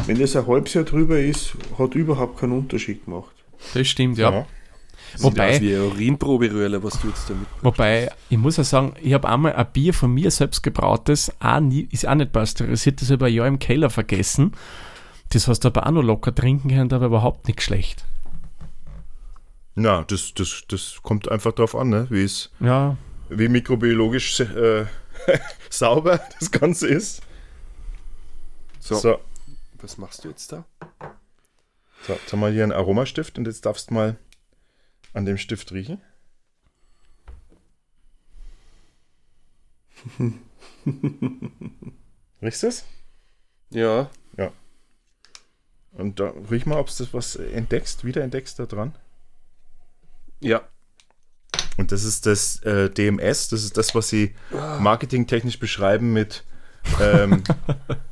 Wenn 0.07 0.19
das 0.19 0.35
ein 0.37 0.47
halbes 0.47 0.73
Jahr 0.75 0.85
drüber 0.85 1.19
ist, 1.19 1.53
hat 1.79 1.95
überhaupt 1.95 2.39
keinen 2.41 2.53
Unterschied 2.53 3.05
gemacht. 3.05 3.35
Das 3.75 3.87
stimmt, 3.87 4.17
ja. 4.19 4.31
Ja. 4.33 4.47
Sieht 5.15 5.25
Wobei- 5.25 5.51
aus 5.57 5.61
wie 5.61 5.75
eine 5.75 5.85
Urinproberührler, 5.85 6.83
was 6.83 6.99
du 7.01 7.09
jetzt 7.09 7.29
damit. 7.29 7.47
Wobei, 7.61 8.11
ich 8.31 8.39
muss 8.39 8.57
ja 8.57 8.65
sagen, 8.65 8.95
ich 9.03 9.13
habe 9.13 9.29
einmal 9.29 9.53
ein 9.53 9.67
Bier 9.73 9.93
von 9.93 10.13
mir 10.15 10.31
selbst 10.31 10.63
gebrautes, 10.63 11.31
auch 11.39 11.61
nie, 11.61 11.87
ist 11.91 12.09
auch 12.09 12.15
nicht 12.15 12.33
pasteurisiert, 12.33 13.03
das 13.03 13.11
habe 13.11 13.29
ich 13.29 13.35
ein 13.35 13.37
Jahr 13.37 13.47
im 13.47 13.59
Keller 13.59 13.91
vergessen. 13.91 14.53
Das 15.29 15.49
hast 15.49 15.61
du 15.61 15.69
aber 15.69 15.87
auch 15.87 15.91
noch 15.91 16.03
locker 16.03 16.35
trinken 16.35 16.71
können, 16.71 16.89
da 16.89 17.01
war 17.01 17.09
überhaupt 17.09 17.47
nichts 17.47 17.65
schlecht. 17.65 18.07
Na, 19.75 20.03
das, 20.05 20.33
das, 20.35 20.65
das 20.69 20.97
kommt 21.03 21.31
einfach 21.31 21.53
darauf 21.53 21.75
an, 21.77 21.89
ne? 21.91 22.07
wie 22.11 22.25
es 22.25 22.51
Ja, 22.61 22.97
wie 23.29 23.49
mikrobiologisch 23.49 24.41
äh, 24.41 24.85
sauber 25.71 26.21
das 26.39 26.51
Ganze 26.51 26.89
ist. 26.89 27.23
So, 28.83 28.97
So. 28.97 29.21
was 29.81 29.97
machst 29.97 30.25
du 30.25 30.29
jetzt 30.31 30.51
da? 30.51 30.65
so, 32.05 32.15
jetzt 32.15 32.33
haben 32.33 32.41
wir 32.41 32.49
hier 32.51 32.65
einen 32.65 32.73
Aromastift 32.73 33.39
und 33.39 33.47
jetzt 33.47 33.65
darfst 33.65 33.91
du 33.91 33.95
mal 33.95 34.17
an 35.13 35.25
dem 35.25 35.39
Stift 35.39 35.71
riechen. 35.71 36.01
Riechst 42.43 42.63
du 42.63 42.67
es? 42.67 42.85
Ja, 43.71 44.11
Und 45.93 46.21
da 46.21 46.33
riech 46.51 46.67
mal, 46.67 46.79
ob 46.79 46.89
du 46.89 46.95
das 46.99 47.15
was 47.15 47.37
entdeckst, 47.37 48.05
wieder 48.05 48.23
entdeckst 48.23 48.59
da 48.59 48.67
dran. 48.67 48.95
ja. 50.41 50.63
Und 51.79 51.91
das 51.91 52.05
ist 52.05 52.27
das 52.27 52.63
äh, 52.65 52.91
DMS, 52.91 53.49
das 53.49 53.65
ist 53.65 53.79
das, 53.79 53.95
was 53.95 54.11
sie 54.11 54.35
marketingtechnisch 54.51 55.59
beschreiben 55.59 56.13
mit, 56.13 56.45
ähm, 57.01 57.43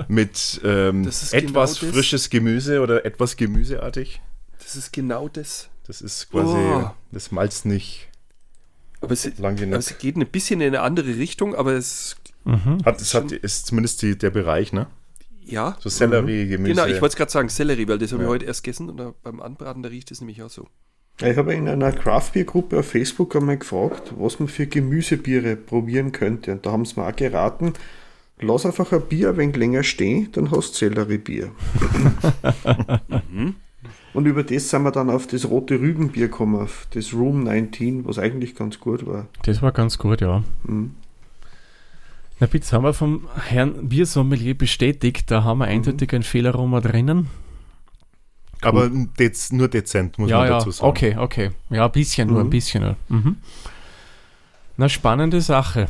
mit 0.09 0.61
ähm, 0.65 1.03
genau 1.05 1.13
etwas 1.33 1.79
das. 1.81 1.91
frisches 1.91 2.31
Gemüse 2.31 2.81
oder 2.81 3.05
etwas 3.05 3.37
gemüseartig. 3.37 4.21
Das 4.63 4.77
ist 4.77 4.93
genau 4.93 5.29
das. 5.29 5.69
Das 5.87 6.01
ist 6.01 6.31
quasi, 6.31 6.57
Oh. 6.57 6.91
das 7.13 7.33
malzt 7.33 7.67
nicht 7.67 8.09
Aber 9.01 9.13
es, 9.13 9.25
lang 9.39 9.55
aber 9.55 9.61
genug. 9.61 9.79
es 9.81 9.99
geht 9.99 10.17
ein 10.17 10.27
bisschen 10.27 10.61
in 10.61 10.69
eine 10.69 10.81
andere 10.83 11.17
Richtung, 11.17 11.55
aber 11.55 11.73
es. 11.73 12.17
Hat, 12.85 13.01
es 13.01 13.13
hat, 13.15 13.33
ist 13.33 13.67
zumindest 13.67 14.01
die, 14.03 14.17
der 14.17 14.31
Bereich, 14.31 14.73
ne? 14.73 14.87
Ja. 15.45 15.77
So 15.81 15.89
Sellerie, 15.89 16.47
Gemüse. 16.47 16.75
Genau, 16.75 16.87
ich 16.87 17.01
wollte 17.01 17.13
es 17.13 17.17
gerade 17.17 17.31
sagen, 17.31 17.49
Sellerie, 17.49 17.87
weil 17.89 17.99
das 17.99 18.13
habe 18.13 18.23
ich 18.23 18.27
Ja. 18.27 18.31
heute 18.33 18.45
erst 18.47 18.63
gegessen 18.63 18.89
und 18.89 18.97
da 18.99 19.13
beim 19.23 19.41
Anbraten, 19.41 19.83
da 19.83 19.89
riecht 19.89 20.11
es 20.11 20.21
nämlich 20.21 20.43
auch 20.43 20.49
so. 20.51 20.69
Ich 21.23 21.37
habe 21.37 21.53
in 21.55 21.69
einer 21.69 21.93
Craft-Bier-Gruppe 21.93 22.79
auf 22.79 22.89
Facebook 22.89 23.37
einmal 23.37 23.59
gefragt, 23.59 24.15
was 24.17 24.39
man 24.39 24.49
für 24.49 24.67
Gemüsebiere 24.67 25.57
probieren 25.57 26.13
könnte. 26.13 26.53
Und 26.53 26.65
da 26.65 26.73
haben 26.73 26.85
sie 26.87 26.99
mir 26.99 27.07
auch 27.07 27.15
geraten, 27.17 27.75
lass 28.41 28.67
einfach 28.67 28.93
ein 28.93 29.03
Bier 29.03 29.31
ein 29.31 29.37
wenig 29.37 29.57
länger 29.57 29.83
stehen, 29.83 30.29
dann 30.33 30.51
hast 30.51 30.73
du 30.73 30.79
Selleriebier. 30.79 31.51
Und 34.13 34.27
über 34.27 34.43
das 34.43 34.69
sind 34.71 34.83
wir 34.83 34.91
dann 34.91 35.09
auf 35.11 35.27
das 35.27 35.49
rote 35.49 35.81
Rübenbier 35.81 36.27
gekommen, 36.29 36.61
auf 36.61 36.87
das 36.91 37.13
Room 37.15 37.45
19, 37.45 38.05
was 38.07 38.19
eigentlich 38.19 38.55
ganz 38.57 38.81
gut 38.81 39.07
war. 39.07 39.27
Das 39.45 39.63
war 39.63 39.73
ganz 39.73 39.99
gut, 39.99 40.21
ja. 40.21 40.43
Mhm. 40.65 40.95
Na 42.41 42.47
bitte, 42.47 42.65
das 42.65 42.73
haben 42.73 42.85
wir 42.85 42.95
vom 42.95 43.29
Herrn 43.37 43.89
Biersommelier 43.89 44.57
bestätigt. 44.57 45.31
Da 45.31 45.45
haben 45.45 45.59
wir 45.59 45.67
eindeutig 45.67 46.13
einen 46.13 46.23
Fehleraroma 46.23 46.81
drinnen. 46.81 47.29
Aber 48.63 48.91
dez, 48.91 49.53
nur 49.53 49.69
dezent, 49.69 50.19
muss 50.19 50.31
ja, 50.31 50.39
man 50.39 50.47
ja, 50.49 50.59
dazu 50.59 50.71
sagen. 50.71 50.89
okay, 50.91 51.17
okay. 51.19 51.51
Ja, 51.71 51.87
ein 51.87 51.93
bisschen 51.93 52.29
nur, 52.29 52.41
ein 52.41 52.47
Mhm. 52.47 52.51
bisschen 52.51 52.83
nur. 52.83 52.97
Mhm. 53.09 53.37
Na, 54.77 54.89
spannende 54.89 55.41
Sache. 55.41 55.89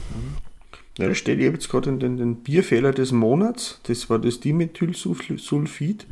Ja, 1.00 1.08
da 1.08 1.14
steht 1.14 1.40
jetzt 1.40 1.68
gerade 1.70 1.88
in 1.90 1.98
den, 1.98 2.16
den 2.18 2.36
Bierfehler 2.36 2.92
des 2.92 3.10
Monats, 3.12 3.80
das 3.84 4.10
war 4.10 4.18
das 4.18 4.40
Dimethylsulfid. 4.40 6.06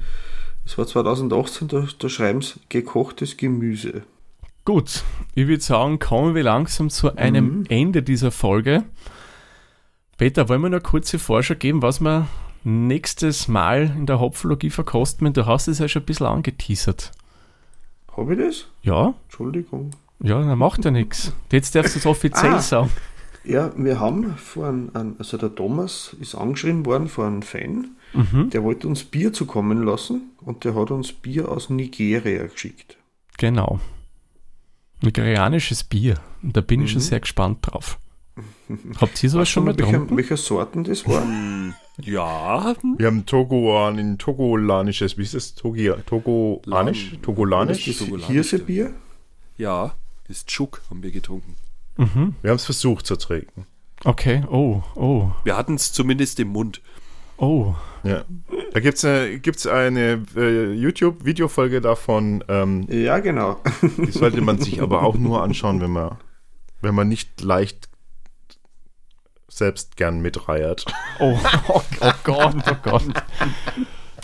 Das 0.65 0.77
war 0.79 0.87
2018, 0.87 1.69
da, 1.69 1.87
da 1.99 2.09
schreiben 2.09 2.43
sie 2.43 2.55
gekochtes 2.69 3.37
Gemüse. 3.37 4.03
Gut, 4.65 5.03
ich 5.35 5.47
würde 5.47 5.63
sagen, 5.63 5.99
kommen 5.99 6.35
wir 6.35 6.43
langsam 6.43 6.91
zu 6.91 7.17
einem 7.17 7.61
Mhm. 7.61 7.65
Ende 7.69 8.03
dieser 8.03 8.31
Folge. 8.31 8.85
Peter, 10.19 10.49
wollen 10.49 10.61
wir 10.63 10.69
noch 10.69 10.79
eine 10.79 10.83
kurze 10.83 11.19
Vorschau 11.19 11.55
geben, 11.55 11.81
was 11.81 12.01
wir 12.01 12.27
nächstes 12.65 13.49
Mal 13.49 13.95
in 13.97 14.05
der 14.07 14.21
Hopfologie 14.21 14.69
verkosten? 14.71 15.33
Du 15.33 15.47
hast 15.47 15.69
es 15.69 15.79
ja 15.79 15.89
schon 15.89 16.03
ein 16.03 16.07
bisschen 16.07 16.27
angeteasert. 16.27 17.13
Habe 18.17 18.35
ich 18.35 18.41
das? 18.41 18.67
Ja, 18.83 19.15
Entschuldigung. 19.25 19.93
ja, 20.21 20.41
dann 20.43 20.59
macht 20.59 20.85
ja 20.85 20.91
nichts. 20.91 21.33
Jetzt 21.53 21.75
darfst 21.75 21.95
du 21.95 22.01
es 22.01 22.07
offiziell 22.07 22.55
Ah. 22.55 22.61
sagen. 22.61 22.91
Ja, 23.45 23.73
wir 23.77 23.99
haben 24.01 24.37
vor 24.37 24.69
ein, 24.69 24.95
ein, 24.95 25.17
also 25.19 25.37
der 25.39 25.55
Thomas 25.55 26.15
ist 26.21 26.35
angeschrieben 26.35 26.85
worden 26.87 27.09
von 27.09 27.27
einem 27.27 27.43
Fan, 27.43 27.89
Mhm, 28.15 28.49
der 28.51 28.63
wollte 28.65 28.89
uns 28.89 29.05
Bier 29.05 29.33
zukommen 29.35 29.83
lassen 29.85 30.31
und 30.41 30.65
der 30.65 30.75
hat 30.75 30.91
uns 30.91 31.13
Bier 31.13 31.51
aus 31.51 31.69
Nigeria 31.69 32.47
geschickt. 32.47 32.97
genau. 33.37 33.81
Nigerianisches 35.01 35.85
Bier. 35.85 36.17
Und 36.43 36.57
da 36.57 36.61
bin 36.61 36.81
ich 36.83 36.91
schon 36.91 36.99
Mhm. 37.01 37.05
sehr 37.05 37.21
gespannt 37.21 37.59
drauf. 37.63 37.99
Habt 39.01 39.23
ihr 39.23 39.31
sowas 39.31 39.49
schon 39.49 39.65
mal 39.65 39.77
welche, 39.79 39.93
getrunken? 39.93 40.17
welche 40.17 40.37
Sorten 40.37 40.85
das 40.85 41.07
waren? 41.07 41.29
Hm, 41.29 41.75
Ja, 42.05 42.75
Wir 42.97 43.07
haben 43.09 43.27
Togoan, 43.27 43.99
in 43.99 44.19
Togolanisches, 44.19 45.19
wie 45.19 45.23
ist 45.23 45.35
das? 45.35 45.55
Togolanisch? 45.55 47.13
Lan- 47.13 47.23
Togolanisch? 47.23 47.99
Togolanisch, 47.99 48.27
Hirsebier? 48.27 48.93
ja, 49.57 49.95
das 50.29 50.47
Tschuk 50.47 50.83
haben 50.91 51.03
wir 51.03 51.11
getrunken. 51.11 51.55
Mhm. 51.99 52.35
Wir 52.43 52.51
haben 52.51 52.57
es 52.57 52.65
versucht 52.65 53.07
zu 53.07 53.17
trinken. 53.17 53.67
Okay, 54.05 54.45
oh, 54.51 54.83
oh, 54.95 55.31
Wir 55.45 55.57
hatten 55.57 55.75
es 55.75 55.93
zumindest 55.93 56.41
im 56.41 56.49
Mund. 56.49 56.81
oh. 57.37 57.75
Ja. 58.05 58.25
Da 58.73 58.79
gibt 58.81 58.97
es 58.99 59.05
eine, 59.05 59.41
gibt's 59.41 59.67
eine 59.67 60.25
äh, 60.37 60.73
YouTube-Videofolge 60.73 61.81
davon. 61.81 62.45
Ähm, 62.49 62.87
Ja, 62.89 63.19
genau. 63.19 63.61
die 63.83 64.13
sollte 64.13 64.41
man 64.41 64.59
sich 64.59 64.81
aber 64.81 65.03
auch 65.03 65.17
nur 65.17 65.43
anschauen, 65.43 65.81
wenn 65.81 65.91
man, 65.91 66.17
wenn 66.81 66.95
man 66.95 67.09
nicht 67.09 67.41
leicht 67.41 67.89
selbst 69.49 69.97
gern 69.97 70.21
mitreiert. 70.21 70.85
Oh, 71.19 71.37
oh, 71.69 71.83
oh 72.01 72.13
Gott, 72.23 72.55
oh 72.71 72.77
Gott. 72.85 73.03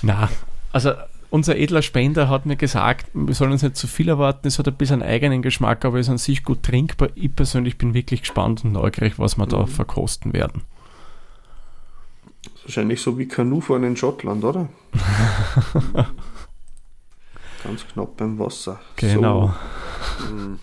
Na, 0.02 0.28
also 0.72 0.92
unser 1.34 1.56
edler 1.56 1.82
Spender 1.82 2.28
hat 2.28 2.46
mir 2.46 2.54
gesagt, 2.54 3.06
wir 3.12 3.34
sollen 3.34 3.50
uns 3.50 3.64
nicht 3.64 3.76
zu 3.76 3.88
viel 3.88 4.08
erwarten. 4.08 4.46
Es 4.46 4.60
hat 4.60 4.68
ein 4.68 4.74
bisschen 4.74 5.02
einen 5.02 5.10
eigenen 5.10 5.42
Geschmack, 5.42 5.84
aber 5.84 5.98
ist 5.98 6.08
an 6.08 6.16
sich 6.16 6.44
gut 6.44 6.62
trinkbar. 6.62 7.08
Ich 7.16 7.34
persönlich 7.34 7.76
bin 7.76 7.92
wirklich 7.92 8.20
gespannt 8.20 8.64
und 8.64 8.70
neugierig, 8.70 9.18
was 9.18 9.36
wir 9.36 9.48
da 9.48 9.66
verkosten 9.66 10.32
werden. 10.32 10.62
Wahrscheinlich 12.62 13.00
so 13.02 13.18
wie 13.18 13.26
Kanufahren 13.26 13.82
in 13.82 13.96
Schottland, 13.96 14.44
oder? 14.44 14.68
Ganz 17.64 17.84
knapp 17.88 18.16
beim 18.16 18.38
Wasser. 18.38 18.78
Genau. 18.94 19.52
Hm, 20.28 20.60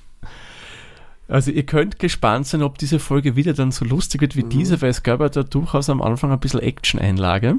Also 1.27 1.51
ihr 1.51 1.65
könnt 1.65 1.99
gespannt 1.99 2.47
sein, 2.47 2.63
ob 2.63 2.77
diese 2.77 2.99
Folge 2.99 3.35
wieder 3.35 3.51
dann 3.53 3.71
so 3.71 3.83
lustig 3.83 4.21
wird 4.21 4.37
wie 4.37 4.43
diese, 4.43 4.81
weil 4.81 4.89
es 4.89 5.03
gab 5.03 5.19
ja 5.19 5.27
da 5.27 5.43
durchaus 5.43 5.89
am 5.89 6.01
Anfang 6.01 6.31
ein 6.31 6.39
bisschen 6.39 6.61
Action-Einlage 6.61 7.57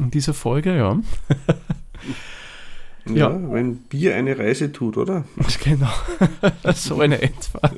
in 0.00 0.10
dieser 0.10 0.34
Folge, 0.34 0.76
ja. 0.76 0.98
Ja, 3.06 3.30
Ja. 3.30 3.38
wenn 3.52 3.76
Bier 3.78 4.14
eine 4.14 4.38
Reise 4.38 4.70
tut, 4.72 4.96
oder? 4.96 5.24
Genau. 5.64 5.90
so 6.74 7.00
eine 7.00 7.20
etwa. 7.20 7.70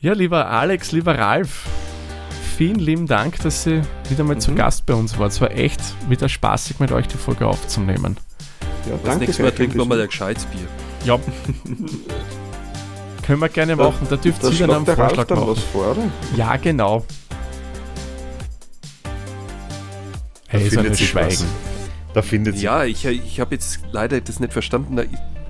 Ja, 0.00 0.12
lieber 0.12 0.48
Alex, 0.50 0.92
lieber 0.92 1.16
Ralf, 1.18 1.66
vielen 2.56 2.78
lieben 2.78 3.06
Dank, 3.06 3.38
dass 3.42 3.62
Sie 3.62 3.82
wieder 4.08 4.24
mal 4.24 4.38
zu 4.38 4.50
Mhm. 4.50 4.56
Gast 4.56 4.84
bei 4.86 4.94
uns 4.94 5.18
waren. 5.18 5.28
Es 5.28 5.40
war 5.40 5.50
echt 5.52 5.80
wieder 6.10 6.28
spaßig, 6.28 6.78
mit 6.80 6.92
euch 6.92 7.06
die 7.08 7.16
Folge 7.16 7.46
aufzunehmen. 7.46 8.16
Ja, 8.88 8.98
Das 9.04 9.18
nächste 9.18 9.42
Mal 9.44 9.52
trinken 9.52 9.78
wir 9.78 9.84
mal 9.86 10.00
ein 10.00 10.06
gescheites 10.08 10.44
Bier. 10.46 10.66
Ja. 11.06 11.18
Können 13.26 13.40
wir 13.40 13.48
gerne 13.48 13.76
machen. 13.76 14.06
Da 14.10 14.16
dürft 14.16 14.42
ihr 14.42 14.66
dann 14.66 14.76
einen 14.76 14.86
Vorschlag 14.86 15.26
dann 15.26 15.38
machen. 15.38 15.50
was 15.50 15.60
vor, 15.62 15.92
oder? 15.92 16.02
Ja, 16.36 16.56
genau. 16.58 17.04
Da 19.04 19.10
Hey, 20.48 20.64
so 20.64 20.70
findet 20.76 20.92
ein 20.92 20.96
sich 20.96 21.14
was. 21.14 21.44
Da 22.14 22.22
findet 22.22 22.54
sich. 22.54 22.62
Ja, 22.64 22.84
ich, 22.84 23.04
ich 23.04 23.40
habe 23.40 23.54
jetzt 23.54 23.80
leider 23.92 24.20
das 24.20 24.40
nicht 24.40 24.52
verstanden. 24.52 24.98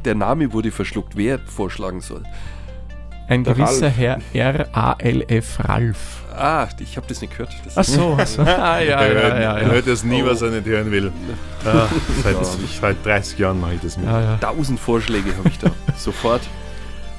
Der 0.04 0.14
Name 0.14 0.52
wurde 0.52 0.70
verschluckt. 0.70 1.16
Wer 1.16 1.38
vorschlagen 1.38 2.00
soll? 2.00 2.22
Ein 3.28 3.44
Der 3.44 3.54
gewisser 3.54 3.86
Ralf. 3.86 3.96
Herr 3.96 4.18
R-A-L-F 4.32 5.58
Ralf. 5.60 6.22
Ah, 6.36 6.66
ich 6.78 6.96
habe 6.96 7.06
das 7.06 7.20
nicht 7.22 7.30
gehört. 7.32 7.54
Das 7.64 7.78
Ach 7.78 7.84
so, 7.84 8.16
ach 8.20 8.26
so. 8.26 8.42
Ah, 8.42 8.80
ja, 8.80 9.00
er, 9.00 9.12
ja, 9.14 9.20
hört, 9.20 9.40
ja, 9.40 9.56
er 9.58 9.62
ja. 9.62 9.68
hört 9.72 9.86
das 9.86 10.04
nie, 10.04 10.22
Oh. 10.22 10.26
was 10.26 10.42
er 10.42 10.50
nicht 10.50 10.66
hören 10.66 10.90
will. 10.90 11.10
Ah, 11.64 11.86
seit, 12.22 12.34
Ja. 12.34 12.44
seit 12.80 13.04
30 13.06 13.38
Jahren 13.38 13.60
mache 13.60 13.74
ich 13.74 13.80
das 13.80 13.96
mit. 13.96 14.04
ja, 14.06 14.20
ja. 14.20 14.36
Tausend 14.36 14.78
Vorschläge 14.80 15.34
habe 15.38 15.48
ich 15.48 15.58
da. 15.58 15.70
Sofort. 15.96 16.42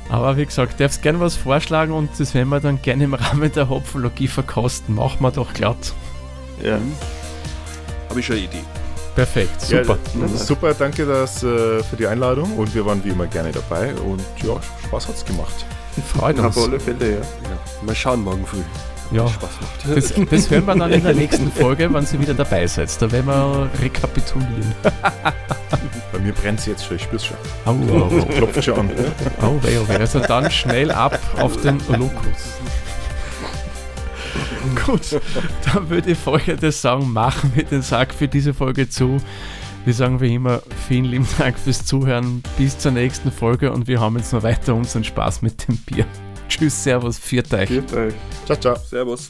Aber 0.09 0.37
wie 0.37 0.45
gesagt, 0.45 0.79
darfst 0.79 1.01
gerne 1.01 1.19
was 1.19 1.35
vorschlagen 1.35 1.91
und 1.91 2.11
das 2.19 2.35
werden 2.35 2.49
wir 2.49 2.59
dann 2.59 2.79
gerne 2.83 3.05
im 3.05 3.15
Rahmen 3.15 3.51
der 3.51 3.69
Hopfologie 3.69 4.27
verkosten. 4.27 4.93
Machen 4.93 5.21
wir 5.21 5.31
doch 5.31 5.53
glatt. 5.55 5.93
Ja. 6.63 6.77
Habe 8.09 8.19
ich 8.19 8.25
schon 8.27 8.35
eine 8.35 8.45
Idee. 8.45 8.59
Perfekt, 9.15 9.61
super. 9.61 9.97
Ja, 10.19 10.27
super, 10.27 10.73
danke 10.73 11.05
das, 11.05 11.41
äh, 11.41 11.81
für 11.83 11.95
die 11.97 12.05
Einladung 12.05 12.57
und 12.57 12.75
wir 12.75 12.85
waren 12.85 13.03
wie 13.03 13.09
immer 13.09 13.27
gerne 13.27 13.51
dabei 13.51 13.93
und 13.95 14.21
ja, 14.43 14.55
Spaß 14.85 15.07
hat's 15.07 15.23
gemacht. 15.23 15.65
Freut 16.13 16.37
Auf 16.39 16.57
uns. 16.57 16.67
alle 16.67 16.79
Fälle, 16.79 17.11
ja. 17.11 17.17
Ja. 17.17 17.23
Mal 17.85 17.95
schauen 17.95 18.21
morgen 18.23 18.45
früh. 18.45 18.61
Ja, 19.11 19.27
Spaß 19.27 19.49
macht. 19.61 19.97
das, 19.97 20.13
das 20.29 20.49
hören 20.49 20.65
wir 20.65 20.75
dann 20.75 20.91
in 20.91 21.03
der 21.03 21.13
nächsten 21.13 21.49
Folge, 21.51 21.93
wenn 21.93 22.05
Sie 22.05 22.19
wieder 22.19 22.33
dabei 22.33 22.67
seid. 22.67 22.89
Da 23.01 23.09
werden 23.09 23.27
wir 23.27 23.69
rekapitulieren. 23.81 24.75
Bei 26.11 26.19
mir 26.19 26.33
brennt 26.33 26.59
es 26.59 26.65
jetzt 26.65 26.85
schon, 26.85 26.97
ich 26.97 27.03
spür's 27.03 27.25
schon. 27.25 27.37
Au, 27.65 27.71
au, 27.71 28.17
Es 28.17 28.35
klopft 28.35 28.63
schon 28.63 28.79
an. 28.79 28.89
au, 29.41 29.47
oh, 29.47 29.63
weh, 29.63 29.77
oh, 29.77 29.87
weh. 29.87 29.95
Also 29.95 30.19
dann 30.19 30.49
schnell 30.51 30.91
ab 30.91 31.19
auf 31.39 31.55
den 31.61 31.79
Lokus. 31.87 32.57
Gut, 34.85 35.19
dann 35.65 35.89
würde 35.89 36.11
ich 36.11 36.17
folgendes 36.17 36.81
sagen, 36.81 37.11
machen 37.11 37.51
wir 37.55 37.63
den 37.63 37.81
Sack 37.81 38.13
für 38.13 38.27
diese 38.27 38.53
Folge 38.53 38.89
zu. 38.89 39.17
Wir 39.85 39.93
sagen 39.93 40.19
wie 40.19 40.33
immer 40.33 40.61
vielen 40.87 41.05
lieben 41.05 41.27
Dank 41.37 41.59
fürs 41.59 41.85
Zuhören. 41.85 42.41
Bis 42.57 42.77
zur 42.77 42.91
nächsten 42.91 43.31
Folge 43.31 43.71
und 43.71 43.87
wir 43.87 43.99
haben 43.99 44.17
jetzt 44.17 44.33
noch 44.33 44.43
weiter 44.43 44.73
unseren 44.73 45.03
Spaß 45.03 45.41
mit 45.41 45.67
dem 45.67 45.77
Bier. 45.77 46.05
Tschüss, 46.49 46.83
Servus, 46.83 47.19
viert 47.19 47.53
euch. 47.53 47.69
Führt 47.69 47.93
euch. 47.93 48.13
Ciao, 48.45 48.57
ciao. 48.57 48.75
Servus. 48.75 49.29